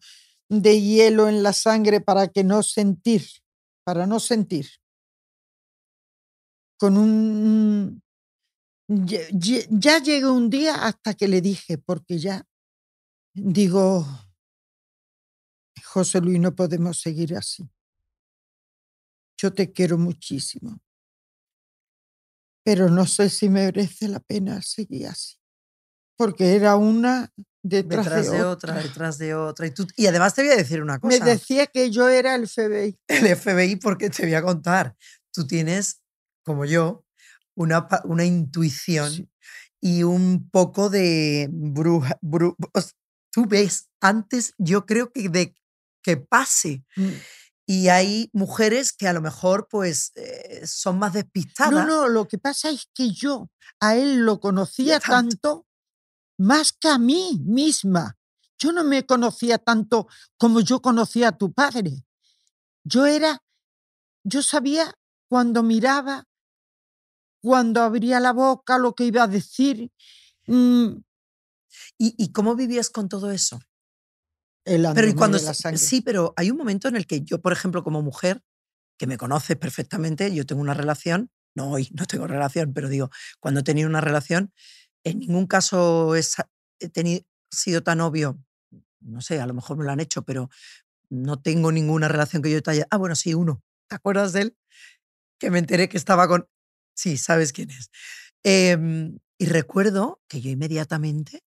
de 0.49 0.81
hielo 0.81 1.29
en 1.29 1.43
la 1.43 1.53
sangre 1.53 2.01
para 2.01 2.29
que 2.29 2.45
no 2.45 2.63
sentir, 2.63 3.25
para 3.85 4.07
no 4.07 4.21
sentir. 4.21 4.67
Con 6.81 6.97
un... 6.97 8.03
Ya, 8.89 9.21
ya- 9.33 9.67
ya 9.71 9.99
llegó 10.03 10.33
un 10.33 10.51
día 10.51 10.75
hasta 10.87 11.15
que 11.15 11.29
le 11.29 11.41
dije, 11.43 11.79
porque 11.79 12.19
ya 12.19 12.45
digo, 13.35 14.07
José 15.93 16.21
Luis, 16.21 16.39
no 16.39 16.55
podemos 16.55 17.01
seguir 17.01 17.35
así. 17.37 17.69
Yo 19.39 19.55
te 19.55 19.73
quiero 19.73 19.97
muchísimo, 19.97 20.81
pero 22.65 22.89
no 22.91 23.07
sé 23.07 23.31
si 23.31 23.49
merece 23.49 24.09
la 24.09 24.21
pena 24.21 24.61
seguir 24.63 25.07
así, 25.07 25.37
porque 26.17 26.55
era 26.57 26.77
una 26.77 27.33
detrás, 27.63 28.05
detrás 28.05 28.31
de, 28.31 28.43
otra, 28.45 28.75
detrás 28.75 29.19
de 29.19 29.35
otra. 29.35 29.67
Y, 29.67 29.71
tú- 29.73 29.87
y 29.97 30.07
además 30.07 30.35
te 30.35 30.43
voy 30.43 30.53
a 30.53 30.57
decir 30.57 30.83
una 30.83 30.95
Me 31.03 31.19
cosa. 31.19 31.25
decía 31.25 31.67
que 31.67 31.91
yo 31.91 32.09
era 32.09 32.35
el 32.35 32.49
FBI. 32.49 32.97
el 33.09 33.37
FBI, 33.37 33.77
porque 33.77 34.11
te 34.11 34.23
voy 34.25 34.35
a 34.35 34.43
contar. 34.43 34.97
Tú 35.33 35.47
tienes, 35.47 36.01
como 36.45 36.65
yo, 36.65 37.05
una, 37.55 37.87
una 38.05 38.25
intuición 38.25 39.11
Sí. 39.13 39.29
y 39.81 40.03
un 40.05 40.49
poco 40.51 40.89
de 40.91 41.49
bruja. 41.51 42.19
bru- 42.23 42.57
tú 43.33 43.45
ves, 43.47 43.89
antes 44.01 44.53
yo 44.59 44.87
creo 44.87 45.13
que 45.13 45.29
de 45.29 45.55
que 46.03 46.17
pase. 46.17 46.85
Mm. 46.97 47.09
Y 47.71 47.89
hay 47.89 48.31
mujeres 48.33 48.93
que 48.95 49.07
a 49.09 49.13
lo 49.13 49.21
mejor 49.21 49.69
pues 49.71 50.13
eh, 50.15 50.63
son 50.67 50.99
más 50.99 51.13
despistadas. 51.13 51.73
No, 51.73 51.85
no, 51.87 52.09
lo 52.09 52.27
que 52.27 52.39
pasa 52.39 52.71
es 52.71 52.89
que 52.95 53.11
yo 53.13 53.51
a 53.79 53.95
él 53.95 54.21
lo 54.25 54.41
conocía 54.41 54.99
tanto. 55.01 55.11
tanto 55.11 55.67
más 56.39 56.73
que 56.73 56.89
a 56.89 56.99
mí 56.99 57.39
misma. 57.45 58.17
Yo 58.59 58.73
no 58.73 58.85
me 58.85 59.05
conocía 59.07 59.59
tanto 59.59 60.09
como 60.37 60.61
yo 60.61 60.81
conocía 60.81 61.29
a 61.29 61.37
tu 61.39 61.53
padre. 61.53 62.05
Yo 62.85 63.07
era, 63.07 63.43
yo 64.25 64.43
sabía 64.43 64.95
cuando 65.29 65.63
miraba, 65.63 66.25
cuando 67.41 67.83
abría 67.83 68.21
la 68.21 68.33
boca, 68.33 68.79
lo 68.79 68.95
que 68.95 69.05
iba 69.05 69.23
a 69.25 69.29
decir. 69.29 69.91
mm, 70.47 70.89
¿Y, 71.99 72.15
y 72.17 72.33
cómo 72.33 72.55
vivías 72.57 72.91
con 72.91 73.09
todo 73.09 73.31
eso? 73.31 73.61
el 74.65 74.87
Pero 74.95 75.09
y 75.09 75.15
cuando 75.15 75.39
de 75.39 75.45
la 75.45 75.51
s- 75.53 75.63
sangre. 75.63 75.79
sí, 75.81 76.01
pero 76.01 76.35
hay 76.37 76.51
un 76.51 76.57
momento 76.57 76.89
en 76.89 76.97
el 76.97 77.07
que 77.07 77.23
yo, 77.23 77.41
por 77.41 77.53
ejemplo, 77.53 77.83
como 77.83 78.03
mujer, 78.03 78.43
que 78.99 79.07
me 79.07 79.17
conoces 79.17 79.57
perfectamente, 79.57 80.35
yo 80.35 80.45
tengo 80.45 80.61
una 80.61 80.75
relación, 80.75 81.31
no 81.55 81.71
hoy 81.71 81.89
no 81.95 82.07
tengo 82.07 82.27
relación, 82.27 82.73
pero 82.75 82.89
digo, 82.89 83.11
cuando 83.41 83.61
he 83.61 83.65
tenido 83.65 83.89
una 83.89 84.01
relación, 84.01 84.53
en 85.11 85.21
ningún 85.21 85.47
caso 85.47 86.15
he 86.15 86.89
tenido, 86.89 87.25
sido 87.51 87.83
tan 87.83 88.01
obvio, 88.01 88.39
no 89.01 89.21
sé, 89.21 89.41
a 89.41 89.47
lo 89.47 89.55
mejor 89.55 89.77
me 89.77 89.85
lo 89.85 89.91
han 89.91 90.01
hecho, 90.01 90.23
pero 90.23 90.51
no 91.11 91.41
tengo 91.41 91.73
ninguna 91.73 92.09
relación 92.09 92.43
que 92.43 92.51
yo 92.51 92.63
te 92.63 92.73
haya. 92.73 92.87
Ah, 92.91 92.97
bueno, 92.99 93.17
sí, 93.17 93.35
uno. 93.35 93.63
¿Te 93.89 93.97
acuerdas 93.97 94.33
de 94.33 94.43
él? 94.43 94.57
Que 95.39 95.51
me 95.51 95.59
enteré 95.59 95.89
que 95.89 95.97
estaba 95.97 96.29
con. 96.29 96.49
Sí, 96.95 97.17
sabes 97.17 97.53
quién 97.53 97.71
es. 97.71 97.91
Em, 98.45 99.19
y 99.39 99.47
recuerdo 99.47 100.23
que 100.29 100.41
yo 100.41 100.51
inmediatamente 100.51 101.45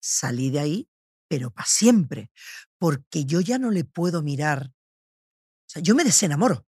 salí 0.00 0.50
de 0.50 0.60
ahí, 0.60 0.88
pero 1.28 1.50
para 1.50 1.66
siempre, 1.66 2.30
porque 2.78 3.24
yo 3.24 3.40
ya 3.40 3.58
no 3.58 3.70
le 3.70 3.84
puedo 3.84 4.22
mirar. 4.22 4.72
O 5.66 5.70
sea, 5.70 5.82
yo 5.82 5.94
me 5.94 6.04
desenamoro. 6.04 6.66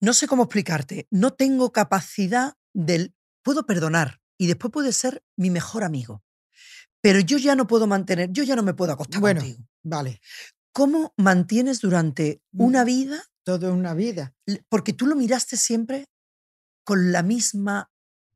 No 0.00 0.12
sé 0.12 0.26
cómo 0.26 0.44
explicarte. 0.44 1.06
No 1.10 1.32
tengo 1.32 1.72
capacidad 1.72 2.54
del. 2.74 3.14
Puedo 3.44 3.64
perdonar 3.66 4.20
y 4.36 4.48
después 4.48 4.72
puede 4.72 4.92
ser 4.92 5.22
mi 5.36 5.50
mejor 5.50 5.84
amigo. 5.84 6.24
Pero 7.00 7.20
yo 7.20 7.36
ya 7.38 7.54
no 7.54 7.66
puedo 7.66 7.86
mantener, 7.86 8.30
yo 8.32 8.42
ya 8.42 8.56
no 8.56 8.62
me 8.62 8.74
puedo 8.74 8.92
acostar 8.92 9.20
Bueno, 9.20 9.40
contigo. 9.42 9.64
vale, 9.84 10.20
¿Cómo 10.72 11.14
mantienes 11.16 11.80
durante 11.80 12.42
una 12.52 12.82
Mm. 12.82 12.86
vida? 12.86 13.22
toda 13.44 13.70
una 13.72 13.92
vida. 13.94 14.34
Porque 14.70 14.92
tú 14.94 15.06
lo 15.06 15.14
miraste 15.14 15.56
siempre 15.58 16.06
con 16.82 17.12
la 17.12 17.22
misma, 17.22 17.92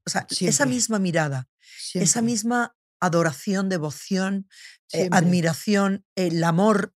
o 0.06 0.10
sea, 0.10 0.26
esa 0.38 0.66
misma 0.66 0.98
mirada, 0.98 1.48
esa 1.94 2.20
misma 2.22 2.76
adoración, 3.00 3.68
devoción, 3.70 4.48
eh, 4.92 5.08
admiración, 5.10 6.04
el 6.14 6.44
amor. 6.44 6.94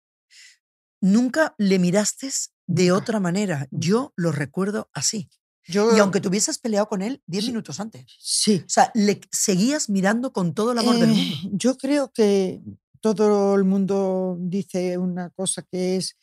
Nunca 1.01 1.55
le 1.59 1.79
miraste 1.79 2.31
de 2.67 2.93
otra 2.93 3.19
manera. 3.19 3.67
Yo 3.71 4.13
lo 4.15 4.31
recuerdo 4.31 4.91
así. 4.93 5.31
Yo, 5.67 5.97
Y 5.97 6.01
aunque 6.01 6.21
te 6.21 6.29
hubieses 6.29 6.59
peleado 6.59 6.89
con 6.89 7.03
él 7.03 7.23
10 7.27 7.45
Sí. 7.45 7.51
minutos 7.51 7.79
antes. 7.81 8.05
sí, 8.19 8.63
O 8.65 8.69
sea, 8.69 8.91
le 8.95 9.21
seguías 9.31 9.89
mirando 9.89 10.33
con 10.33 10.55
todo 10.55 10.73
el 10.73 10.79
amor 10.79 10.97
del 10.99 11.11
Eh, 11.11 11.15
mundo. 11.15 11.51
Yo 11.53 11.77
creo 11.77 12.13
que 12.13 12.61
todo 13.01 13.55
el 13.55 13.65
mundo 13.65 14.37
dice 14.41 14.99
una 14.99 15.31
cosa 15.31 15.63
que 15.63 15.97
es, 15.97 16.17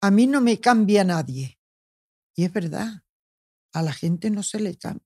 a 0.00 0.10
mí 0.10 0.26
no 0.26 0.40
me 0.40 0.60
cambia 0.60 1.02
nadie. 1.04 1.58
Y 2.36 2.44
es 2.44 2.52
verdad, 2.52 3.02
a 3.72 3.82
la 3.82 3.92
gente 3.92 4.30
no 4.30 4.42
se 4.42 4.60
le 4.60 4.76
cambia. 4.76 5.02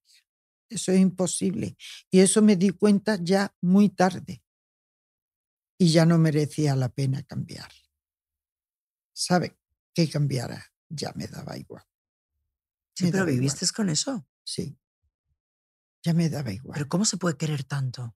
Eso 0.68 0.92
es 0.92 1.00
imposible. 1.00 1.76
Y 2.10 2.20
eso 2.20 2.42
me 2.42 2.56
di 2.56 2.70
cuenta 2.70 3.18
ya 3.20 3.54
muy 3.60 3.88
tarde. 3.88 4.42
Y 5.78 5.90
ya 5.92 6.04
no 6.06 6.18
merecía 6.18 6.76
la 6.76 6.88
pena 6.90 7.22
cambiar. 7.22 7.70
¿Sabe? 9.14 9.56
Que 9.94 10.08
cambiara 10.08 10.64
ya 10.88 11.12
me 11.16 11.26
daba 11.26 11.56
igual. 11.56 11.82
Sí, 13.06 13.12
pero 13.12 13.26
viviste 13.26 13.66
con 13.74 13.88
eso. 13.88 14.26
Sí. 14.44 14.76
Ya 16.02 16.14
me 16.14 16.28
daba 16.28 16.52
igual. 16.52 16.74
Pero 16.74 16.88
¿cómo 16.88 17.04
se 17.04 17.16
puede 17.16 17.36
querer 17.36 17.64
tanto? 17.64 18.14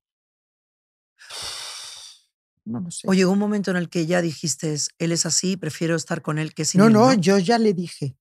No 2.64 2.80
lo 2.80 2.90
sé. 2.90 3.06
O 3.08 3.14
llegó 3.14 3.32
un 3.32 3.38
momento 3.38 3.70
en 3.70 3.76
el 3.76 3.88
que 3.88 4.06
ya 4.06 4.22
dijiste, 4.22 4.74
él 4.98 5.12
es 5.12 5.26
así, 5.26 5.56
prefiero 5.56 5.96
estar 5.96 6.22
con 6.22 6.38
él 6.38 6.54
que 6.54 6.64
sin 6.64 6.78
no, 6.78 6.86
él. 6.86 6.92
No, 6.92 7.06
no, 7.08 7.14
yo 7.14 7.38
ya 7.38 7.58
le 7.58 7.74
dije, 7.74 8.16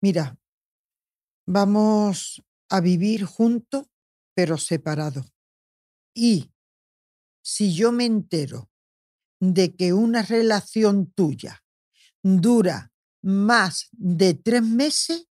mira, 0.00 0.36
vamos 1.46 2.42
a 2.68 2.80
vivir 2.80 3.24
juntos, 3.24 3.86
pero 4.34 4.58
separados. 4.58 5.32
Y 6.12 6.52
si 7.42 7.74
yo 7.74 7.92
me 7.92 8.04
entero 8.04 8.68
de 9.40 9.74
que 9.76 9.92
una 9.92 10.22
relación 10.22 11.10
tuya 11.12 11.64
dura 12.22 12.92
más 13.22 13.88
de 13.92 14.34
tres 14.34 14.62
meses, 14.62 15.27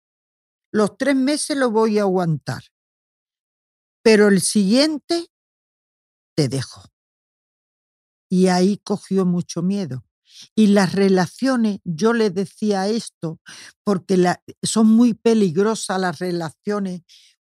los 0.72 0.98
tres 0.98 1.16
meses 1.16 1.58
lo 1.58 1.72
voy 1.72 2.00
a 2.00 2.04
aguantar. 2.04 2.64
Pero 4.04 4.28
el 4.28 4.42
siguiente 4.42 5.28
te 6.36 6.48
dejo. 6.48 6.84
Y 8.30 8.48
ahí 8.48 8.78
cogió 8.84 9.26
mucho 9.26 9.62
miedo. 9.62 10.06
Y 10.56 10.68
las 10.68 10.94
relaciones, 10.94 11.80
yo 11.84 12.14
le 12.14 12.30
decía 12.30 12.88
esto, 12.88 13.40
porque 13.84 14.36
son 14.62 14.88
muy 14.88 15.14
peligrosas 15.14 16.00
las 16.00 16.20
relaciones 16.20 17.02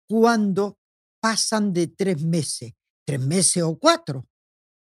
cuando 0.08 0.78
pasan 1.20 1.72
de 1.72 1.88
tres 1.88 2.22
meses, 2.22 2.72
tres 3.04 3.20
meses 3.20 3.62
o 3.62 3.78
cuatro. 3.78 4.26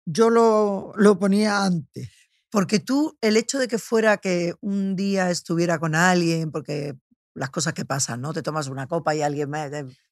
Yo 0.05 0.31
lo, 0.31 0.93
lo 0.97 1.19
ponía 1.19 1.65
antes. 1.65 2.11
Porque 2.51 2.79
tú, 2.79 3.17
el 3.21 3.37
hecho 3.37 3.59
de 3.59 3.69
que 3.69 3.79
fuera 3.79 4.19
que 4.19 4.55
un 4.61 4.95
día 4.97 5.31
estuviera 5.31 5.79
con 5.79 5.95
alguien, 5.95 6.51
porque 6.51 6.95
las 7.37 7.51
cosas 7.51 7.75
que 7.75 7.85
pasan, 7.85 8.21
¿no? 8.21 8.33
Te 8.33 8.43
tomas 8.43 8.69
una 8.69 8.87
copa 8.87 9.15
y 9.15 9.23
alguien 9.23 9.51
me... 9.51 9.69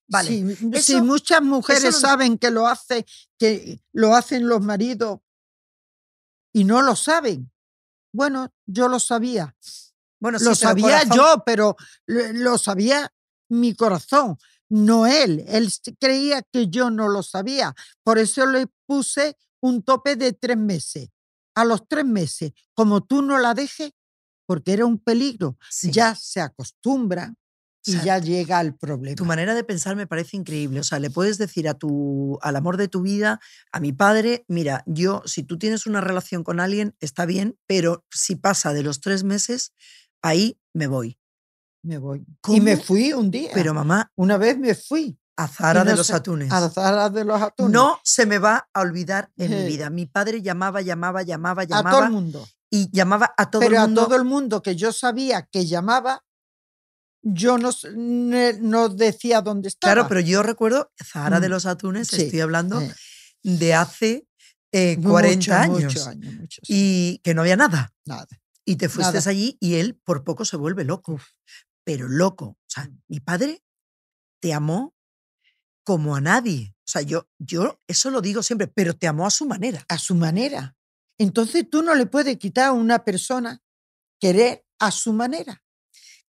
Vale. 0.06 0.56
Sí, 0.80 1.00
muchas 1.00 1.42
mujeres 1.42 1.98
saben 1.98 2.38
que 2.38 2.50
lo 2.50 2.68
hace, 2.68 3.06
que 3.38 3.80
lo 3.92 4.14
hacen 4.14 4.46
los 4.46 4.60
maridos 4.60 5.20
y 6.52 6.64
no 6.64 6.82
lo 6.82 6.94
saben. 6.94 7.50
Bueno, 8.12 8.52
yo 8.66 8.88
lo 8.88 9.00
sabía. 9.00 9.56
Bueno, 10.20 10.38
lo 10.40 10.54
sabía 10.54 11.02
yo, 11.04 11.42
pero 11.44 11.76
lo 12.06 12.58
sabía 12.58 13.12
mi 13.48 13.74
corazón, 13.74 14.38
no 14.68 15.06
él. 15.06 15.44
Él 15.48 15.72
creía 15.98 16.42
que 16.42 16.68
yo 16.68 16.90
no 16.90 17.08
lo 17.08 17.22
sabía. 17.22 17.74
Por 18.02 18.18
eso 18.18 18.46
le 18.46 18.66
puse 18.86 19.36
un 19.60 19.82
tope 19.82 20.16
de 20.16 20.32
tres 20.32 20.56
meses. 20.56 21.08
A 21.54 21.64
los 21.64 21.86
tres 21.88 22.04
meses, 22.04 22.52
como 22.74 23.04
tú 23.04 23.22
no 23.22 23.38
la 23.38 23.54
dejes, 23.54 23.92
porque 24.46 24.72
era 24.72 24.86
un 24.86 24.98
peligro, 24.98 25.56
ya 25.82 26.14
se 26.14 26.40
acostumbra 26.40 27.34
y 27.86 28.00
ya 28.00 28.18
llega 28.18 28.58
al 28.58 28.74
problema. 28.74 29.14
Tu 29.14 29.24
manera 29.24 29.54
de 29.54 29.64
pensar 29.64 29.94
me 29.96 30.06
parece 30.06 30.36
increíble. 30.36 30.80
O 30.80 30.84
sea, 30.84 30.98
le 30.98 31.10
puedes 31.10 31.38
decir 31.38 31.68
a 31.68 31.74
tu, 31.74 32.38
al 32.40 32.56
amor 32.56 32.76
de 32.76 32.88
tu 32.88 33.02
vida, 33.02 33.40
a 33.72 33.80
mi 33.80 33.92
padre, 33.92 34.44
mira, 34.48 34.82
yo, 34.86 35.22
si 35.26 35.42
tú 35.42 35.58
tienes 35.58 35.86
una 35.86 36.00
relación 36.00 36.44
con 36.44 36.60
alguien, 36.60 36.96
está 37.00 37.26
bien, 37.26 37.58
pero 37.66 38.04
si 38.10 38.36
pasa 38.36 38.72
de 38.72 38.82
los 38.82 39.00
tres 39.00 39.22
meses, 39.24 39.74
ahí 40.22 40.58
me 40.72 40.86
voy. 40.86 41.18
Me 41.82 41.98
voy. 41.98 42.24
Y 42.48 42.60
me 42.60 42.78
fui 42.78 43.12
un 43.12 43.30
día. 43.30 43.50
Pero 43.52 43.74
mamá. 43.74 44.10
Una 44.16 44.38
vez 44.38 44.58
me 44.58 44.74
fui. 44.74 45.18
A 45.36 45.48
Zara 45.48 45.84
de 45.84 45.96
los 45.96 46.10
Atunes. 46.12 46.50
A 46.52 46.70
Zara 46.70 47.10
de 47.10 47.24
los 47.24 47.42
Atunes. 47.42 47.72
No 47.72 47.98
se 48.04 48.24
me 48.24 48.38
va 48.38 48.68
a 48.72 48.80
olvidar 48.80 49.32
en 49.36 49.50
mi 49.50 49.64
vida. 49.66 49.90
Mi 49.90 50.06
padre 50.06 50.40
llamaba, 50.40 50.80
llamaba, 50.80 51.22
llamaba, 51.22 51.64
llamaba. 51.64 51.90
A 51.90 51.92
todo 51.92 52.04
el 52.04 52.10
mundo. 52.10 52.48
Y 52.74 52.90
llamaba 52.90 53.32
a 53.36 53.50
todo 53.50 53.62
el 53.62 53.70
mundo. 53.70 53.86
Pero 53.86 54.00
a 54.00 54.04
todo 54.04 54.16
el 54.16 54.24
mundo 54.24 54.62
que 54.62 54.74
yo 54.74 54.92
sabía 54.92 55.48
que 55.50 55.64
llamaba, 55.66 56.24
yo 57.22 57.56
no, 57.56 57.70
no 57.94 58.88
decía 58.88 59.40
dónde 59.42 59.68
estaba. 59.68 59.94
Claro, 59.94 60.08
pero 60.08 60.20
yo 60.20 60.42
recuerdo 60.42 60.92
Zahara 61.02 61.38
de 61.38 61.48
mm, 61.48 61.50
los 61.50 61.66
Atunes, 61.66 62.12
estoy 62.12 62.40
hablando 62.40 62.82
de 63.42 63.74
hace 63.74 64.26
40 64.72 65.50
eh, 65.50 65.54
años, 65.54 66.10
y 66.68 67.18
que 67.18 67.32
no 67.34 67.42
había 67.42 67.56
nada. 67.56 67.92
Nada. 68.04 68.26
Y 68.64 68.76
te 68.76 68.88
fuiste 68.88 69.18
allí 69.28 69.56
y 69.60 69.74
él 69.74 70.00
por 70.04 70.24
poco 70.24 70.44
se 70.44 70.56
vuelve 70.56 70.84
loco. 70.84 71.20
Pero 71.84 72.08
loco. 72.08 72.46
O 72.46 72.66
sea, 72.66 72.84
mm. 72.84 73.02
mi 73.08 73.20
padre 73.20 73.62
te 74.40 74.52
amó 74.52 74.94
como 75.84 76.16
a 76.16 76.20
nadie. 76.20 76.74
O 76.78 76.90
sea, 76.90 77.02
yo, 77.02 77.28
yo 77.38 77.80
eso 77.86 78.10
lo 78.10 78.20
digo 78.20 78.42
siempre, 78.42 78.66
pero 78.66 78.94
te 78.94 79.06
amó 79.06 79.26
a 79.26 79.30
su 79.30 79.46
manera. 79.46 79.84
A 79.88 79.98
su 79.98 80.14
manera. 80.14 80.73
Entonces 81.18 81.68
tú 81.68 81.82
no 81.82 81.94
le 81.94 82.06
puedes 82.06 82.36
quitar 82.38 82.66
a 82.66 82.72
una 82.72 83.04
persona 83.04 83.62
querer 84.18 84.64
a 84.78 84.90
su 84.90 85.12
manera. 85.12 85.62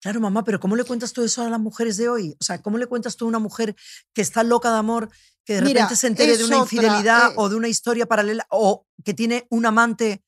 Claro, 0.00 0.20
mamá, 0.20 0.44
pero 0.44 0.60
¿cómo 0.60 0.76
le 0.76 0.84
cuentas 0.84 1.12
tú 1.12 1.22
eso 1.22 1.42
a 1.42 1.50
las 1.50 1.58
mujeres 1.58 1.96
de 1.96 2.08
hoy? 2.08 2.36
O 2.40 2.44
sea, 2.44 2.60
¿cómo 2.62 2.78
le 2.78 2.86
cuentas 2.86 3.16
tú 3.16 3.24
a 3.24 3.28
una 3.28 3.38
mujer 3.38 3.74
que 4.12 4.22
está 4.22 4.42
loca 4.42 4.70
de 4.70 4.78
amor, 4.78 5.10
que 5.44 5.54
de 5.54 5.60
repente 5.62 5.96
se 5.96 6.06
entere 6.06 6.36
de 6.36 6.44
una 6.44 6.58
infidelidad 6.58 7.30
eh 7.30 7.34
o 7.36 7.48
de 7.48 7.56
una 7.56 7.68
historia 7.68 8.06
paralela 8.06 8.46
o 8.50 8.86
que 9.04 9.14
tiene 9.14 9.46
un 9.50 9.66
amante 9.66 10.22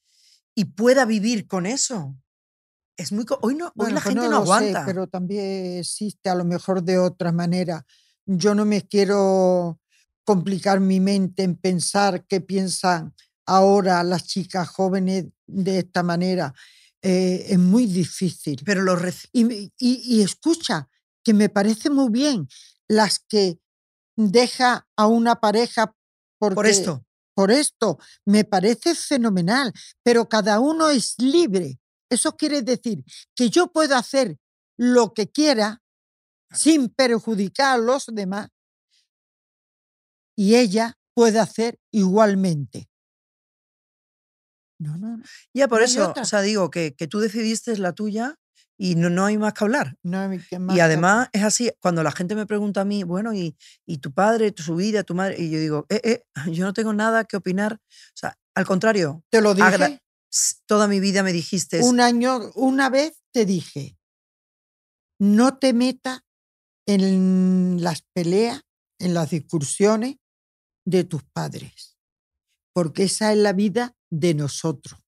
y 0.54 0.64
pueda 0.64 1.04
vivir 1.04 1.46
con 1.46 1.66
eso? 1.66 2.16
Es 2.96 3.12
muy 3.12 3.24
hoy 3.40 3.54
no 3.54 3.72
hoy 3.76 3.92
la 3.92 4.00
pues 4.00 4.14
gente 4.14 4.28
no, 4.28 4.38
aguanta. 4.38 4.84
pero 4.84 5.06
también 5.06 5.78
existe 5.78 6.28
a 6.28 6.34
lo 6.34 6.44
mejor 6.44 6.82
de 6.82 6.98
otra 6.98 7.30
manera. 7.30 7.86
Yo 8.26 8.56
no 8.56 8.64
me 8.64 8.82
quiero 8.82 9.78
complicar 10.24 10.80
mi 10.80 10.98
mente 10.98 11.44
en 11.44 11.54
pensar 11.54 12.26
qué 12.26 12.40
piensan 12.40 13.14
ahora 13.48 14.04
las 14.04 14.26
chicas 14.26 14.68
jóvenes 14.68 15.26
de 15.46 15.78
esta 15.78 16.02
manera. 16.02 16.54
Eh, 17.00 17.46
es 17.48 17.58
muy 17.58 17.86
difícil. 17.86 18.60
Pero 18.64 18.82
lo 18.82 18.96
y, 19.32 19.72
y, 19.78 20.22
escucha, 20.22 20.88
que 21.24 21.32
me 21.32 21.48
parece 21.48 21.90
muy 21.90 22.10
bien 22.10 22.48
las 22.88 23.18
que 23.18 23.58
deja 24.16 24.86
a 24.96 25.06
una 25.06 25.36
pareja 25.36 25.94
por 26.38 26.66
esto. 26.66 27.04
Por 27.34 27.52
esto, 27.52 27.98
me 28.24 28.44
parece 28.44 28.96
fenomenal, 28.96 29.72
pero 30.02 30.28
cada 30.28 30.58
uno 30.58 30.88
es 30.90 31.14
libre. 31.18 31.78
Eso 32.10 32.36
quiere 32.36 32.62
decir 32.62 33.04
que 33.36 33.48
yo 33.48 33.70
puedo 33.70 33.94
hacer 33.94 34.36
lo 34.76 35.14
que 35.14 35.30
quiera 35.30 35.80
sin 36.50 36.88
perjudicar 36.88 37.76
a 37.76 37.78
los 37.78 38.06
demás 38.06 38.48
y 40.34 40.56
ella 40.56 40.98
puede 41.14 41.38
hacer 41.38 41.78
igualmente. 41.92 42.88
No, 44.78 44.96
no, 44.96 45.20
Ya 45.52 45.68
por 45.68 45.82
eso, 45.82 46.12
o 46.16 46.24
sea, 46.24 46.40
digo 46.40 46.70
que, 46.70 46.94
que 46.94 47.08
tú 47.08 47.18
decidiste 47.18 47.72
es 47.72 47.80
la 47.80 47.92
tuya 47.92 48.36
y 48.76 48.94
no, 48.94 49.10
no 49.10 49.24
hay 49.24 49.36
más 49.36 49.54
que 49.54 49.64
hablar. 49.64 49.96
No 50.04 50.20
hay 50.20 50.40
más 50.58 50.76
y 50.76 50.80
además 50.80 51.28
es 51.32 51.42
así, 51.42 51.70
cuando 51.80 52.04
la 52.04 52.12
gente 52.12 52.36
me 52.36 52.46
pregunta 52.46 52.82
a 52.82 52.84
mí, 52.84 53.02
bueno, 53.02 53.34
¿y, 53.34 53.56
y 53.86 53.98
tu 53.98 54.12
padre, 54.12 54.52
tu, 54.52 54.62
su 54.62 54.76
vida, 54.76 55.02
tu 55.02 55.14
madre? 55.16 55.36
Y 55.38 55.50
yo 55.50 55.58
digo, 55.58 55.86
eh, 55.88 56.00
eh, 56.04 56.24
yo 56.52 56.64
no 56.64 56.72
tengo 56.72 56.92
nada 56.92 57.24
que 57.24 57.36
opinar. 57.36 57.74
O 57.74 58.16
sea, 58.16 58.38
al 58.54 58.66
contrario. 58.66 59.24
Te 59.30 59.40
lo 59.40 59.54
dije. 59.54 60.00
Toda 60.66 60.88
mi 60.88 61.00
vida 61.00 61.22
me 61.22 61.32
dijiste. 61.32 61.80
Un 61.82 62.00
año, 62.00 62.50
una 62.54 62.90
vez 62.90 63.22
te 63.32 63.46
dije, 63.46 63.98
no 65.18 65.58
te 65.58 65.72
metas 65.72 66.20
en 66.86 67.82
las 67.82 68.02
peleas, 68.12 68.62
en 68.98 69.14
las 69.14 69.30
discusiones 69.30 70.16
de 70.84 71.04
tus 71.04 71.22
padres, 71.24 71.97
porque 72.78 73.02
esa 73.02 73.32
es 73.32 73.38
la 73.38 73.52
vida 73.52 73.96
de 74.08 74.34
nosotros. 74.34 75.00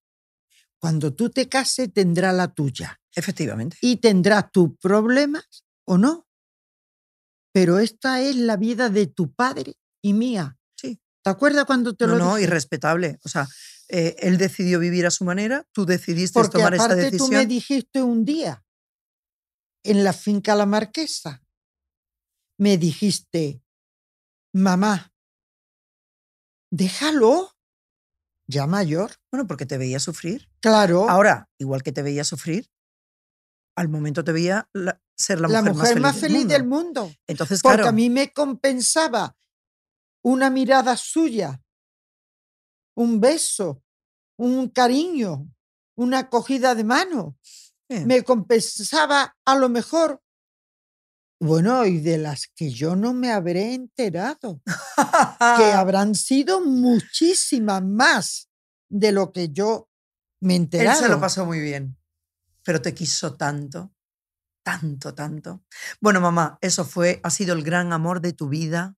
Cuando 0.80 1.14
tú 1.14 1.30
te 1.30 1.48
cases 1.48 1.92
tendrá 1.92 2.32
la 2.32 2.52
tuya. 2.52 3.00
Efectivamente. 3.14 3.76
Y 3.80 3.98
tendrás 3.98 4.50
tus 4.50 4.76
problemas 4.80 5.64
o 5.86 5.96
no. 5.96 6.26
Pero 7.52 7.78
esta 7.78 8.22
es 8.22 8.34
la 8.34 8.56
vida 8.56 8.88
de 8.88 9.06
tu 9.06 9.32
padre 9.32 9.76
y 10.02 10.14
mía. 10.14 10.58
Sí. 10.76 11.00
¿Te 11.22 11.30
acuerdas 11.30 11.64
cuando 11.64 11.94
te 11.94 12.08
lo 12.08 12.14
dije? 12.14 12.26
No, 12.26 12.38
irrespetable. 12.40 13.20
O 13.22 13.28
sea, 13.28 13.46
eh, 13.88 14.16
él 14.18 14.36
decidió 14.36 14.80
vivir 14.80 15.06
a 15.06 15.12
su 15.12 15.24
manera, 15.24 15.64
tú 15.70 15.86
decidiste 15.86 16.40
Porque 16.40 16.58
tomar 16.58 16.74
esa 16.74 16.96
decisión. 16.96 17.30
tú 17.30 17.36
me 17.36 17.46
dijiste 17.46 18.02
un 18.02 18.24
día, 18.24 18.64
en 19.84 20.02
la 20.02 20.12
finca 20.12 20.56
La 20.56 20.66
Marquesa, 20.66 21.40
me 22.58 22.78
dijiste, 22.78 23.62
mamá, 24.52 25.14
déjalo 26.72 27.52
ya 28.50 28.66
mayor. 28.66 29.12
Bueno, 29.32 29.46
porque 29.46 29.64
te 29.64 29.78
veía 29.78 30.00
sufrir. 30.00 30.48
Claro. 30.60 31.08
Ahora, 31.08 31.48
igual 31.58 31.82
que 31.82 31.92
te 31.92 32.02
veía 32.02 32.24
sufrir, 32.24 32.70
al 33.76 33.88
momento 33.88 34.24
te 34.24 34.32
veía 34.32 34.68
ser 35.16 35.40
la, 35.40 35.62
mujer, 35.62 36.00
más 36.00 36.18
feliz, 36.18 36.46
del, 36.46 36.66
mundo. 36.66 37.10
Entonces, 37.26 37.62
porque 37.62 37.88
a 37.88 37.92
mí 37.92 38.10
me 38.10 38.32
compensaba 38.32 39.36
una 40.22 40.50
mirada 40.50 40.96
suya, 40.96 41.62
un 42.96 43.20
beso, 43.20 43.82
un 44.38 44.68
cariño, 44.68 45.48
una 45.96 46.20
acogida 46.20 46.74
de 46.74 46.84
mano. 46.84 47.36
Me 47.88 48.22
compensaba 48.22 49.36
a 49.44 49.56
lo 49.56 49.68
mejor 49.68 50.22
Bueno, 51.42 51.86
y 51.86 52.00
de 52.00 52.18
las 52.18 52.48
que 52.54 52.70
yo 52.70 52.96
no 52.96 53.14
me 53.14 53.32
habré 53.32 53.72
enterado, 53.74 54.60
que 54.66 54.66
habrán 55.74 56.14
sido 56.14 56.60
muchísimas 56.60 57.82
más 57.82 58.50
de 58.90 59.12
lo 59.12 59.32
que 59.32 59.48
yo 59.48 59.88
me 60.42 60.56
he 60.56 60.68
Él 60.72 60.94
se 60.94 61.08
lo 61.08 61.18
pasó 61.18 61.46
muy 61.46 61.58
bien, 61.60 61.96
pero 62.62 62.82
te 62.82 62.92
quiso 62.94 63.36
tanto, 63.36 63.90
tanto, 64.62 65.14
tanto. 65.14 65.64
Bueno, 66.00 66.20
mamá, 66.20 66.58
eso 66.60 66.84
fue, 66.84 67.20
ha 67.22 67.30
sido 67.30 67.54
el 67.54 67.62
gran 67.62 67.92
amor 67.94 68.20
de 68.20 68.34
tu 68.34 68.48
vida. 68.50 68.96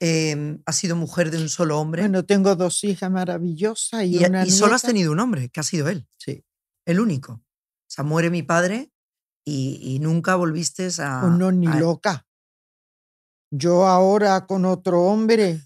eh, 0.00 0.58
has 0.66 0.76
sido 0.76 0.96
mujer 0.96 1.30
de 1.30 1.38
un 1.38 1.48
solo 1.48 1.78
hombre 1.80 2.02
Bueno, 2.02 2.24
tengo 2.24 2.56
dos 2.56 2.82
hijas 2.84 3.10
maravillosas 3.10 4.04
y, 4.04 4.18
y, 4.18 4.24
una 4.24 4.44
y 4.44 4.50
solo 4.50 4.74
has 4.74 4.82
tenido 4.82 5.12
un 5.12 5.20
hombre, 5.20 5.48
que 5.48 5.60
ha 5.60 5.64
sido 5.64 5.88
él, 5.88 6.06
Sí. 6.16 6.44
el 6.86 7.00
único. 7.00 7.32
O 7.34 7.44
sea, 7.88 8.04
muere 8.04 8.30
mi 8.30 8.42
padre 8.42 8.90
y, 9.44 9.78
y 9.82 9.98
nunca 9.98 10.36
volviste 10.36 10.88
a... 10.98 11.28
No, 11.30 11.50
ni 11.52 11.66
a- 11.68 11.78
loca. 11.80 12.26
Yo 13.50 13.86
ahora 13.86 14.46
con 14.46 14.64
otro 14.64 15.02
hombre 15.02 15.60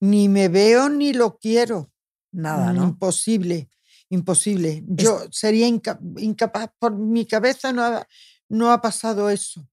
ni 0.00 0.28
me 0.28 0.48
veo 0.48 0.88
ni 0.88 1.12
lo 1.12 1.38
quiero. 1.38 1.92
Nada, 2.32 2.72
Mm, 2.72 2.76
¿no? 2.76 2.84
Imposible, 2.88 3.68
imposible. 4.10 4.82
Yo 4.86 5.20
sería 5.30 5.68
inca- 5.68 6.00
incapaz, 6.18 6.70
por 6.78 6.96
mi 6.96 7.26
cabeza 7.26 7.72
no 7.72 7.82
ha, 7.84 8.06
no 8.48 8.72
ha 8.72 8.80
pasado 8.80 9.30
eso. 9.30 9.68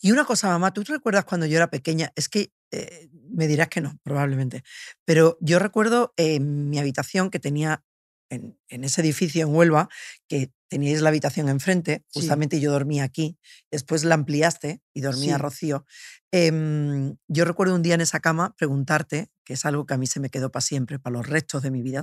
Y 0.00 0.10
una 0.12 0.24
cosa, 0.24 0.48
mamá, 0.48 0.72
¿tú 0.72 0.82
te 0.82 0.92
recuerdas 0.92 1.24
cuando 1.24 1.46
yo 1.46 1.56
era 1.56 1.70
pequeña? 1.70 2.12
Es 2.16 2.28
que 2.28 2.52
eh, 2.72 3.10
me 3.30 3.46
dirás 3.46 3.68
que 3.68 3.80
no, 3.80 3.98
probablemente. 4.02 4.62
Pero 5.04 5.36
yo 5.40 5.58
recuerdo 5.58 6.12
en 6.16 6.70
mi 6.70 6.78
habitación 6.78 7.30
que 7.30 7.38
tenía 7.38 7.84
en, 8.30 8.58
en 8.68 8.84
ese 8.84 9.00
edificio 9.02 9.42
en 9.46 9.54
Huelva, 9.54 9.88
que 10.28 10.52
teníais 10.68 11.02
la 11.02 11.08
habitación 11.10 11.48
enfrente, 11.48 12.04
Sí. 12.08 12.20
justamente 12.20 12.60
yo 12.60 12.70
dormía 12.72 13.04
aquí, 13.04 13.38
después 13.70 14.04
la 14.04 14.14
ampliaste 14.14 14.80
y 14.94 15.00
dormía 15.02 15.36
Sí. 15.36 15.42
Rocío. 15.42 15.86
Em, 16.32 17.16
yo 17.28 17.44
recuerdo 17.44 17.74
un 17.74 17.82
día 17.82 17.94
en 17.94 18.00
esa 18.02 18.20
cama 18.20 18.54
preguntarte, 18.56 19.30
que 19.44 19.54
es 19.54 19.64
algo 19.66 19.84
que 19.84 19.94
a 19.94 19.98
mí 19.98 20.06
se 20.06 20.20
me 20.20 20.30
quedó 20.30 20.50
para 20.52 20.62
siempre, 20.62 20.98
para 21.00 21.14
los 21.16 21.26
restos 21.28 21.62
de 21.62 21.70
mi 21.72 21.82
vida, 21.82 22.02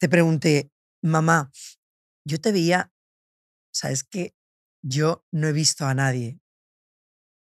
te 0.00 0.08
pregunté, 0.08 0.70
mamá, 1.02 1.52
yo 2.26 2.40
te 2.40 2.52
veía, 2.52 2.92
o 3.72 3.74
sea, 3.78 3.90
es 3.90 4.02
que 4.04 4.34
yo 4.82 5.24
no 5.30 5.46
he 5.48 5.52
visto 5.52 5.86
a 5.86 5.94
nadie 5.94 6.40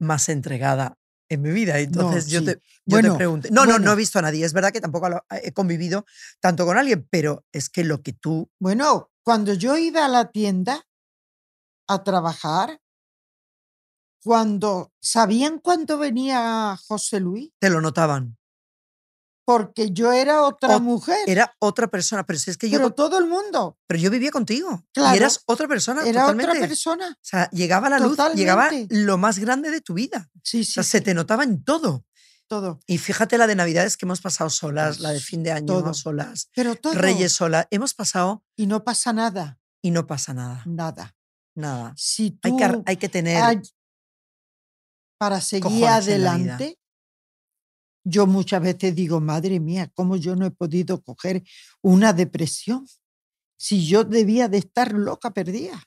más 0.01 0.29
entregada 0.29 0.99
en 1.29 1.43
mi 1.43 1.51
vida. 1.51 1.79
Entonces 1.79 2.27
yo, 2.29 2.41
sí. 2.41 2.47
te, 2.47 2.61
yo 2.87 3.01
te 3.01 3.11
pregunté, 3.13 3.51
no, 3.51 3.67
no, 3.67 3.79
no 3.79 3.93
he 3.93 3.97
visto 3.97 4.19
a 4.19 4.23
nadie. 4.23 4.45
Es 4.45 4.53
verdad 4.53 4.73
que 4.73 4.81
tampoco 4.81 5.09
lo- 5.09 5.25
he 5.31 5.53
convivido 5.53 6.05
tanto 6.41 6.65
con 6.67 6.77
alguien, 6.79 7.07
pero 7.11 7.45
es 7.53 7.69
que 7.69 7.85
lo 7.85 8.03
que 8.03 8.13
tú, 8.13 8.51
Bueno, 8.61 9.11
cuando 9.23 9.55
yo 9.55 9.77
iba 9.77 10.05
a 10.05 10.09
la 10.09 10.31
tienda 10.31 10.87
a 11.89 12.03
trabajar, 12.05 12.79
cuando 14.23 14.93
sabían 15.01 15.59
cuándo 15.59 15.99
venía 15.99 16.77
José 16.89 17.21
Luis, 17.21 17.51
te 17.59 17.69
lo 17.71 17.81
notaban. 17.81 18.37
Porque 19.45 19.91
yo 19.91 20.13
era 20.13 20.43
otra 20.43 20.77
Ot- 20.77 20.81
mujer, 20.83 21.19
Era 21.27 21.55
otra 21.59 21.87
persona, 21.89 22.25
pero 22.25 22.39
si 22.39 22.51
es 22.51 22.57
que 22.57 22.71
yo, 22.71 22.79
pero 22.79 22.93
todo 22.93 23.19
el 23.19 23.27
mundo 23.27 23.79
pero 23.87 24.01
yo 24.01 24.11
vivía 24.11 24.31
contigo 24.31 24.83
y 24.89 24.93
Claro. 24.95 25.17
eras 25.17 25.41
otra 25.47 25.69
persona 25.69 26.03
era 26.07 26.23
totalmente. 26.23 26.53
otra 26.53 26.67
persona. 26.69 27.09
O 27.11 27.19
sea, 27.21 27.51
llegaba 27.51 27.89
la 27.89 27.99
luz, 27.99 28.17
llegaba 28.35 28.71
lo 28.89 29.19
más 29.19 29.39
grande 29.39 29.71
de 29.71 29.81
tu 29.81 29.95
vida. 29.95 30.31
Sí, 30.43 30.61
O 30.61 30.65
sí, 30.65 30.73
sea, 30.73 30.83
se 30.83 31.01
te 31.01 31.13
notaba 31.15 31.45
en 31.45 31.63
todo. 31.63 32.05
todo. 32.47 32.79
Y 32.87 32.99
fíjate 32.99 33.39
la 33.39 33.47
de 33.47 33.55
Navidades 33.57 33.97
que 33.97 34.05
hemos 34.07 34.21
pasado 34.21 34.51
solas, 34.51 35.01
la 35.01 35.11
de 35.11 35.17
Pues, 35.17 35.25
fin 35.27 35.43
de 35.43 35.53
año 35.53 35.67
todo. 35.67 35.95
solas, 35.95 36.49
Pero 36.55 36.77
todo. 36.77 36.93
Reyes 36.95 37.33
solas. 37.33 37.67
Hemos 37.71 37.95
pasado 37.95 38.45
Y 38.57 38.67
no 38.67 38.85
pasa 38.85 39.13
nada, 39.13 39.59
y 39.83 39.91
no 39.91 40.07
pasa 40.07 40.35
nada. 40.35 40.63
nada. 40.67 41.15
Nada. 41.57 41.95
Si 41.97 42.33
tú 42.33 42.49
Hay 42.49 42.57
que, 42.57 42.65
ar- 42.65 42.83
hay 42.87 42.97
que 42.97 43.09
tener. 43.09 43.43
hay- 43.43 43.61
para 45.19 45.41
seguir 45.41 45.87
adelante, 45.87 46.79
yo 48.05 48.27
muchas 48.27 48.63
veces 48.63 48.95
digo, 48.95 49.21
madre 49.21 49.61
mía, 49.61 49.91
¿cómo 49.95 50.17
yo 50.17 50.37
no 50.37 50.47
he 50.47 50.51
podido 50.51 51.03
coger 51.03 51.43
una 51.83 52.13
depresión? 52.13 52.87
Si 53.57 53.87
yo 53.87 54.05
debía 54.05 54.49
de 54.49 54.59
estar 54.59 54.93
loca 54.93 55.33
perdida. 55.33 55.83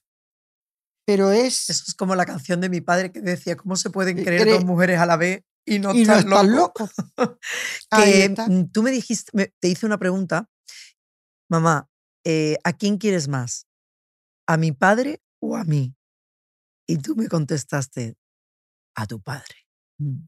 Pero 1.06 1.32
es... 1.32 1.70
Eso 1.70 1.84
es 1.88 1.94
como 1.94 2.16
la 2.16 2.26
canción 2.26 2.60
de 2.60 2.70
mi 2.70 2.82
padre 2.82 3.12
que 3.12 3.22
decía, 3.22 3.56
¿cómo 3.56 3.76
se 3.76 3.90
pueden 3.90 4.18
Eh, 4.20 4.24
querer 4.24 4.42
cree- 4.42 4.54
dos 4.56 4.66
mujeres 4.66 5.00
a 5.00 5.06
la 5.06 5.16
vez 5.16 5.44
y 5.66 5.80
no 5.80 5.92
y 5.92 6.04
no 6.06 6.18
estar 6.18 6.20
estás 6.20 6.46
loco? 6.48 6.84
loco. 6.84 6.92
Ahí 7.92 8.12
Que 8.12 8.26
está. 8.26 8.48
mm, 8.48 8.72
tú 8.72 8.84
me 8.84 8.92
dijiste, 8.92 9.32
me- 9.34 9.54
te 9.60 9.70
hice 9.70 9.86
una 9.86 9.98
pregunta, 9.98 10.50
mamá, 11.50 11.88
eh, 12.26 12.58
¿a 12.64 12.74
quién 12.74 12.98
quieres 12.98 13.28
más? 13.28 13.68
¿A 14.48 14.58
mi 14.58 14.72
padre 14.72 15.22
o 15.40 15.56
a 15.56 15.64
mí? 15.64 15.96
Y 16.88 16.98
tú 16.98 17.16
me 17.16 17.28
contestaste, 17.28 18.16
a 18.96 19.06
tu 19.06 19.22
padre. 19.22 19.56
Mm, 20.00 20.28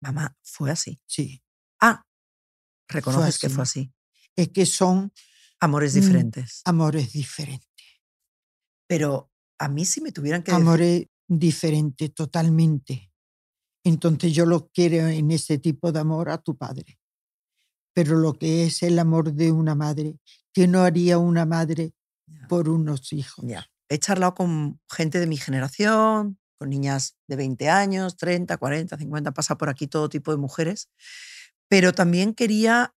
Mamá, 0.00 0.36
fue 0.42 0.70
así. 0.70 0.98
Sí, 1.06 1.42
Ah, 1.80 2.02
reconoces 2.88 3.38
que 3.38 3.48
fue 3.48 3.62
así. 3.62 3.92
es 4.36 4.48
que 4.48 4.66
son 4.66 5.12
Amores 5.60 5.92
Mm, 5.94 6.00
diferentes. 6.00 6.62
amores 6.64 7.12
diferentes. 7.12 7.66
Pero 8.88 9.30
a 9.58 9.68
mí 9.68 9.84
si 9.84 10.00
me 10.00 10.10
tuvieran 10.12 10.42
que 10.42 10.52
Amores 10.52 11.06
diferentes 11.28 12.12
totalmente. 12.14 13.12
Entonces 13.84 14.32
yo 14.32 14.46
lo 14.46 14.68
quiero 14.70 15.06
en 15.08 15.30
ese 15.30 15.58
tipo 15.58 15.92
de 15.92 16.00
amor 16.00 16.30
a 16.30 16.38
tu 16.38 16.56
padre. 16.56 16.98
Pero 17.94 18.16
lo 18.18 18.34
que 18.34 18.64
es 18.66 18.82
el 18.82 18.98
amor 18.98 19.32
de 19.32 19.52
una 19.52 19.74
madre, 19.74 20.16
que 20.52 20.66
no 20.66 20.80
haría 20.82 21.18
una 21.18 21.44
madre 21.46 21.92
por 22.48 22.68
unos 22.68 23.12
hijos. 23.12 23.44
Ya. 23.46 23.66
He 23.88 23.98
charlado 23.98 24.34
con 24.34 24.80
gente 24.90 25.18
de 25.20 25.26
mi 25.26 25.36
generación, 25.36 26.38
con 26.60 26.68
niñas 26.68 27.16
de 27.26 27.36
20 27.36 27.70
años, 27.70 28.18
30, 28.18 28.58
40, 28.58 28.98
50, 28.98 29.32
pasa 29.32 29.56
por 29.56 29.70
aquí 29.70 29.86
todo 29.86 30.10
tipo 30.10 30.30
de 30.30 30.36
mujeres, 30.36 30.90
pero 31.68 31.94
también 31.94 32.34
quería 32.34 32.94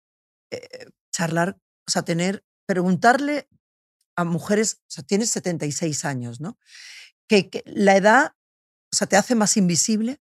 eh, 0.51 0.87
charlar, 1.13 1.57
o 1.87 1.91
sea, 1.91 2.01
tener, 2.01 2.43
preguntarle 2.65 3.47
a 4.17 4.25
mujeres, 4.25 4.81
o 4.81 4.91
sea, 4.91 5.03
tienes 5.05 5.29
76 5.29 6.03
años, 6.03 6.41
¿no? 6.41 6.57
Que, 7.29 7.49
que 7.49 7.63
la 7.65 7.95
edad, 7.95 8.33
o 8.91 8.97
sea, 8.97 9.07
te 9.07 9.15
hace 9.15 9.33
más 9.33 9.55
invisible, 9.55 10.19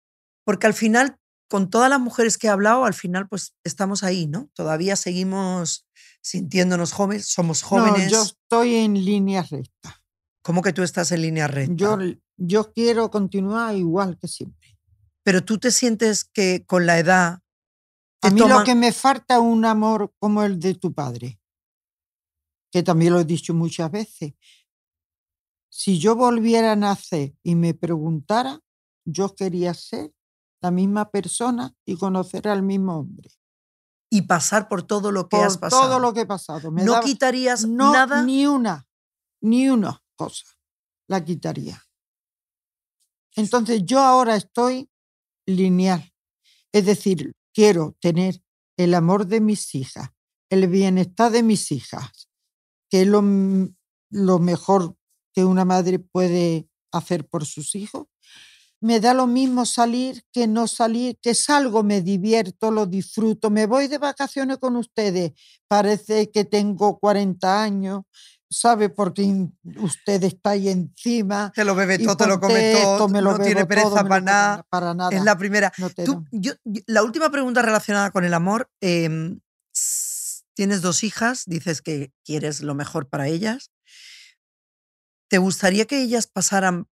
porque 0.43 0.65
al 0.65 0.73
final, 0.73 1.19
con 1.47 1.69
todas 1.69 1.91
las 1.91 1.99
mujeres 1.99 2.39
que 2.39 2.47
he 2.47 2.49
hablado, 2.49 2.85
al 2.85 2.95
final, 2.95 3.27
pues 3.27 3.53
estamos 3.63 4.03
ahí, 4.03 4.25
¿no? 4.25 4.49
Todavía 4.55 4.95
seguimos 4.95 5.85
sintiéndonos 6.21 6.91
jóvenes, 6.91 7.27
somos 7.27 7.61
jóvenes. 7.61 8.11
No, 8.11 8.17
yo 8.17 8.23
estoy 8.23 8.75
en 8.77 8.95
línea 8.95 9.43
recta. 9.43 10.01
¿Cómo 10.41 10.63
que 10.63 10.73
tú 10.73 10.81
estás 10.81 11.11
en 11.11 11.21
línea 11.21 11.47
recta? 11.47 11.75
Yo, 11.75 11.99
yo 12.37 12.71
quiero 12.71 13.09
continuar 13.11 13.75
igual 13.75 14.17
que 14.17 14.27
siempre. 14.27 14.77
Pero 15.23 15.43
tú 15.43 15.57
te 15.57 15.71
sientes 15.71 16.23
que 16.23 16.65
con 16.65 16.85
la 16.85 16.99
edad 16.99 17.39
te 18.21 18.29
A 18.29 18.31
mí 18.31 18.39
lo 18.39 18.47
toman- 18.47 18.63
que 18.65 18.75
me 18.75 18.91
falta 18.93 19.35
es 19.35 19.41
un 19.41 19.65
amor 19.65 20.13
como 20.19 20.43
el 20.43 20.59
de 20.59 20.75
tu 20.75 20.93
padre, 20.93 21.39
que 22.71 22.81
también 22.83 23.13
lo 23.13 23.19
he 23.19 23.25
dicho 23.25 23.53
muchas 23.53 23.91
veces. 23.91 24.33
Si 25.69 25.99
yo 25.99 26.15
volviera 26.15 26.71
a 26.71 26.75
nacer 26.75 27.35
y 27.43 27.55
me 27.55 27.73
preguntara, 27.73 28.61
yo 29.05 29.35
quería 29.35 29.73
ser 29.73 30.13
la 30.61 30.71
misma 30.71 31.11
persona 31.11 31.75
y 31.85 31.97
conocer 31.97 32.47
al 32.47 32.63
mismo 32.63 32.97
hombre. 32.97 33.29
y 34.09 34.21
pasar 34.21 34.69
por 34.69 34.83
todo 34.83 35.11
lo 35.11 35.27
que 35.27 35.35
Por 35.35 35.45
has 35.45 35.57
pasado. 35.57 35.81
todo 35.89 35.99
lo 35.99 36.13
que 36.13 36.21
he 36.21 36.25
pasado. 36.25 36.71
Me 36.71 36.85
no 36.85 36.93
daba- 36.93 37.03
quitarías 37.03 37.65
no, 37.67 37.91
nada. 37.91 38.23
Ni 38.23 38.47
una, 38.47 38.87
ni 39.41 39.67
una 39.69 40.01
cosa 40.15 40.45
la 41.09 41.25
quitaría. 41.25 41.83
Entonces 43.37 43.83
yo 43.85 43.99
ahora 43.99 44.35
estoy 44.35 44.89
lineal. 45.45 46.11
Es 46.73 46.85
decir, 46.85 47.33
quiero 47.53 47.95
tener 48.01 48.41
el 48.77 48.95
amor 48.95 49.27
de 49.27 49.41
mis 49.41 49.73
hijas, 49.75 50.09
el 50.49 50.67
bienestar 50.67 51.31
de 51.31 51.43
mis 51.43 51.71
hijas, 51.71 52.29
que 52.89 53.03
es 53.03 53.07
lo, 53.07 53.21
mejor 54.39 54.95
que 55.33 55.45
una 55.45 55.65
madre 55.65 55.99
puede 55.99 56.67
hacer 56.91 57.27
por 57.27 57.45
sus 57.45 57.75
hijos. 57.75 58.07
Me 58.79 58.99
da 58.99 59.13
lo 59.13 59.27
mismo 59.27 59.65
salir 59.65 60.23
que 60.31 60.47
no 60.47 60.67
salir, 60.67 61.17
que 61.21 61.35
salgo, 61.35 61.83
me 61.83 62.01
divierto, 62.01 62.71
lo 62.71 62.87
disfruto, 62.87 63.51
me 63.51 63.67
voy 63.67 63.87
de 63.87 63.99
vacaciones 63.99 64.57
con 64.57 64.75
ustedes. 64.75 65.33
Parece 65.67 66.31
que 66.31 66.43
tengo 66.43 66.97
40 66.99 67.61
años, 67.63 68.01
¿sabe? 68.49 68.89
Porque 68.89 69.47
usted 69.77 70.23
está 70.23 70.51
ahí 70.51 70.69
encima. 70.69 71.51
Te 71.55 71.63
lo 71.65 71.75
bebe 71.75 71.99
todo, 71.99 72.15
te 72.17 72.27
lo 72.27 72.39
come 72.39 72.73
todo, 72.73 73.07
me 73.09 73.21
lo 73.21 73.37
no 73.37 73.43
tiene 73.43 73.65
pereza 73.65 73.87
todo, 73.89 73.95
para 74.07 74.21
nada. 74.21 74.63
Para 74.69 74.93
nada. 74.93 75.15
Es 75.15 75.23
la 75.23 75.37
primera. 75.37 75.71
no 75.77 75.89
te 75.89 76.05
Tú- 76.05 76.13
da. 76.21 76.29
yo- 76.31 76.53
yo- 76.63 76.81
la 76.87 77.03
última 77.03 77.29
pregunta 77.29 77.61
relacionada 77.61 78.11
con 78.11 78.23
el 78.25 78.33
amor. 78.33 78.69
em, 78.81 79.39
tienes 80.55 80.81
dos 80.81 81.03
hijas, 81.03 81.43
dices 81.45 81.81
que 81.81 82.11
quieres 82.25 82.61
lo 82.61 82.73
mejor 82.73 83.09
para 83.09 83.27
ellas. 83.27 83.71
¿Te 85.29 85.37
gustaría 85.37 85.85
que 85.85 86.01
ellas 86.01 86.25
pasaran 86.27 86.87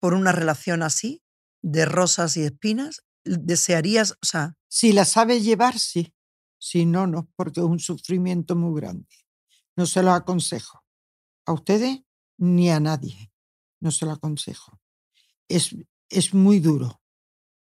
por 0.00 0.12
una 0.14 0.32
relación 0.32 0.82
así, 0.82 1.22
de 1.62 1.84
rosas 1.86 2.36
y 2.36 2.42
espinas? 2.42 3.04
¿Desearías, 3.24 4.12
o 4.12 4.26
sea, 4.26 4.54
Si 4.68 4.92
la 4.92 5.04
sabe 5.04 5.40
llevar, 5.40 5.78
sí. 5.78 6.12
Si 6.58 6.84
no, 6.84 7.06
no, 7.06 7.28
porque 7.36 7.60
es 7.60 7.66
un 7.66 7.78
sufrimiento 7.78 8.54
muy 8.56 8.78
grande. 8.80 9.06
No 9.76 9.86
se 9.86 10.02
lo 10.02 10.12
aconsejo. 10.12 10.82
A 11.46 11.52
ustedes 11.52 12.00
ni 12.38 12.70
a 12.70 12.80
nadie. 12.80 13.32
No 13.80 13.90
se 13.90 14.04
lo 14.04 14.12
aconsejo. 14.12 14.80
es, 15.48 15.74
es 16.08 16.34
muy 16.34 16.60
duro. 16.60 17.00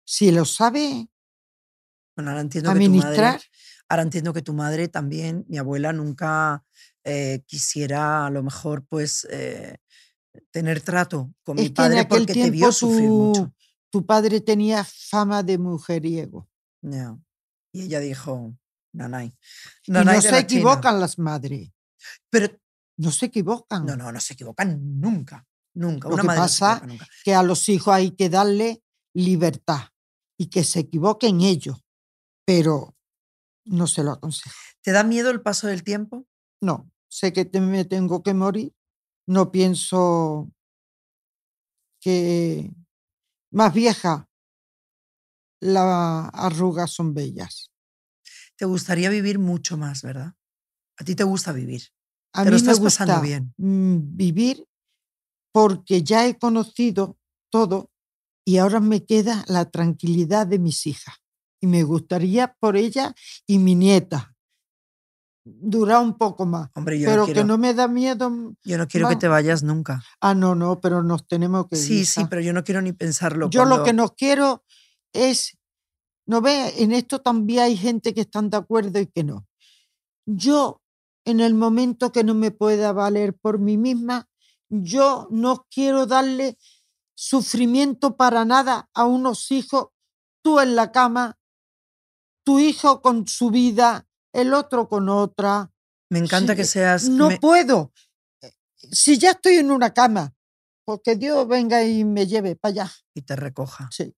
Si 0.04 0.32
lo 0.32 0.46
sabe 0.46 1.10
Bueno, 2.16 2.32
ahora 2.32 2.42
entiendo 2.42 2.74
que 2.74 2.80
tu 2.80 2.80
madre, 2.80 2.96
administrar, 2.96 3.42
ahora 3.88 4.04
entiendo 4.04 4.34
que 4.34 4.42
tu 4.42 4.54
madre 4.54 4.88
también, 4.88 5.46
mi 5.48 5.58
abuela 5.58 5.94
nunca 5.94 6.64
eh, 7.04 7.44
quisiera 7.46 8.26
a 8.26 8.30
lo 8.30 8.44
mejor 8.44 8.86
pues 8.86 9.26
eh, 9.30 9.78
tener 10.52 10.82
trato 10.82 11.34
con 11.44 11.56
mi 11.56 11.64
es 11.64 11.72
padre 11.72 12.06
porque 12.06 12.34
te 12.34 12.50
vio 12.52 12.72
sufrir 12.72 13.10
mucho. 13.10 13.54
tu, 13.90 14.06
padre 14.06 14.42
tenía 14.42 14.84
fama 14.84 15.44
de 15.44 15.58
mujeriego. 15.58 16.50
Ya. 16.82 17.18
Y 17.74 17.84
ella 17.84 18.00
dijo, 18.00 18.54
nanay. 18.94 19.34
Y 19.86 19.92
no 19.92 20.00
se 20.00 20.06
la 20.06 20.22
China". 20.22 20.40
equivocan 20.40 21.00
las 21.00 21.18
madres. 21.18 21.72
Pero 22.30 22.50
No 23.02 23.12
se 23.12 23.26
equivocan. 23.28 23.86
no, 23.86 23.96
no, 23.96 24.12
no 24.12 24.20
se 24.20 24.34
equivocan 24.34 25.00
nunca. 25.00 25.48
Nunca. 25.74 26.08
Lo 26.08 26.16
Una 26.16 26.24
que 26.24 26.28
madre 26.28 26.40
no 26.40 26.44
pasa 26.46 26.86
nunca. 26.86 27.08
Que 27.24 27.34
a 27.34 27.44
los 27.44 27.68
hijos 27.70 27.94
hay 27.94 28.12
que 28.12 28.30
darle 28.30 28.84
libertad 29.14 29.90
y 30.38 30.48
que 30.50 30.64
se 30.64 30.82
equivoquen 30.82 31.42
ellos. 31.42 31.84
Pero 32.46 32.96
no 33.66 33.88
se 33.88 34.04
lo 34.04 34.12
aconsejo. 34.12 34.56
¿Te 34.82 34.92
da 34.92 35.04
miedo 35.04 35.30
el 35.32 35.42
paso 35.42 35.68
del 35.68 35.84
tiempo? 35.84 36.28
No, 36.62 36.92
sé 37.08 37.32
que 37.34 37.46
te- 37.46 37.62
me 37.62 37.86
tengo 37.86 38.22
que 38.22 38.34
morir. 38.34 38.74
No 39.28 39.52
pienso 39.52 40.52
que 42.00 42.72
más 43.52 43.74
vieja 43.74 44.28
las 45.60 46.30
arrugas 46.34 46.92
son 46.92 47.14
bellas. 47.14 47.72
Te 48.58 48.66
gustaría 48.66 49.10
vivir 49.10 49.40
mucho 49.40 49.78
más, 49.78 50.02
¿verdad? 50.02 50.34
A 50.98 51.04
ti 51.04 51.16
te 51.16 51.24
gusta 51.24 51.52
vivir. 51.52 51.84
A 52.34 52.44
mí 52.46 52.52
me 52.52 52.60
pasando 52.60 52.82
gusta 52.82 53.22
bien. 53.22 53.54
mm, 53.58 54.16
vivir 54.16 54.66
porque 55.52 56.02
ya 56.04 56.28
he 56.28 56.38
conocido 56.38 57.18
todo 57.50 57.92
y 58.46 58.58
ahora 58.58 58.80
me 58.80 59.06
queda 59.06 59.44
la 59.48 59.70
tranquilidad 59.70 60.48
de 60.48 60.60
mis 60.60 60.88
hijas. 60.88 61.16
Y 61.60 61.68
me 61.68 61.84
gustaría 61.84 62.56
por 62.60 62.76
ella 62.76 63.14
y 63.46 63.60
mi 63.60 63.76
nieta 63.76 64.36
durar 65.44 66.02
un 66.02 66.18
poco 66.18 66.46
más. 66.46 66.70
Hombre, 66.74 67.00
yo 67.00 67.08
pero 67.10 67.28
no 67.28 67.34
que 67.34 67.44
no 67.44 67.58
me 67.58 67.74
da 67.74 67.88
miedo. 67.88 68.30
mm, 68.30 68.56
yo 68.64 68.78
no 68.78 68.88
quiero 68.88 69.10
que 69.10 69.16
te 69.16 69.28
vayas 69.28 69.64
nunca. 69.64 70.04
Ah, 70.20 70.34
no, 70.34 70.56
no, 70.56 70.80
pero 70.80 71.04
nos 71.04 71.28
tenemos 71.28 71.68
que 71.68 71.78
ir. 71.78 71.84
Sí, 71.84 72.06
sí, 72.06 72.26
pero 72.30 72.42
yo 72.42 72.54
no 72.54 72.64
quiero 72.64 72.82
ni 72.82 72.94
pensarlo. 72.94 73.50
Yo 73.50 73.66
lo 73.66 73.84
que 73.84 73.94
no 73.94 74.10
quiero 74.10 74.64
es, 75.14 75.58
no 76.26 76.42
ve, 76.42 76.82
en 76.82 76.92
esto 76.92 77.20
también 77.20 77.64
hay 77.64 77.78
gente 77.78 78.14
que 78.14 78.22
están 78.22 78.50
de 78.50 78.58
acuerdo 78.58 79.00
y 79.00 79.08
que 79.08 79.24
no. 79.24 79.48
Yo, 80.26 80.81
en 81.26 81.40
el 81.40 81.54
momento 81.54 82.12
que 82.12 82.24
no 82.24 82.34
me 82.34 82.52
pueda 82.52 82.92
valer 82.94 83.34
por 83.36 83.60
mí 83.60 83.78
misma, 83.78 84.28
yo 84.70 85.28
no 85.32 85.66
quiero 85.70 86.06
darle 86.06 86.58
sufrimiento 87.16 88.16
para 88.18 88.46
nada 88.46 88.90
a 88.94 89.06
unos 89.06 89.52
hijos, 89.52 89.88
tú 90.44 90.60
en 90.60 90.76
la 90.76 90.92
cama, 90.92 91.38
tu 92.44 92.60
hijo 92.60 93.02
con 93.02 93.28
su 93.28 93.52
vida, 93.52 94.08
el 94.34 94.54
otro 94.54 94.88
con 94.90 95.10
otra. 95.10 95.72
Me 96.10 96.20
encanta 96.20 96.54
Sí, 96.54 96.58
que 96.58 96.66
seas... 96.66 97.08
No 97.10 97.30
me- 97.30 97.40
puedo. 97.40 97.94
Si 98.92 99.18
ya 99.20 99.32
estoy 99.32 99.56
en 99.58 99.70
una 99.72 99.94
cama, 99.94 100.34
porque 100.86 101.16
Dios 101.16 101.48
venga 101.48 101.84
y 101.84 102.04
me 102.04 102.26
lleve 102.26 102.56
para 102.56 102.72
allá. 102.84 102.92
y 103.14 103.22
te 103.22 103.36
recoja. 103.36 103.88
Sí. 103.92 104.16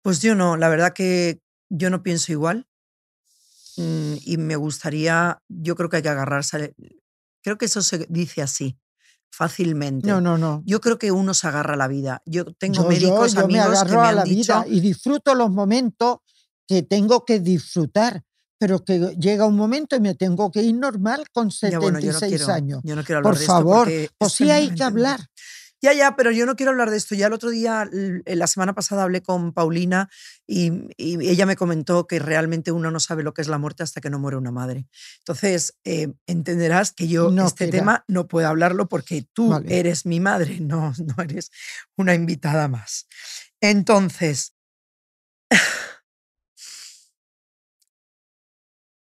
Pues 0.00 0.20
yo 0.22 0.34
no, 0.34 0.56
la 0.56 0.68
verdad 0.70 0.94
que 0.94 1.42
yo 1.68 1.90
no 1.90 2.02
pienso 2.02 2.32
igual. 2.32 2.66
Mm, 3.78 4.14
Y 4.24 4.36
me 4.38 4.56
gustaría, 4.56 5.40
yo 5.48 5.74
creo 5.76 5.88
que 5.88 5.96
hay 5.96 6.02
que 6.02 6.08
agarrarse. 6.08 6.74
Creo 7.42 7.56
que 7.58 7.66
eso 7.66 7.82
se 7.82 8.06
dice 8.08 8.42
así, 8.42 8.76
fácilmente. 9.30 10.08
No, 10.08 10.20
no, 10.20 10.36
no. 10.38 10.62
Yo 10.66 10.80
creo 10.80 10.98
que 10.98 11.12
uno 11.12 11.34
se 11.34 11.46
agarra 11.46 11.74
a 11.74 11.76
la 11.76 11.88
vida. 11.88 12.22
Yo 12.26 12.44
tengo 12.54 12.76
Yo, 12.76 12.82
yo, 12.82 12.88
médicos, 12.88 13.32
yo 13.34 13.46
me 13.48 13.60
amigos 13.60 13.66
que 13.84 13.88
agarro 13.90 14.00
me 14.02 14.08
a 14.08 14.12
la 14.12 14.24
dicho, 14.24 14.62
vida 14.62 14.64
y 14.68 14.80
disfruto 14.80 15.34
los 15.34 15.50
momentos 15.50 16.18
que 16.66 16.82
tengo 16.82 17.24
que 17.24 17.40
disfrutar, 17.40 18.22
pero 18.58 18.84
que 18.84 18.98
llega 19.18 19.46
un 19.46 19.56
momento 19.56 19.96
y 19.96 20.00
me 20.00 20.14
tengo 20.14 20.50
que 20.50 20.62
ir 20.62 20.74
normal 20.74 21.24
con 21.32 21.50
ya 21.50 21.78
bueno, 21.78 21.98
yo 22.00 22.12
no 22.12 22.18
76 22.18 22.28
quiero, 22.38 22.52
años. 22.52 22.80
yo 22.84 22.96
no 22.96 23.04
quiero 23.04 23.18
hablar 23.18 23.30
Por 23.32 23.38
de 23.38 23.44
esto 23.44 23.52
favor, 23.54 23.78
porque 23.86 24.10
pues 24.18 24.32
es 24.32 24.36
sí 24.36 24.50
hay 24.50 24.74
que 24.74 24.82
hablar. 24.82 25.20
Ya, 25.80 25.92
ya, 25.92 26.16
pero 26.16 26.32
yo 26.32 26.44
no 26.44 26.56
quiero 26.56 26.72
hablar 26.72 26.90
de 26.90 26.96
esto. 26.96 27.14
Ya 27.14 27.28
el 27.28 27.32
otro 27.32 27.50
día, 27.50 27.88
eh, 27.92 28.34
la 28.34 28.46
semana 28.48 28.74
pasada, 28.74 29.04
hablé 29.04 29.22
con 29.22 29.52
Paulina 29.52 30.10
y, 30.46 30.72
y 30.96 31.28
ella 31.28 31.46
me 31.46 31.54
comentó 31.56 32.06
que 32.06 32.18
realmente 32.18 32.72
uno 32.72 32.90
no 32.90 32.98
sabe 32.98 33.22
lo 33.22 33.32
que 33.32 33.42
es 33.42 33.48
la 33.48 33.58
muerte 33.58 33.84
hasta 33.84 34.00
que 34.00 34.10
no 34.10 34.18
muere 34.18 34.36
una 34.36 34.50
madre. 34.50 34.88
Entonces, 35.18 35.76
eh, 35.84 36.08
entenderás 36.26 36.92
que 36.92 37.06
yo 37.06 37.30
No, 37.30 37.46
este 37.46 37.68
tema 37.68 38.04
no 38.08 38.26
puedo 38.26 38.48
hablarlo 38.48 38.88
porque 38.88 39.24
tú 39.32 39.50
Vale. 39.50 39.78
eres 39.78 40.04
mi 40.04 40.18
madre, 40.18 40.58
no, 40.60 40.92
no 40.98 41.22
eres 41.22 41.50
una 41.96 42.14
invitada 42.14 42.66
más. 42.66 43.06
Entonces, 43.60 44.54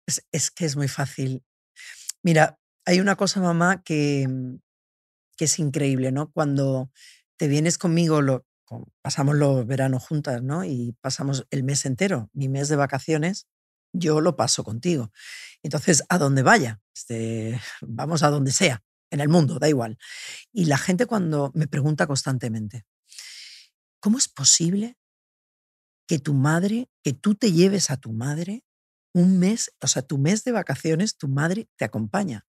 es, 0.08 0.26
es 0.32 0.52
que 0.52 0.66
es 0.66 0.76
muy 0.76 0.88
fácil. 0.88 1.44
Mira, 2.24 2.60
hay 2.86 3.00
una 3.00 3.16
cosa, 3.16 3.42
mamá, 3.42 3.82
que, 3.84 4.28
mm, 4.28 4.58
que 5.38 5.46
es 5.46 5.60
increíble, 5.60 6.12
¿no? 6.12 6.32
Cuando 6.32 6.92
te 7.38 7.48
vienes 7.48 7.78
conmigo, 7.78 8.22
lo, 8.22 8.46
pasamos 9.02 9.36
los 9.36 9.66
veranos 9.66 10.04
juntas, 10.06 10.42
¿no? 10.44 10.64
Y 10.64 10.96
pasamos 11.02 11.46
el 11.52 11.64
mes 11.64 11.86
entero, 11.86 12.30
mi 12.34 12.50
mes 12.50 12.68
de 12.68 12.76
vacaciones, 12.76 13.48
yo 13.94 14.22
lo 14.22 14.36
paso 14.36 14.64
contigo. 14.64 15.12
Entonces, 15.64 16.04
a 16.10 16.18
donde 16.18 16.44
vaya, 16.44 16.82
este, 16.96 17.60
vamos 17.82 18.24
a 18.24 18.30
donde 18.30 18.52
sea, 18.52 18.84
en 19.10 19.22
el 19.22 19.30
mundo, 19.30 19.60
da 19.60 19.70
igual. 19.70 19.98
Y 20.52 20.66
la 20.66 20.78
gente 20.78 21.06
cuando 21.06 21.52
me 21.56 21.68
pregunta 21.68 22.08
constantemente, 22.08 22.86
¿cómo 24.02 24.18
es 24.18 24.28
posible 24.28 24.98
que 26.08 26.20
tu 26.20 26.34
madre, 26.34 26.90
que 27.04 27.14
tú 27.14 27.36
te 27.36 27.52
lleves 27.52 27.90
a 27.90 27.98
tu 27.98 28.12
madre 28.12 28.64
un 29.14 29.40
mes, 29.40 29.72
o 29.82 29.88
sea, 29.88 30.02
tu 30.02 30.18
mes 30.18 30.44
de 30.44 30.52
vacaciones, 30.52 31.18
tu 31.18 31.28
madre 31.30 31.70
te 31.78 31.86
acompaña? 31.86 32.46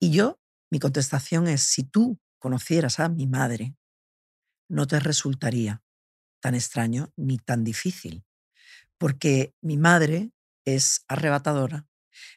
Y 0.00 0.10
yo, 0.10 0.40
mi 0.70 0.78
contestación 0.78 1.46
es, 1.46 1.62
si 1.62 1.84
tú 1.84 2.18
conocieras 2.38 3.00
a 3.00 3.08
mi 3.08 3.26
madre, 3.26 3.76
no 4.68 4.86
te 4.86 5.00
resultaría 5.00 5.82
tan 6.40 6.54
extraño 6.54 7.12
ni 7.16 7.38
tan 7.38 7.64
difícil, 7.64 8.24
porque 8.98 9.54
mi 9.62 9.76
madre 9.76 10.32
es 10.66 11.04
arrebatadora, 11.08 11.86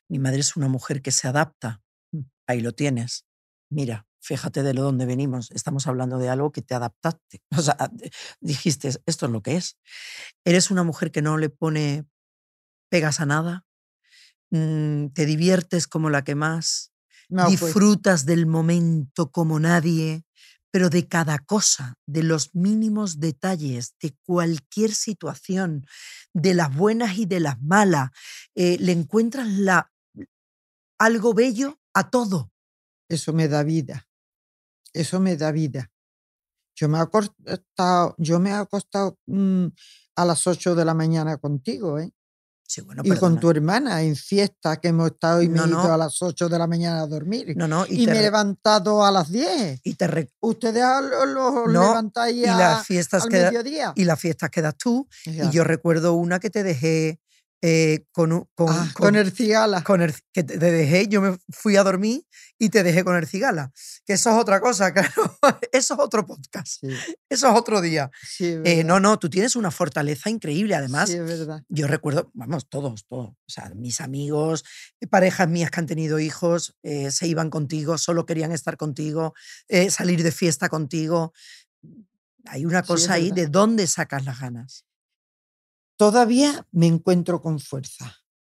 mi 0.09 0.19
madre 0.19 0.39
es 0.41 0.55
una 0.55 0.69
mujer 0.69 1.01
que 1.01 1.11
se 1.11 1.27
adapta, 1.27 1.81
Mm, 2.11 2.21
ahí 2.47 2.61
lo 2.61 2.73
tienes, 2.73 3.25
mira, 3.69 4.05
fíjate 4.21 4.63
de 4.63 4.73
lo 4.73 4.83
donde 4.83 5.05
venimos, 5.05 5.51
estamos 5.51 5.87
hablando 5.87 6.17
de 6.17 6.29
algo 6.29 6.51
que 6.51 6.61
te 6.61 6.75
adaptaste, 6.75 7.41
o 7.57 7.61
sea, 7.61 7.77
dijiste, 8.39 8.89
esto 9.05 9.25
es 9.25 9.31
lo 9.31 9.41
que 9.41 9.55
es. 9.57 9.77
Eres 10.45 10.71
una 10.71 10.83
mujer 10.83 11.11
que 11.11 11.21
no 11.21 11.37
le 11.37 11.49
pone 11.49 12.05
pegas 12.89 13.19
a 13.21 13.25
nada, 13.25 13.65
mm, 14.51 15.09
te 15.09 15.25
diviertes 15.25 15.87
como 15.87 16.09
la 16.09 16.23
que 16.23 16.35
más, 16.35 16.90
No, 17.31 17.45
pues, 17.45 17.61
disfrutas 17.61 18.25
del 18.25 18.45
momento 18.45 19.31
como 19.31 19.57
nadie, 19.59 20.25
pero 20.69 20.89
de 20.89 21.07
cada 21.07 21.39
cosa, 21.39 21.95
de 22.05 22.23
los 22.23 22.53
mínimos 22.53 23.19
detalles, 23.19 23.95
de 24.01 24.15
cualquier 24.25 24.93
situación, 24.93 25.85
de 26.33 26.53
las 26.53 26.75
buenas 26.75 27.17
y 27.17 27.25
de 27.25 27.39
las 27.39 27.61
malas, 27.61 28.09
eh, 28.53 28.77
le 28.79 28.91
encuentras 28.91 29.47
la, 29.47 29.91
algo 30.99 31.33
bello 31.33 31.79
a 31.93 32.09
todo. 32.09 32.51
eso 33.09 33.33
me 33.33 33.47
da 33.47 33.63
vida. 33.63 34.07
Eso 34.93 35.19
me 35.21 35.37
da 35.37 35.51
vida. 35.51 35.89
Yo 36.75 36.89
me 36.89 36.97
he 36.97 37.01
acostado, 37.01 38.15
yo 38.17 38.39
me 38.39 38.49
he 38.49 38.53
acostado 38.53 39.17
mm, 39.25 39.67
a 40.15 40.25
las 40.25 40.47
8 40.47 40.75
de 40.75 40.85
la 40.85 40.93
mañana 40.93 41.37
contigo, 41.37 41.97
¿eh? 41.97 42.11
Sí, 42.73 42.79
bueno, 42.79 43.01
y 43.03 43.09
con 43.17 43.37
tu 43.37 43.49
hermana 43.51 44.01
en 44.01 44.15
fiesta 44.15 44.77
que 44.79 44.87
hemos 44.87 45.11
estado 45.11 45.41
y 45.41 45.49
me 45.49 45.57
No, 45.57 45.65
he 45.65 45.67
ido 45.67 45.83
no. 45.83 45.93
a 45.93 45.97
las 45.97 46.21
8 46.21 46.47
de 46.47 46.57
la 46.57 46.67
mañana 46.67 47.01
a 47.01 47.05
dormir. 47.07 47.51
No, 47.57 47.67
no, 47.67 47.85
y, 47.85 48.03
y 48.03 48.05
me 48.07 48.19
he 48.19 48.21
levantado 48.21 49.03
a 49.05 49.11
las 49.11 49.29
10. 49.29 49.81
y 49.83 49.95
te 49.95 50.07
re- 50.07 50.31
Ustedes 50.39 50.81
a 50.81 51.01
lo, 51.01 51.25
lo 51.25 51.67
No, 51.67 51.81
levantáis 51.89 52.37
y 52.37 52.45
a- 52.45 52.55
las 52.55 52.87
fiestas 52.87 53.23
al 53.23 53.29
que 53.29 53.39
da- 53.39 53.51
mediodía. 53.51 53.91
y 53.93 54.05
las 54.05 54.17
fiestas 54.17 54.49
que 54.49 54.61
das 54.61 54.77
tú. 54.77 55.05
Ya. 55.25 55.43
Y 55.43 55.49
yo 55.49 55.65
recuerdo 55.65 56.13
una 56.13 56.39
que 56.39 56.49
te 56.49 56.63
dejé 56.63 57.19
eh, 57.61 58.05
con, 58.11 58.47
con, 58.55 58.69
Ah, 58.69 58.89
con- 58.93 59.05
con 59.05 59.15
el 59.15 59.31
cigala. 59.31 59.83
con 59.83 60.01
el- 60.01 60.15
que 60.33 60.43
te 60.43 60.57
dejé, 60.57 61.07
yo 61.07 61.21
me 61.21 61.37
fui 61.49 61.75
a 61.77 61.83
dormir 61.83 62.25
y 62.57 62.69
te 62.69 62.81
dejé 62.83 63.03
con 63.03 63.15
el 63.15 63.27
cigala. 63.27 63.71
Que 64.05 64.13
eso 64.13 64.31
es 64.31 64.35
otra 64.37 64.59
cosa, 64.59 64.91
claro. 64.93 65.37
Eso 65.71 65.93
es 65.93 65.99
otro 65.99 66.25
podcast. 66.25 66.79
Sí, 66.81 66.87
Eso 67.29 67.49
es 67.49 67.55
otro 67.55 67.81
día. 67.81 68.09
sí, 68.23 68.55
Eh, 68.65 68.83
no, 68.83 68.99
no, 68.99 69.17
tú 69.19 69.29
tienes 69.29 69.55
una 69.55 69.69
fortaleza 69.71 70.29
increíble. 70.29 70.73
Además, 70.75 71.09
Sí, 71.09 71.17
es 71.17 71.25
verdad. 71.25 71.63
yo 71.69 71.87
recuerdo, 71.87 72.31
vamos, 72.33 72.67
todos, 72.67 73.05
todos. 73.07 73.29
O 73.29 73.49
sea, 73.49 73.69
mis 73.75 74.01
amigos, 74.01 74.63
eh, 74.99 75.07
parejas 75.07 75.47
mías 75.49 75.69
que 75.71 75.79
han 75.79 75.87
tenido 75.87 76.19
hijos, 76.19 76.75
eh, 76.83 77.11
se 77.11 77.27
iban 77.27 77.49
contigo, 77.49 77.97
solo 77.97 78.25
querían 78.25 78.51
estar 78.51 78.75
contigo, 78.77 79.33
salir 79.89 80.23
de 80.23 80.31
fiesta 80.31 80.67
contigo. 80.69 81.33
Hay 82.45 82.65
una 82.65 82.81
cosa 82.81 83.13
ahí 83.13 83.31
de 83.31 83.45
dónde 83.47 83.85
sacas 83.87 84.25
las 84.25 84.39
ganas. 84.39 84.85
Todavía 86.01 86.65
me 86.71 86.87
encuentro 86.87 87.43
con 87.43 87.59
fuerza, 87.59 88.11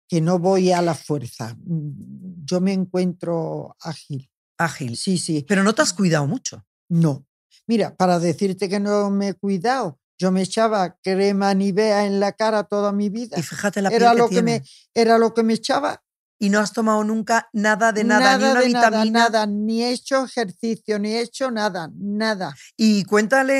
que 0.06 0.20
no 0.20 0.38
voy 0.38 0.70
a 0.70 0.80
la 0.80 0.94
fuerza. 0.94 1.56
Mm, 1.64 2.44
Yo 2.44 2.60
me 2.60 2.72
encuentro 2.72 3.76
ágil. 3.80 4.30
Ágil. 4.58 4.96
Sí, 4.96 5.18
sí. 5.18 5.44
Pero 5.48 5.64
no 5.64 5.74
te 5.74 5.82
has 5.82 5.92
cuidado 5.92 6.24
mucho. 6.28 6.64
No. 6.88 7.26
Mira, 7.66 7.96
para 7.96 8.20
decirte 8.20 8.68
que 8.68 8.78
no 8.78 9.10
me 9.10 9.30
he 9.30 9.34
cuidado, 9.34 9.98
yo 10.16 10.30
me 10.30 10.42
echaba 10.42 11.00
crema 11.02 11.52
Nivea 11.52 12.06
en 12.06 12.20
la 12.20 12.30
cara 12.30 12.62
toda 12.62 12.92
mi 12.92 13.08
vida. 13.08 13.36
Y 13.36 13.42
fíjate 13.42 13.82
la 13.82 13.88
piel 13.88 14.02
Era 14.02 14.12
que 14.12 14.18
lo 14.18 14.28
que, 14.28 14.42
me, 14.42 14.62
era 14.94 15.18
lo 15.18 15.34
que 15.34 15.42
me 15.42 15.54
echaba. 15.54 16.00
Y 16.42 16.48
no 16.50 16.58
has 16.58 16.72
tomado 16.72 17.04
nunca 17.04 17.48
nada 17.52 17.92
de 17.92 18.02
nada, 18.02 18.36
ni 18.36 18.44
una 18.44 18.60
de 18.60 18.68
nada, 18.70 18.88
vitamina. 18.90 19.20
nada, 19.20 19.46
ni 19.46 19.84
he 19.84 19.92
hecho 19.92 20.24
ejercicio, 20.24 20.98
ni 20.98 21.12
he 21.12 21.20
hecho 21.20 21.52
nada, 21.52 21.88
nada, 21.94 22.52
Y 22.76 23.04
cuéntale 23.04 23.54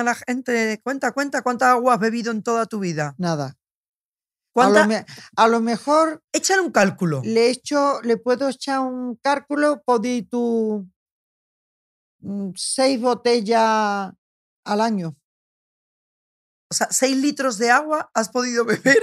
a 0.00 0.02
la 0.02 0.12
gente, 0.16 0.80
cuenta, 0.82 1.12
cuenta 1.12 1.42
cuánta 1.42 1.70
agua 1.70 1.94
has 1.94 2.00
bebido 2.00 2.32
en 2.32 2.42
toda 2.42 2.66
tu 2.66 2.80
vida. 2.80 3.14
nada. 3.16 3.56
A 4.56 4.70
lo, 4.70 4.84
me- 4.86 5.06
a 5.36 5.46
lo 5.46 5.60
mejor 5.60 6.20
Échale 6.32 6.62
un 6.62 6.72
cálculo. 6.72 7.20
le 7.24 7.48
echo, 7.50 8.00
le 8.02 8.16
puedo 8.16 8.48
echar 8.48 8.80
un 8.80 9.14
cálculo, 9.22 9.82
podí 9.84 10.22
tú 10.22 10.88
mm, 12.20 12.50
seis 12.56 13.00
botellas 13.00 14.12
al 14.64 14.80
año. 14.80 15.14
O 16.70 16.74
sea, 16.74 16.88
seis 16.90 17.16
litros 17.16 17.58
de 17.58 17.70
agua 17.70 18.10
has 18.14 18.30
podido 18.30 18.64
beber 18.64 18.98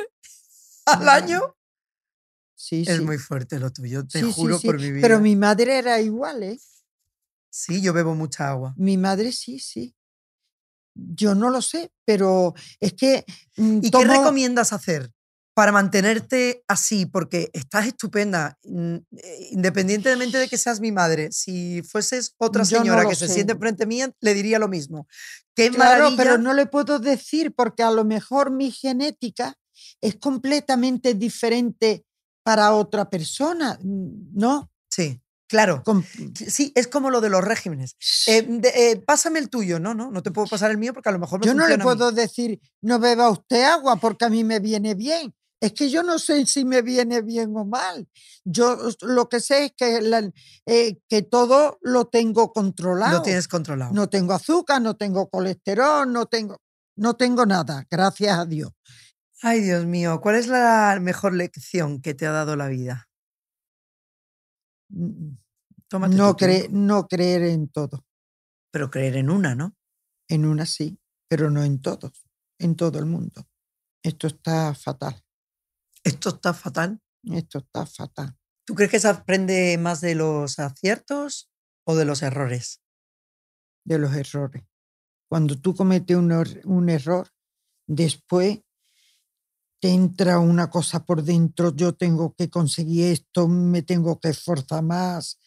al 0.88 1.08
año. 1.08 1.56
Sí, 2.56 2.84
Es 2.88 2.98
sí. 2.98 3.04
muy 3.04 3.18
fuerte 3.18 3.60
lo 3.60 3.72
tuyo, 3.72 4.06
te 4.08 4.20
Sí, 4.22 4.32
juro 4.32 4.60
por 4.60 4.80
mi 4.80 4.92
vida. 4.92 5.02
Pero 5.02 5.20
mi 5.20 5.36
madre 5.36 5.78
era 5.78 6.00
igual, 6.00 6.44
¿eh? 6.44 6.60
Sí, 7.50 7.82
yo 7.82 7.94
bebo 7.94 8.16
mucha 8.16 8.50
agua. 8.50 8.74
Mi 8.78 8.98
madre 8.98 9.32
sí, 9.32 9.60
sí. 9.60 9.96
Yo 10.96 11.34
no 11.36 11.50
lo 11.50 11.62
sé, 11.62 11.92
pero 12.06 12.54
es 12.80 12.94
que 12.94 13.26
mm, 13.58 13.80
¿Y 13.84 13.92
qué 13.92 14.06
recomiendas 14.06 14.74
hacer 14.74 15.12
para 15.56 15.72
mantenerte 15.72 16.64
así? 16.68 17.06
Porque 17.08 17.50
estás 17.54 17.88
estupenda, 17.88 18.58
mm, 18.64 18.96
eh, 19.18 19.48
independientemente 19.52 20.38
de 20.38 20.48
que 20.48 20.58
seas 20.58 20.80
mi 20.80 20.92
madre. 20.92 21.32
Si 21.32 21.82
fueses 21.84 22.34
otra 22.38 22.62
no 22.62 22.66
señora 22.66 23.04
lo 23.04 23.10
que 23.10 23.16
se 23.16 23.28
sé. 23.28 23.34
siente 23.36 23.56
frente 23.56 23.86
mía, 23.88 24.12
le 24.20 24.34
diría 24.36 24.60
lo 24.60 24.68
mismo. 24.68 25.08
Qué 25.56 25.70
Claro, 25.72 26.04
maravilla. 26.12 26.18
pero 26.24 26.38
no 26.38 26.54
le 26.54 26.68
puedo 26.68 27.00
decir 27.00 27.54
porque 27.56 27.82
a 27.84 27.92
lo 27.92 28.06
mejor 28.06 28.52
mi 28.52 28.72
genética 28.72 29.56
es 30.02 30.16
completamente 30.16 31.14
diferente 31.16 32.06
para 32.44 32.74
otra 32.74 33.10
persona, 33.10 33.80
mm, 33.82 34.34
¿no? 34.34 34.70
Sí, 34.90 35.22
claro. 35.48 35.82
Com- 35.84 36.04
Sí, 36.36 36.72
es 36.76 36.88
como 36.88 37.10
lo 37.10 37.22
de 37.22 37.30
los 37.30 37.44
regímenes. 37.44 37.96
Eh, 38.28 38.42
de- 38.44 38.92
eh, 38.92 38.98
pásame 38.98 39.40
el 39.40 39.50
tuyo, 39.50 39.80
no, 39.80 39.94
no, 39.94 40.12
no 40.12 40.22
te 40.22 40.32
puedo 40.32 40.48
pasar 40.48 40.72
el 40.72 40.78
mío 40.78 40.94
porque 40.94 41.10
a 41.10 41.14
lo 41.14 41.20
mejor 41.20 41.40
me 41.40 41.46
Yo 41.48 41.54
no 41.54 41.68
le 41.68 41.78
puedo 41.80 42.12
decir, 42.12 42.60
no 42.82 43.00
beba 43.00 43.30
usted 43.30 43.64
agua 43.64 43.96
porque 43.98 44.26
a 44.26 44.30
mí 44.30 44.44
me 44.44 44.60
viene 44.60 44.94
bien. 44.94 45.34
Es 45.62 45.72
que 45.72 45.90
yo 45.90 46.04
no 46.04 46.20
sé 46.20 46.46
si 46.46 46.66
me 46.66 46.82
viene 46.82 47.22
bien 47.22 47.56
o 47.56 47.64
mal. 47.64 48.06
Yo 48.44 48.78
lo 49.02 49.30
que 49.30 49.40
sé 49.40 49.66
es 49.66 49.72
que, 49.78 50.02
la- 50.02 50.30
eh, 50.66 51.00
que 51.08 51.22
todo 51.22 51.78
lo 51.82 52.06
tengo 52.06 52.52
controlado. 52.52 53.20
Lo 53.20 53.22
tienes 53.24 53.48
controlado. 53.48 53.94
No 53.94 54.10
tengo 54.10 54.34
azúcar, 54.34 54.82
no 54.82 54.98
tengo 54.98 55.30
colesterol, 55.30 56.12
no 56.12 56.26
tengo, 56.26 56.58
no 56.98 57.14
tengo 57.16 57.46
nada, 57.46 57.88
gracias 57.90 58.38
a 58.38 58.46
Dios. 58.46 58.72
Ay, 59.44 59.62
Dios 59.62 59.86
mío, 59.86 60.20
¿cuál 60.22 60.36
es 60.38 60.48
la 60.48 60.98
mejor 61.00 61.34
lección 61.34 62.02
que 62.02 62.16
te 62.16 62.26
ha 62.26 62.32
dado 62.32 62.56
la 62.56 62.68
vida? 62.68 63.10
Mm, 64.90 65.36
Tómate 65.88 66.18
No, 66.18 66.36
cre- 66.36 66.70
creer 67.08 67.44
en 67.44 67.68
todo. 67.70 68.06
Pero 68.72 68.90
creer 68.90 69.18
en 69.18 69.30
una, 69.30 69.56
¿no? 69.56 69.76
En 70.28 70.46
una 70.46 70.66
sí, 70.66 70.98
pero 71.30 71.50
no 71.50 71.64
en 71.64 71.82
todos, 71.82 72.24
en 72.60 72.76
todo 72.76 73.00
el 73.00 73.06
mundo. 73.06 73.48
Esto 74.04 74.28
está 74.28 74.74
fatal, 74.74 75.24
Esto 76.04 76.30
está 76.30 76.54
fatal. 76.54 77.00
esto 77.24 77.60
está 77.60 77.86
fatal. 77.86 78.36
¿Tú 78.66 78.76
crees 78.76 78.92
que 78.92 79.00
se 79.00 79.08
aprende 79.10 79.78
más 79.78 80.02
de 80.02 80.16
los 80.16 80.60
aciertos 80.60 81.50
o 81.86 81.96
de 81.96 82.06
los 82.06 82.22
errores? 82.24 82.80
de 83.86 83.98
los 84.00 84.14
errores. 84.16 84.64
Cuando 85.30 85.60
tú 85.60 85.76
cometes 85.76 86.16
un, 86.16 86.32
un 86.66 86.90
error, 86.90 87.28
después 87.88 88.62
te 89.84 89.90
entra 89.90 90.40
una 90.40 90.70
cosa 90.70 91.04
por 91.04 91.24
dentro, 91.24 91.76
yo 91.76 91.92
tengo 91.94 92.34
que 92.36 92.50
conseguir 92.50 93.12
esto, 93.12 93.50
me 93.50 93.82
tengo 93.82 94.18
que 94.18 94.30
esforzar 94.30 94.82
más, 94.82 95.42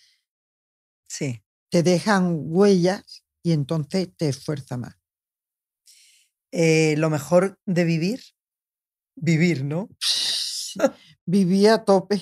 Sí. 1.09 1.43
te 1.71 1.83
dejan 1.83 2.41
huellas 2.43 3.25
y 3.43 3.53
entonces 3.53 4.15
te 4.15 4.29
esfuerza 4.29 4.77
más. 4.77 4.95
Eh, 6.53 6.97
lo 6.99 7.09
mejor 7.09 7.59
de 7.65 7.85
vivir, 7.85 8.21
vivir, 9.17 9.65
¿no? 9.65 9.89
Sí, 10.03 10.81
Viví 11.25 11.67
a 11.67 11.83
tope, 11.87 12.21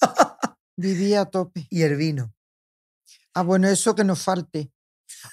viví 0.78 1.12
a 1.12 1.26
tope. 1.26 1.66
Y 1.68 1.82
el 1.82 1.96
vino. 1.96 2.34
Ah, 3.34 3.42
bueno, 3.42 3.68
eso 3.68 3.94
que 3.94 4.04
nos 4.04 4.22
falte. 4.22 4.72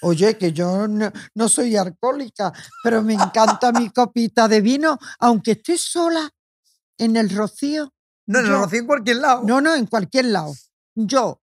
Oye, 0.02 0.38
que 0.38 0.54
yo 0.54 0.88
no, 0.88 1.12
no 1.36 1.50
soy 1.50 1.76
alcohólica, 1.76 2.54
pero 2.84 3.02
me 3.04 3.14
encanta 3.14 3.72
mi 3.72 3.90
copita 3.90 4.48
de 4.48 4.62
vino, 4.62 4.98
aunque 5.20 5.52
esté 5.52 5.78
sola 5.78 6.30
en 6.98 7.18
el 7.18 7.30
rocío. 7.30 7.94
No, 8.28 8.40
en 8.40 8.46
el 8.46 8.52
rocío 8.54 8.80
en 8.80 8.88
cualquier 8.88 9.18
lado. 9.18 9.44
No, 9.44 9.62
no, 9.62 9.76
en 9.76 9.86
cualquier 9.86 10.26
lado. 10.26 10.54
Yo 10.96 11.42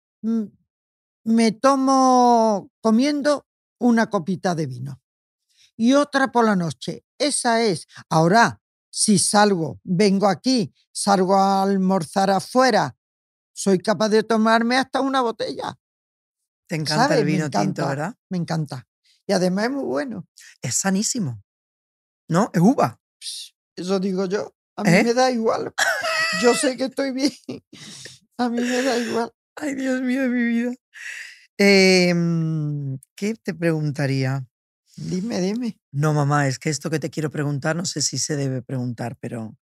me 1.25 1.53
tomo 1.53 2.71
comiendo 2.81 3.47
una 3.79 4.09
copita 4.09 4.55
de 4.55 4.67
vino 4.67 5.01
y 5.77 5.93
otra 5.93 6.33
por 6.33 6.45
la 6.45 6.57
noche. 6.57 7.05
Esa 7.19 7.63
es. 7.63 7.87
Ahora, 8.09 8.61
si 8.91 9.19
salgo, 9.19 9.81
vengo 9.85 10.27
aquí, 10.27 10.73
salgo 10.91 11.37
a 11.37 11.63
almorzar 11.63 12.31
afuera, 12.31 12.97
soy 13.53 13.79
capaz 13.79 14.09
de 14.09 14.23
tomarme 14.23 14.77
hasta 14.77 15.01
una 15.01 15.21
botella. 15.21 15.77
Te 16.67 16.77
encanta 16.77 17.05
¿sabes? 17.05 17.19
el 17.19 17.25
vino 17.25 17.45
tinto, 17.45 17.61
encanta. 17.61 17.87
¿verdad? 17.89 18.15
Me 18.29 18.39
encanta. 18.39 18.87
Y 19.27 19.33
además 19.33 19.67
es 19.67 19.71
muy 19.73 19.85
bueno. 19.85 20.27
Es 20.63 20.77
sanísimo. 20.77 21.43
¿No? 22.29 22.51
Es 22.53 22.61
uva. 22.61 23.01
Eso 23.77 23.99
digo 24.01 24.27
yo. 24.27 24.55
A 24.77 24.83
mí 24.83 24.91
¿Eh? 24.91 25.05
me 25.05 25.15
da 25.15 25.31
igual. 25.31 25.73
Yo 26.43 26.55
sé 26.55 26.77
que 26.77 26.85
estoy 26.85 27.13
bien. 27.13 27.33
A 28.39 28.49
mí 28.49 28.61
me 28.61 28.83
da 28.83 28.99
igual. 28.99 29.33
Ay, 29.55 29.75
Dios 29.75 30.03
mío 30.03 30.23
de 30.23 30.29
mi 30.29 30.45
vida. 30.45 30.75
Em, 31.57 32.99
¿Qué 33.15 33.35
te 33.35 33.55
preguntaría? 33.55 34.45
Dime, 34.97 35.41
dime. 35.41 35.79
No, 35.93 36.13
mamá, 36.13 36.47
es 36.49 36.59
que 36.59 36.69
esto 36.69 36.91
que 36.91 36.99
te 36.99 37.11
quiero 37.11 37.31
preguntar, 37.31 37.77
no 37.77 37.87
sé 37.87 38.03
si 38.03 38.19
se 38.19 38.37
debe 38.37 38.63
preguntar, 38.63 39.17
pero 39.21 39.57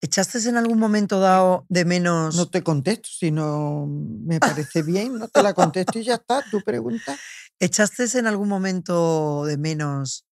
¿echaste 0.00 0.38
en 0.48 0.56
algún 0.56 0.78
momento 0.78 1.20
dado 1.20 1.66
de 1.68 1.84
menos? 1.84 2.36
No 2.36 2.48
te 2.48 2.62
contesto, 2.62 3.08
si 3.10 3.30
no 3.30 3.86
me 3.88 4.40
parece 4.40 4.82
bien, 4.82 5.18
no 5.18 5.28
te 5.28 5.42
la 5.42 5.54
contesto 5.54 5.98
y 5.98 6.04
ya 6.04 6.14
está, 6.14 6.42
tu 6.50 6.60
pregunta. 6.62 7.16
¿Echaste 7.60 8.06
en 8.18 8.26
algún 8.26 8.48
momento 8.48 9.44
de 9.44 9.58
menos 9.58 10.26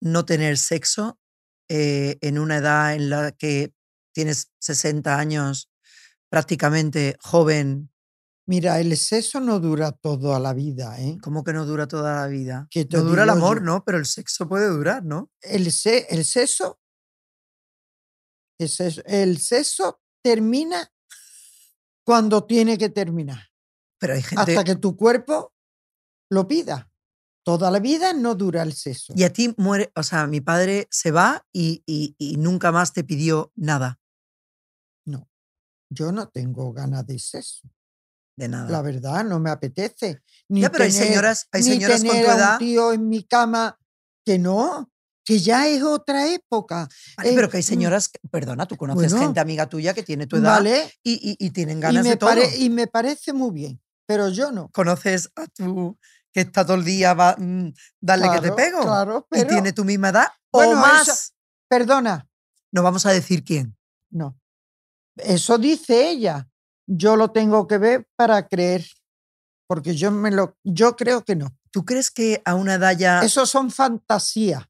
no 0.00 0.24
tener 0.24 0.58
sexo 0.58 1.18
eh, 1.68 2.18
en 2.20 2.38
una 2.38 2.56
edad 2.58 2.94
en 2.94 3.10
la 3.10 3.32
que 3.32 3.72
tienes 4.12 4.50
60 4.58 5.18
años, 5.18 5.70
prácticamente 6.28 7.16
joven? 7.20 7.90
Mira, 8.46 8.78
el 8.80 8.94
sexo 8.98 9.40
no 9.40 9.58
dura 9.60 9.92
toda 9.92 10.38
la 10.38 10.52
vida, 10.52 11.00
¿eh? 11.00 11.16
¿Cómo 11.22 11.44
que 11.44 11.52
no 11.54 11.64
dura 11.64 11.88
toda 11.88 12.16
la 12.16 12.26
vida? 12.26 12.66
¿Qué 12.70 12.84
te 12.84 12.96
No 12.98 13.04
dura 13.04 13.22
el 13.22 13.30
amor, 13.30 13.60
yo? 13.60 13.64
¿no? 13.64 13.84
Pero 13.84 13.96
el 13.98 14.04
sexo 14.04 14.46
puede 14.48 14.68
durar, 14.68 15.02
¿no? 15.04 15.30
El, 15.40 15.72
se- 15.72 16.06
el 16.10 16.24
sexo, 16.26 16.78
el 18.58 18.68
sexo, 18.68 19.02
el 19.06 19.38
sexo 19.38 20.00
termina 20.22 20.90
cuando 22.04 22.44
tiene 22.44 22.76
que 22.78 22.88
terminar, 22.90 23.48
Pero 23.98 24.14
hay 24.14 24.22
gente... 24.22 24.40
hasta 24.56 24.64
que 24.64 24.76
tu 24.76 24.96
cuerpo 24.96 25.54
lo 26.30 26.46
pida. 26.46 26.90
Toda 27.44 27.70
la 27.70 27.78
vida 27.78 28.12
no 28.14 28.34
dura 28.34 28.62
el 28.62 28.72
sexo. 28.72 29.12
Y 29.16 29.24
a 29.24 29.32
ti 29.32 29.54
muere, 29.58 29.92
o 29.94 30.02
sea, 30.02 30.26
mi 30.26 30.40
padre 30.40 30.86
se 30.90 31.10
va 31.10 31.46
y, 31.52 31.82
y- 31.86 32.14
y 32.18 32.36
nunca 32.36 32.72
más 32.72 32.92
te 32.94 33.04
pidió 33.04 33.52
nada, 33.54 34.00
No, 35.06 35.28
yo 35.90 36.10
no 36.12 36.28
tengo 36.28 36.72
ganas 36.72 37.06
de 37.06 37.18
sexo. 37.18 37.68
de 38.36 38.48
nada. 38.48 38.70
La 38.70 38.80
verdad, 38.82 39.24
no 39.24 39.38
me 39.40 39.50
apetece. 39.50 40.22
Ni 40.48 40.62
ya, 40.62 40.70
pero 40.72 40.84
hay 40.84 40.90
tener- 40.90 41.06
señoras, 41.08 41.48
hay 41.52 41.62
ni 41.62 41.68
señoras 41.72 42.00
con 42.02 42.10
a 42.10 42.12
un 42.14 42.18
edad. 42.24 42.58
tío 42.58 42.92
en 42.92 43.08
mi 43.08 43.22
cama 43.24 43.78
que 44.24 44.38
no, 44.38 44.90
que 45.24 45.38
ya 45.40 45.66
es 45.68 45.82
otra 45.82 46.28
época. 46.28 46.88
Vale, 47.16 47.30
eh, 47.30 47.32
pero 47.34 47.48
que 47.48 47.56
hay 47.56 47.62
mm, 47.62 47.66
señoras, 47.66 48.10
perdona, 48.30 48.66
tú 48.66 48.76
conoces 48.76 49.12
bueno, 49.12 49.26
gente 49.26 49.40
amiga 49.40 49.66
tuya 49.68 49.94
que 49.94 50.02
tiene 50.02 50.26
tu 50.26 50.36
edad 50.36 50.56
¿Vale? 50.56 50.92
y, 51.02 51.14
y- 51.30 51.36
y 51.46 51.50
tienen 51.50 51.78
Y 51.78 51.80
ganas 51.80 52.04
me, 52.04 52.10
de 52.10 52.16
todo. 52.16 52.30
pare- 52.30 52.56
y 52.58 52.68
me 52.70 52.86
parece 52.86 53.32
muy 53.32 53.50
bien, 53.52 53.80
pero 54.06 54.28
yo 54.28 54.52
no. 54.52 54.68
Conoces 54.70 55.30
a 55.36 55.46
tu 55.46 55.98
que 56.32 56.40
está 56.40 56.64
todo 56.66 56.76
el 56.76 56.84
día, 56.84 57.14
va, 57.14 57.36
mm, 57.38 57.68
dale 58.00 58.24
que 58.28 58.36
te 58.36 58.40
Claro, 58.52 58.56
pego. 58.56 58.82
Claro, 58.82 59.26
y 59.30 59.36
pero. 59.36 59.48
tiene 59.48 59.72
tu 59.72 59.84
misma 59.84 60.08
edad 60.10 60.26
o 60.50 60.58
Bueno, 60.58 60.76
más. 60.80 61.08
eso- 61.08 61.32
Perdona, 61.68 62.28
No 62.72 62.82
vamos 62.82 63.06
a 63.06 63.10
decir 63.12 63.44
quién. 63.44 63.76
no. 64.10 64.36
Eso 65.16 65.58
dice 65.58 66.10
ella. 66.10 66.48
Yo 66.86 67.14
lo 67.14 67.30
tengo 67.30 67.66
que 67.68 67.78
ver 67.78 68.08
para 68.16 68.48
creer. 68.48 68.84
Porque 69.68 69.94
yo 69.94 70.10
me 70.10 70.30
lo. 70.32 70.58
Yo 70.64 70.96
creo 70.96 71.24
que 71.24 71.36
no. 71.36 71.56
¿Tú 71.70 71.84
crees 71.84 72.10
que 72.10 72.42
a 72.44 72.54
una 72.56 72.74
edad 72.74 72.96
ya, 72.98 73.20
Eso 73.22 73.46
son 73.46 73.70
fantasías. 73.70 74.64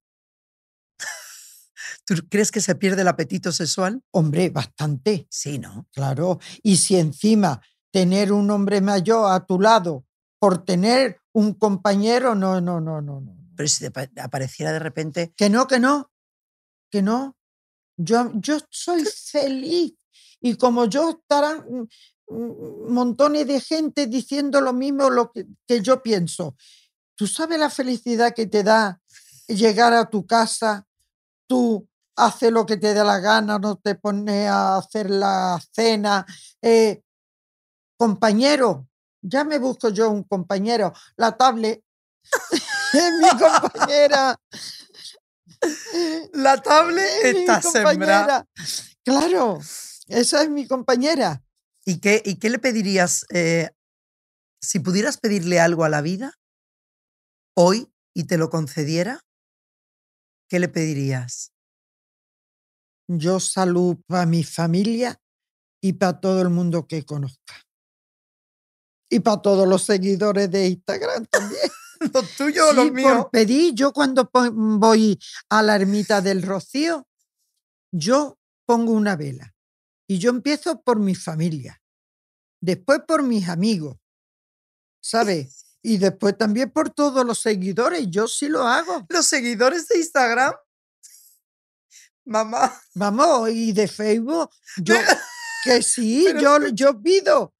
Tú 2.07 2.15
crees 2.31 2.51
que 2.51 2.61
se 2.61 2.75
pierde 2.75 3.03
el 3.03 3.09
apetito 3.09 3.53
sexual? 3.53 4.03
Hombre, 4.11 4.51
bastante. 4.51 5.27
Sí, 5.31 5.59
¿no? 5.59 5.87
Claro. 5.93 6.39
Y 6.63 6.77
si 6.77 6.97
encima 6.97 7.61
tener 7.93 8.33
un 8.33 8.51
hombre 8.51 8.81
mayor 8.81 9.33
a 9.33 9.45
tu 9.47 9.61
lado 9.61 10.05
por 10.39 10.65
tener 10.65 11.21
un 11.33 11.55
compañero, 11.55 12.35
no, 12.35 12.61
no, 12.61 12.81
no, 12.81 13.01
no, 13.01 13.21
no. 13.21 13.37
Pero 13.57 13.69
si 13.69 13.81
te 13.85 13.91
pa- 13.91 14.09
apareciera 14.23 14.73
de 14.73 14.79
repente, 14.81 15.33
Que 15.37 15.49
no, 15.49 15.67
que 15.67 15.79
no, 15.79 16.11
que 16.91 17.03
no. 17.03 17.37
Yo, 17.97 18.33
yo 18.35 18.59
soy 18.71 19.05
feliz. 19.05 19.95
Y 20.41 20.57
como 20.57 20.87
yo 20.87 21.11
estarán 21.11 21.65
mm, 22.29 22.93
montones 22.93 23.47
de 23.47 23.61
gente 23.61 24.07
diciendo 24.07 24.61
lo 24.61 24.73
mismo 24.73 25.11
lo 25.11 25.31
que, 25.33 25.47
que 25.67 25.81
yo 25.81 26.03
pienso. 26.03 26.57
¿Tú 27.17 27.27
sabes 27.27 27.59
la 27.59 27.71
felicidad 27.71 28.35
que 28.35 28.47
te 28.47 28.63
da 28.65 29.01
llegar 29.47 29.93
a 29.93 30.11
tu 30.11 30.27
casa? 30.27 30.87
Tú 31.49 31.89
haces 32.17 32.53
lo 32.53 32.65
que 32.67 32.77
te 32.77 32.95
dé 32.95 33.03
la 33.05 33.19
gana, 33.19 33.59
no 33.59 33.77
te 33.77 33.95
pones 33.95 34.49
a 34.49 34.77
hacer 34.79 35.11
la 35.11 35.61
cena. 35.73 36.27
eh, 36.63 37.03
compañero, 37.97 38.89
ya 39.23 39.45
me 39.45 39.59
busco 39.59 39.89
yo 39.89 40.11
un 40.11 40.25
compañero. 40.25 40.93
La 41.17 41.37
tablet 41.37 41.83
es 42.93 43.13
mi 43.21 43.29
compañera. 43.39 44.41
la 46.33 46.61
tablet 46.63 47.09
Es 47.23 47.37
está 47.37 47.63
sembrada. 47.63 48.47
Claro, 49.05 49.61
esa 50.09 50.43
es 50.43 50.51
mi 50.51 50.67
compañera. 50.67 51.43
¿Y 51.87 52.01
qué, 52.01 52.23
¿Y 52.25 52.37
qué 52.39 52.51
le 52.51 52.59
pedirías? 52.59 53.27
eh, 53.31 53.71
si 54.61 54.81
pudieras 54.81 55.19
pedirle 55.19 55.61
algo 55.61 55.85
a 55.85 55.91
la 55.91 56.01
vida 56.01 56.33
hoy 57.55 57.93
y 58.15 58.25
te 58.25 58.39
lo 58.39 58.49
concediera, 58.49 59.21
¿qué 60.49 60.59
le 60.59 60.69
pedirías? 60.69 61.54
Yo 63.09 63.41
salud 63.41 63.97
para 64.07 64.27
mi 64.27 64.43
familia 64.45 65.21
y 65.83 65.95
para 65.95 66.21
todo 66.21 66.41
el 66.41 66.51
mundo 66.51 66.87
que 66.87 67.05
conozca. 67.05 67.55
Y 69.11 69.21
para 69.21 69.43
todos 69.43 69.69
los 69.69 69.83
seguidores 69.85 70.51
de 70.51 70.69
Instagram 70.69 71.27
también. 71.27 71.71
¿Los 72.13 72.37
tuyos 72.37 72.67
o 72.67 72.71
Sí, 72.71 72.77
los 72.77 72.85
por 72.87 72.95
míos? 72.95 73.27
pedir, 73.31 73.75
yo 73.75 73.93
cuando 73.93 74.29
voy 74.33 75.19
a 75.51 75.63
la 75.63 75.77
ermita 75.77 76.21
del 76.21 76.43
Rocío, 76.43 77.07
yo 77.93 78.39
pongo 78.67 78.93
una 78.93 79.17
vela. 79.17 79.55
Y 80.09 80.19
yo 80.19 80.31
empiezo 80.31 80.83
por 80.83 80.99
mi 80.99 81.15
familia, 81.15 81.81
después 82.61 83.01
por 83.07 83.23
mis 83.23 83.49
amigos, 83.49 83.97
¿sabes? 85.03 85.61
Y 85.87 85.99
después 85.99 86.39
también 86.39 86.71
por 86.71 86.89
todos 86.89 87.27
los 87.27 87.41
seguidores, 87.41 88.07
yo 88.09 88.27
sí 88.27 88.49
lo 88.49 88.63
hago. 88.63 89.05
¿Los 89.11 89.27
seguidores 89.27 89.87
de 89.87 89.99
Instagram? 89.99 90.55
Mamá, 92.25 92.73
Vamos, 92.95 93.51
y 93.51 93.73
de 93.73 93.87
Facebook, 93.87 94.51
yo 94.79 94.95
que 95.63 95.83
sí, 95.83 96.27
yo, 96.41 96.69
yo 96.69 97.01
pido. 97.01 97.55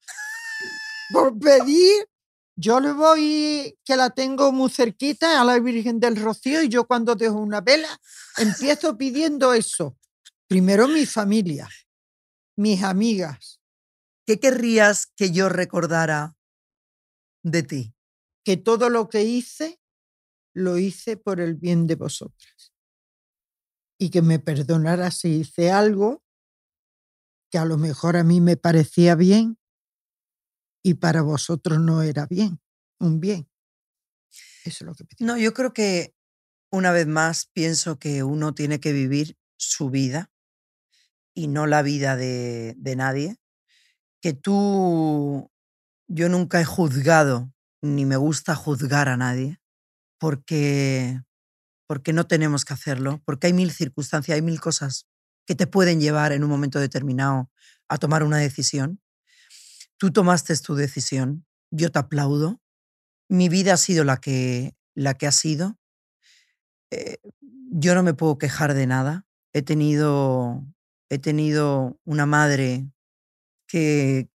Por 1.11 1.37
pedir, 1.37 2.07
yo 2.55 2.79
le 2.79 2.91
voy, 2.91 3.77
que 3.83 3.95
la 3.95 4.09
tengo 4.09 4.51
muy 4.51 4.69
cerquita 4.71 5.39
a 5.39 5.43
la 5.43 5.59
Virgen 5.59 5.99
del 5.99 6.15
Rocío, 6.15 6.63
y 6.63 6.69
yo 6.69 6.87
cuando 6.87 7.15
dejo 7.15 7.35
una 7.35 7.61
vela, 7.61 7.99
empiezo 8.37 8.97
pidiendo 8.97 9.53
eso. 9.53 9.97
Primero 10.47 10.87
mi 10.87 11.05
familia, 11.05 11.69
mis 12.55 12.81
amigas, 12.83 13.59
¿qué 14.25 14.39
querrías 14.39 15.07
que 15.15 15.31
yo 15.31 15.49
recordara 15.49 16.35
de 17.43 17.63
ti? 17.63 17.95
que 18.45 18.57
todo 18.57 18.89
lo 18.89 19.09
que 19.09 19.23
hice, 19.23 19.81
lo 20.53 20.77
hice 20.77 21.17
por 21.17 21.41
el 21.41 21.55
bien 21.55 21.87
de 21.87 21.95
vosotras. 21.95 22.74
Y 23.97 24.09
que 24.09 24.21
me 24.21 24.39
perdonara 24.39 25.11
si 25.11 25.39
hice 25.39 25.71
algo 25.71 26.23
que 27.49 27.57
a 27.57 27.65
lo 27.65 27.77
mejor 27.77 28.17
a 28.17 28.23
mí 28.23 28.41
me 28.41 28.57
parecía 28.57 29.15
bien 29.15 29.57
y 30.83 30.95
para 30.95 31.21
vosotros 31.21 31.79
no 31.79 32.01
era 32.01 32.25
bien, 32.25 32.59
un 32.99 33.19
bien. 33.19 33.49
Eso 34.63 34.83
es 34.83 34.87
lo 34.87 34.95
que 34.95 35.05
pedí. 35.05 35.23
No, 35.23 35.37
yo 35.37 35.53
creo 35.53 35.73
que 35.73 36.15
una 36.71 36.91
vez 36.91 37.07
más 37.07 37.49
pienso 37.53 37.97
que 37.97 38.23
uno 38.23 38.53
tiene 38.53 38.79
que 38.79 38.91
vivir 38.91 39.37
su 39.57 39.89
vida 39.89 40.31
y 41.33 41.47
no 41.47 41.67
la 41.67 41.81
vida 41.81 42.15
de, 42.15 42.75
de 42.77 42.95
nadie. 42.95 43.37
Que 44.21 44.33
tú, 44.33 45.51
yo 46.07 46.29
nunca 46.29 46.59
he 46.59 46.65
juzgado 46.65 47.53
ni 47.81 48.05
me 48.05 48.17
gusta 48.17 48.55
juzgar 48.55 49.07
a 49.09 49.17
nadie 49.17 49.59
porque, 50.17 51.21
porque 51.87 52.13
no 52.13 52.25
tenemos 52.27 52.65
que 52.65 52.73
hacerlo, 52.73 53.21
porque 53.25 53.47
hay 53.47 53.53
mil 53.53 53.71
circunstancias, 53.71 54.35
hay 54.35 54.41
mil 54.41 54.59
cosas 54.59 55.07
que 55.45 55.55
te 55.55 55.67
pueden 55.67 56.01
llevar 56.01 56.31
en 56.31 56.43
un 56.43 56.49
momento 56.49 56.79
determinado 56.79 57.51
a 57.87 57.97
tomar 57.97 58.23
una 58.23 58.37
decisión. 58.37 59.01
Tú 59.97 60.11
tomaste 60.11 60.55
tu 60.57 60.75
decisión, 60.75 61.45
yo 61.71 61.91
te 61.91 61.99
aplaudo. 61.99 62.61
Mi 63.29 63.49
vida 63.49 63.73
ha 63.73 63.77
sido 63.77 64.03
la 64.03 64.17
que, 64.17 64.75
la 64.95 65.13
que 65.13 65.27
ha 65.27 65.31
sido. 65.31 65.77
Eh, 66.91 67.17
yo 67.71 67.95
no 67.95 68.03
me 68.03 68.13
puedo 68.13 68.37
quejar 68.37 68.73
de 68.73 68.87
nada. 68.87 69.25
He 69.53 69.61
tenido, 69.61 70.65
he 71.09 71.19
tenido 71.19 71.99
una 72.03 72.25
madre 72.25 72.89
que 73.67 74.29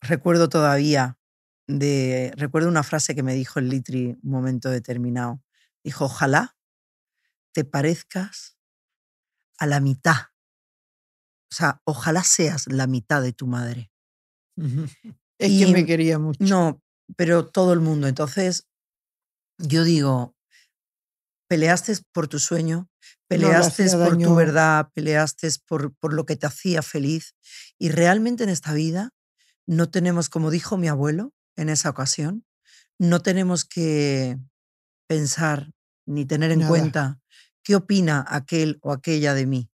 recuerdo 0.00 0.48
todavía 0.48 1.18
de 1.66 2.32
recuerdo 2.36 2.68
una 2.68 2.82
frase 2.82 3.14
que 3.14 3.22
me 3.22 3.34
dijo 3.34 3.58
el 3.58 3.68
Litri 3.68 4.18
un 4.22 4.30
momento 4.30 4.70
determinado. 4.70 5.42
Dijo, 5.84 6.06
ojalá 6.06 6.57
te 7.52 7.64
parezcas 7.64 8.58
a 9.58 9.66
la 9.66 9.80
mitad. 9.80 10.28
O 11.50 11.54
sea, 11.54 11.80
ojalá 11.84 12.22
seas 12.22 12.66
la 12.66 12.86
mitad 12.86 13.22
de 13.22 13.32
tu 13.32 13.46
madre. 13.46 13.90
Es 15.38 15.50
Y 15.50 15.64
que 15.64 15.72
me 15.72 15.86
quería 15.86 16.18
mucho. 16.18 16.38
No, 16.44 16.82
pero 17.16 17.46
todo 17.46 17.72
el 17.72 17.80
mundo. 17.80 18.06
Entonces, 18.06 18.68
yo 19.58 19.84
digo, 19.84 20.36
peleaste 21.48 21.96
por 22.12 22.28
tu 22.28 22.38
sueño, 22.38 22.88
peleaste 23.28 23.90
por 23.90 24.18
tu 24.18 24.34
verdad, 24.34 24.90
peleaste 24.94 25.48
por, 25.66 25.94
por 25.96 26.12
lo 26.12 26.26
que 26.26 26.36
te 26.36 26.46
hacía 26.46 26.82
feliz. 26.82 27.34
Y 27.78 27.90
realmente 27.90 28.44
en 28.44 28.50
esta 28.50 28.74
vida 28.74 29.10
no 29.66 29.90
tenemos, 29.90 30.28
como 30.28 30.50
dijo 30.50 30.76
mi 30.76 30.88
abuelo 30.88 31.32
en 31.56 31.70
esa 31.70 31.90
ocasión, 31.90 32.44
no 32.98 33.22
tenemos 33.22 33.64
que 33.64 34.38
pensar 35.08 35.72
ni 36.06 36.24
tener 36.24 36.50
en 36.50 36.60
Nada. 36.60 36.70
cuenta 36.70 37.20
qué 37.62 37.76
opina 37.76 38.24
aquel 38.28 38.78
o 38.82 38.92
aquella 38.92 39.34
de 39.34 39.46
mí, 39.46 39.70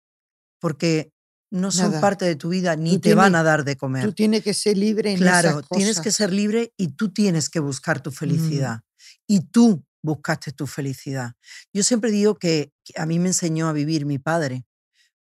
porque 0.60 1.12
no 1.52 1.72
son 1.72 1.88
Nada. 1.90 2.02
parte 2.02 2.26
de 2.26 2.36
tu 2.36 2.50
vida 2.50 2.76
ni 2.78 2.92
Tú 2.94 3.00
te 3.02 3.14
van 3.16 3.32
tienes- 3.34 3.40
a 3.40 3.44
dar 3.44 3.64
de 3.66 3.76
comer. 3.76 4.06
Tú 4.06 4.14
tienes 4.14 4.44
que 4.44 4.54
ser 4.54 4.78
libre 4.78 5.12
en 5.12 5.18
Claro, 5.18 5.50
esas 5.60 5.70
tienes 5.70 5.96
que 5.98 6.04
cosas. 6.10 6.16
ser 6.16 6.32
libre 6.34 6.74
y 6.78 6.90
tú 6.90 7.12
tienes 7.12 7.50
que 7.50 7.60
buscar 7.60 8.02
tu 8.02 8.12
felicidad. 8.12 8.82
Y 9.28 9.42
tú 9.42 9.84
buscaste 10.02 10.52
tu 10.54 10.66
felicidad. 10.68 11.34
Yo 11.74 11.84
siempre 11.84 12.10
digo 12.12 12.36
que, 12.36 12.72
que 12.86 12.94
a 13.00 13.06
mí 13.06 13.20
me 13.20 13.28
enseñó 13.28 13.68
a 13.68 13.74
vivir 13.74 14.06
mi 14.06 14.18
padre, 14.18 14.66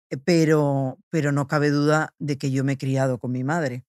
eh, 0.09 0.17
pero, 0.17 0.99
pero 1.09 1.31
no 1.31 1.47
cabe 1.47 1.69
duda 1.69 2.13
de 2.19 2.37
que 2.37 2.51
yo 2.51 2.63
me 2.65 2.73
he 2.73 2.77
criado 2.77 3.19
con 3.19 3.31
mi 3.31 3.43
madre. 3.45 3.85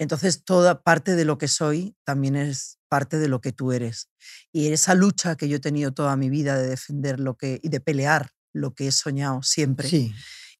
Entonces, 0.00 0.44
toda 0.44 0.82
parte 0.82 1.14
de 1.14 1.26
lo 1.26 1.36
que 1.36 1.46
soy 1.46 1.94
también 2.04 2.34
es 2.34 2.78
parte 2.88 3.18
de 3.18 3.28
lo 3.28 3.42
que 3.42 3.52
tú 3.52 3.70
eres. 3.72 4.08
Y 4.50 4.68
esa 4.72 4.94
lucha 4.94 5.36
que 5.36 5.46
yo 5.46 5.58
he 5.58 5.60
tenido 5.60 5.92
toda 5.92 6.16
mi 6.16 6.30
vida 6.30 6.58
de 6.58 6.68
defender 6.68 7.20
lo 7.20 7.36
que 7.36 7.60
y 7.62 7.68
de 7.68 7.80
pelear 7.80 8.30
lo 8.54 8.74
que 8.74 8.88
he 8.88 8.92
soñado 8.92 9.42
siempre 9.42 9.86
Sí. 9.90 10.14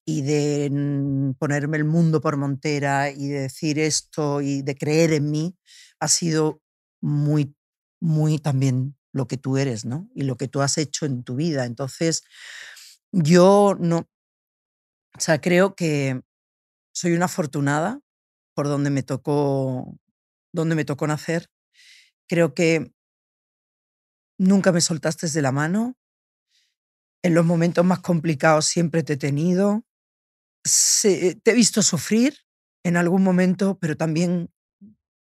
y 0.05 0.20
de 0.22 0.68
mm, 0.70 1.32
ponerme 1.38 1.78
el 1.78 1.84
mundo 1.86 2.20
por 2.20 2.36
montera 2.36 3.11
y 3.11 3.28
de 3.28 3.41
decir 3.41 3.78
esto 3.78 4.43
y 4.43 4.61
de 4.61 4.74
creer 4.76 5.14
en 5.14 5.30
mí, 5.30 5.57
ha 6.01 6.09
sido 6.09 6.61
muy, 7.01 7.55
muy 7.99 8.38
también 8.38 8.95
lo 9.14 9.26
que 9.26 9.38
tú 9.38 9.57
eres, 9.57 9.86
¿no? 9.86 10.07
Y 10.14 10.24
lo 10.24 10.36
que 10.36 10.49
tú 10.49 10.61
has 10.61 10.76
hecho 10.76 11.07
en 11.07 11.24
tu 11.24 11.36
vida. 11.36 11.64
Entonces, 11.64 12.24
yo 13.11 13.74
no, 13.80 14.07
o 15.16 15.20
sea, 15.20 15.41
creo 15.41 15.74
que 15.74 16.20
soy 16.93 17.12
una 17.14 17.24
afortunada 17.24 18.01
por 18.61 18.68
donde 18.68 18.90
me 18.90 19.02
tocó, 19.02 19.96
donde 20.52 20.74
me 20.74 20.84
tocó 20.84 21.06
nacer. 21.06 21.48
Creo 22.28 22.52
que 22.52 22.92
nunca 24.38 24.70
me 24.70 24.82
soltaste 24.82 25.28
de 25.30 25.40
la 25.40 25.50
mano. 25.50 25.96
En 27.24 27.32
los 27.32 27.46
momentos 27.46 27.86
más 27.86 28.00
complicados 28.00 28.66
siempre 28.66 29.02
te 29.02 29.14
he 29.14 29.16
tenido. 29.16 29.86
Se- 30.62 31.36
te 31.36 31.52
he 31.52 31.54
visto 31.54 31.80
sufrir 31.80 32.36
en 32.84 32.98
algún 32.98 33.22
momento, 33.22 33.78
pero 33.78 33.96
también 33.96 34.50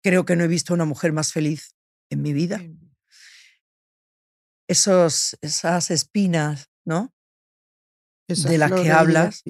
creo 0.03 0.25
que 0.25 0.35
no 0.35 0.45
he 0.45 0.49
visto 0.49 0.73
a 0.73 0.77
una 0.77 0.87
mujer 0.87 1.13
más 1.13 1.31
feliz 1.31 1.77
en 2.11 2.23
mi 2.23 2.33
vida. 2.33 2.57
Esos, 4.67 5.37
esas 5.43 5.91
espinas, 5.91 6.71
¿no? 6.87 7.13
Esa 8.31 8.49
de 8.49 8.57
las 8.57 8.71
que 8.83 8.89
la 8.89 9.01
hablas. 9.01 9.43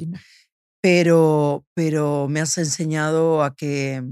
Pero, 0.83 1.67
pero 1.75 2.29
me 2.29 2.41
has 2.41 2.57
enseñado 2.59 3.43
a 3.43 3.55
que, 3.55 4.03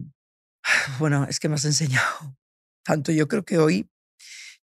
bueno, 0.98 1.24
es 1.28 1.40
que 1.40 1.48
me 1.48 1.54
has 1.56 1.64
enseñado 1.64 2.36
tanto. 2.84 3.12
Yo 3.12 3.28
creo 3.28 3.44
que 3.44 3.58
hoy, 3.58 3.88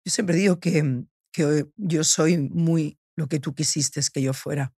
yo 0.05 0.11
siempre 0.11 0.35
digo 0.35 0.59
que, 0.59 1.05
que 1.31 1.45
hoy 1.45 1.71
yo 1.77 2.03
soy 2.03 2.37
muy 2.37 2.97
lo 3.15 3.27
que 3.27 3.39
tú 3.39 3.53
quisiste 3.53 4.01
que 4.11 4.21
yo 4.21 4.33
fuera, 4.33 4.73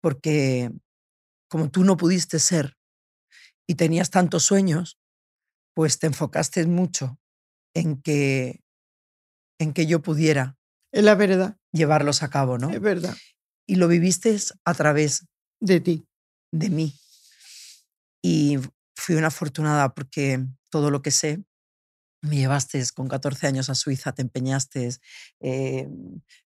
porque 0.00 0.70
como 1.48 1.70
tú 1.70 1.84
no 1.84 1.96
pudiste 1.96 2.38
ser 2.38 2.76
y 3.66 3.74
tenías 3.74 4.10
tantos 4.10 4.44
sueños, 4.44 4.98
pues 5.74 5.98
te 5.98 6.06
enfocaste 6.06 6.66
mucho 6.66 7.18
en 7.74 8.00
que, 8.02 8.60
en 9.58 9.72
que 9.72 9.86
yo 9.86 10.02
pudiera 10.02 10.58
Es 10.92 11.04
la 11.04 11.14
verdad. 11.14 11.56
llevarlos 11.72 12.22
a 12.22 12.30
cabo, 12.30 12.58
¿no? 12.58 12.70
Es 12.70 12.80
verdad. 12.80 13.16
Y 13.66 13.76
lo 13.76 13.88
viviste 13.88 14.36
a 14.64 14.74
través 14.74 15.26
De 15.60 15.80
ti. 15.80 16.06
De 16.52 16.70
mí. 16.70 16.94
Y 18.22 18.58
fui 18.94 19.16
una 19.16 19.28
afortunada 19.28 19.94
porque 19.94 20.46
todo 20.70 20.90
lo 20.90 21.02
que 21.02 21.10
sé, 21.10 21.44
me 22.22 22.36
llevaste 22.36 22.80
con 22.94 23.08
14 23.08 23.48
años 23.48 23.68
a 23.68 23.74
Suiza, 23.74 24.12
te 24.12 24.22
empeñaste, 24.22 24.90
eh, 25.40 25.88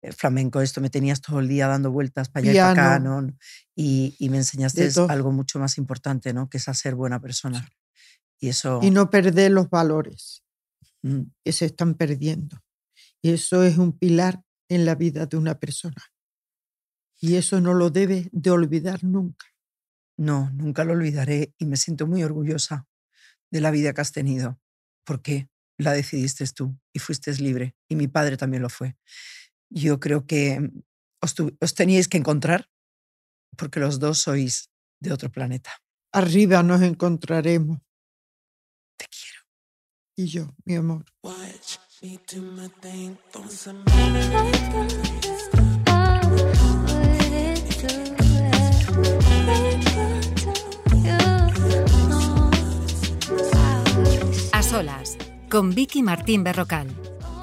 eh, 0.01 0.11
flamenco, 0.11 0.61
esto, 0.61 0.81
me 0.81 0.91
tenías 0.91 1.19
todo 1.19 1.39
el 1.39 1.47
día 1.47 1.67
dando 1.67 1.91
vueltas 1.91 2.29
para 2.29 2.43
allá 2.43 2.51
y 2.51 2.55
para 2.57 2.71
acá. 2.71 2.99
¿no? 2.99 3.27
Y, 3.75 4.15
y 4.19 4.29
me 4.29 4.37
enseñaste 4.37 4.87
algo 5.09 5.31
mucho 5.31 5.57
más 5.57 5.79
importante, 5.79 6.31
¿no? 6.31 6.47
Que 6.47 6.57
es 6.57 6.67
a 6.67 6.75
ser 6.75 6.93
buena 6.93 7.19
persona. 7.19 7.67
Y 8.39 8.49
eso... 8.49 8.79
Y 8.83 8.91
no 8.91 9.09
perder 9.09 9.51
los 9.51 9.69
valores 9.69 10.43
mm, 11.01 11.21
que 11.43 11.51
se 11.51 11.65
están 11.65 11.95
perdiendo. 11.95 12.61
Y 13.21 13.31
eso 13.31 13.63
es 13.63 13.77
un 13.79 13.97
pilar 13.97 14.43
en 14.69 14.85
la 14.85 14.93
vida 14.93 15.25
de 15.25 15.37
una 15.37 15.59
persona. 15.59 16.03
Y 17.19 17.35
eso 17.35 17.61
no 17.61 17.73
lo 17.73 17.89
debe 17.89 18.29
de 18.31 18.51
olvidar 18.51 19.03
nunca. 19.03 19.52
No, 20.17 20.49
nunca 20.51 20.83
lo 20.83 20.93
olvidaré 20.93 21.53
y 21.57 21.65
me 21.65 21.77
siento 21.77 22.05
muy 22.07 22.23
orgullosa 22.23 22.87
de 23.51 23.61
la 23.61 23.71
vida 23.71 23.93
que 23.93 24.01
has 24.01 24.11
tenido, 24.11 24.59
porque 25.05 25.49
la 25.77 25.91
decidiste 25.93 26.45
tú 26.47 26.77
y 26.93 26.99
fuiste 26.99 27.33
libre 27.33 27.75
y 27.89 27.95
mi 27.95 28.07
padre 28.07 28.37
también 28.37 28.61
lo 28.63 28.69
fue. 28.69 28.95
Yo 29.69 29.99
creo 29.99 30.25
que 30.25 30.59
mm, 30.59 30.81
os, 31.21 31.33
tu- 31.33 31.57
os 31.59 31.73
teníais 31.73 32.07
que 32.07 32.17
encontrar 32.17 32.69
porque 33.57 33.79
los 33.79 33.99
dos 33.99 34.19
sois 34.19 34.69
de 34.99 35.11
otro 35.13 35.31
planeta. 35.31 35.71
Arriba 36.11 36.61
nos 36.63 36.81
encontraremos. 36.81 37.79
Te 38.97 39.05
quiero. 39.09 39.41
Y 40.15 40.27
yo, 40.27 40.55
mi 40.65 40.75
amor. 40.75 41.05
Watch 41.23 41.77
me 42.01 42.19
do 42.31 42.41
my 42.41 42.69
thing, 42.81 43.17
solas, 54.73 55.19
con 55.51 55.75
Vicky 55.75 56.01
Martín 56.01 56.43
Berrocal. 56.43 56.87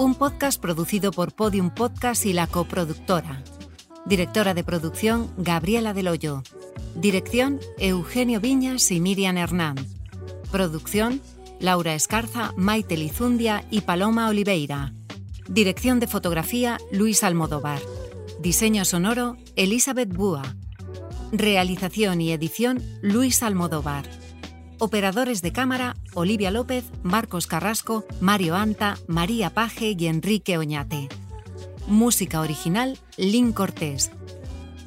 Un 0.01 0.17
podcast 0.17 0.61
producido 0.61 1.13
por 1.13 1.33
Podium 1.33 1.71
Podcast 1.71 2.27
y 2.27 2.33
la 2.33 2.49
coproductora. 2.49 3.45
Directora 4.05 4.53
de 4.53 4.65
producción, 4.65 5.31
Gabriela 5.37 5.95
Del 5.95 6.09
Hoyo. 6.09 6.43
Dirección, 6.97 7.61
Eugenio 7.79 8.41
Viñas 8.41 8.91
y 8.91 8.99
Miriam 8.99 9.37
Hernán. 9.39 9.77
Producción, 10.51 11.21
Laura 11.61 11.95
Escarza, 11.95 12.53
Maite 12.57 12.97
Lizundia 12.97 13.65
y 13.71 13.83
Paloma 13.83 14.29
Oliveira. 14.29 14.93
Dirección 15.49 16.01
de 16.01 16.09
fotografía, 16.09 16.79
Luis 16.91 17.23
Almodóvar. 17.23 17.81
Diseño 18.41 18.85
sonoro, 18.85 19.37
Elizabeth 19.55 20.13
Búa. 20.13 20.57
Realización 21.31 22.23
y 22.23 22.33
edición, 22.33 22.83
Luis 23.03 23.45
Almodóvar. 23.45 24.20
Operadores 24.83 25.43
de 25.43 25.53
cámara, 25.53 25.95
Olivia 26.15 26.51
López, 26.51 26.87
Marcos 27.03 27.47
Carrasco, 27.47 28.07
Mario 28.19 28.57
Anta, 28.57 28.97
María 29.07 29.51
Paje 29.51 29.95
y 29.97 30.07
Enrique 30.07 30.57
Oñate. 30.57 31.11
Música 31.87 32.41
original, 32.41 32.99
Lynn 33.19 33.53
Cortés. 33.53 34.11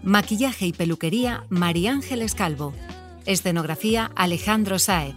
Maquillaje 0.02 0.66
y 0.66 0.74
peluquería, 0.74 1.46
María 1.50 1.92
Ángeles 1.92 2.34
Calvo. 2.34 2.74
Escenografía, 3.28 4.12
Alejandro 4.16 4.80
Saez. 4.80 5.14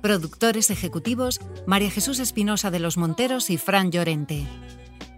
Productores 0.00 0.70
ejecutivos, 0.70 1.38
María 1.66 1.90
Jesús 1.90 2.18
Espinosa 2.18 2.70
de 2.70 2.78
los 2.78 2.96
Monteros 2.96 3.50
y 3.50 3.58
Fran 3.58 3.92
Llorente. 3.92 4.46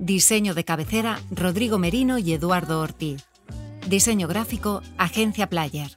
Diseño 0.01 0.53
de 0.53 0.64
cabecera, 0.64 1.20
Rodrigo 1.30 1.78
Merino 1.78 2.18
y 2.18 2.32
Eduardo 2.32 2.80
Ortiz. 2.80 3.24
Diseño 3.86 4.26
gráfico, 4.26 4.82
Agencia 4.99 5.49
Player. 5.49 5.97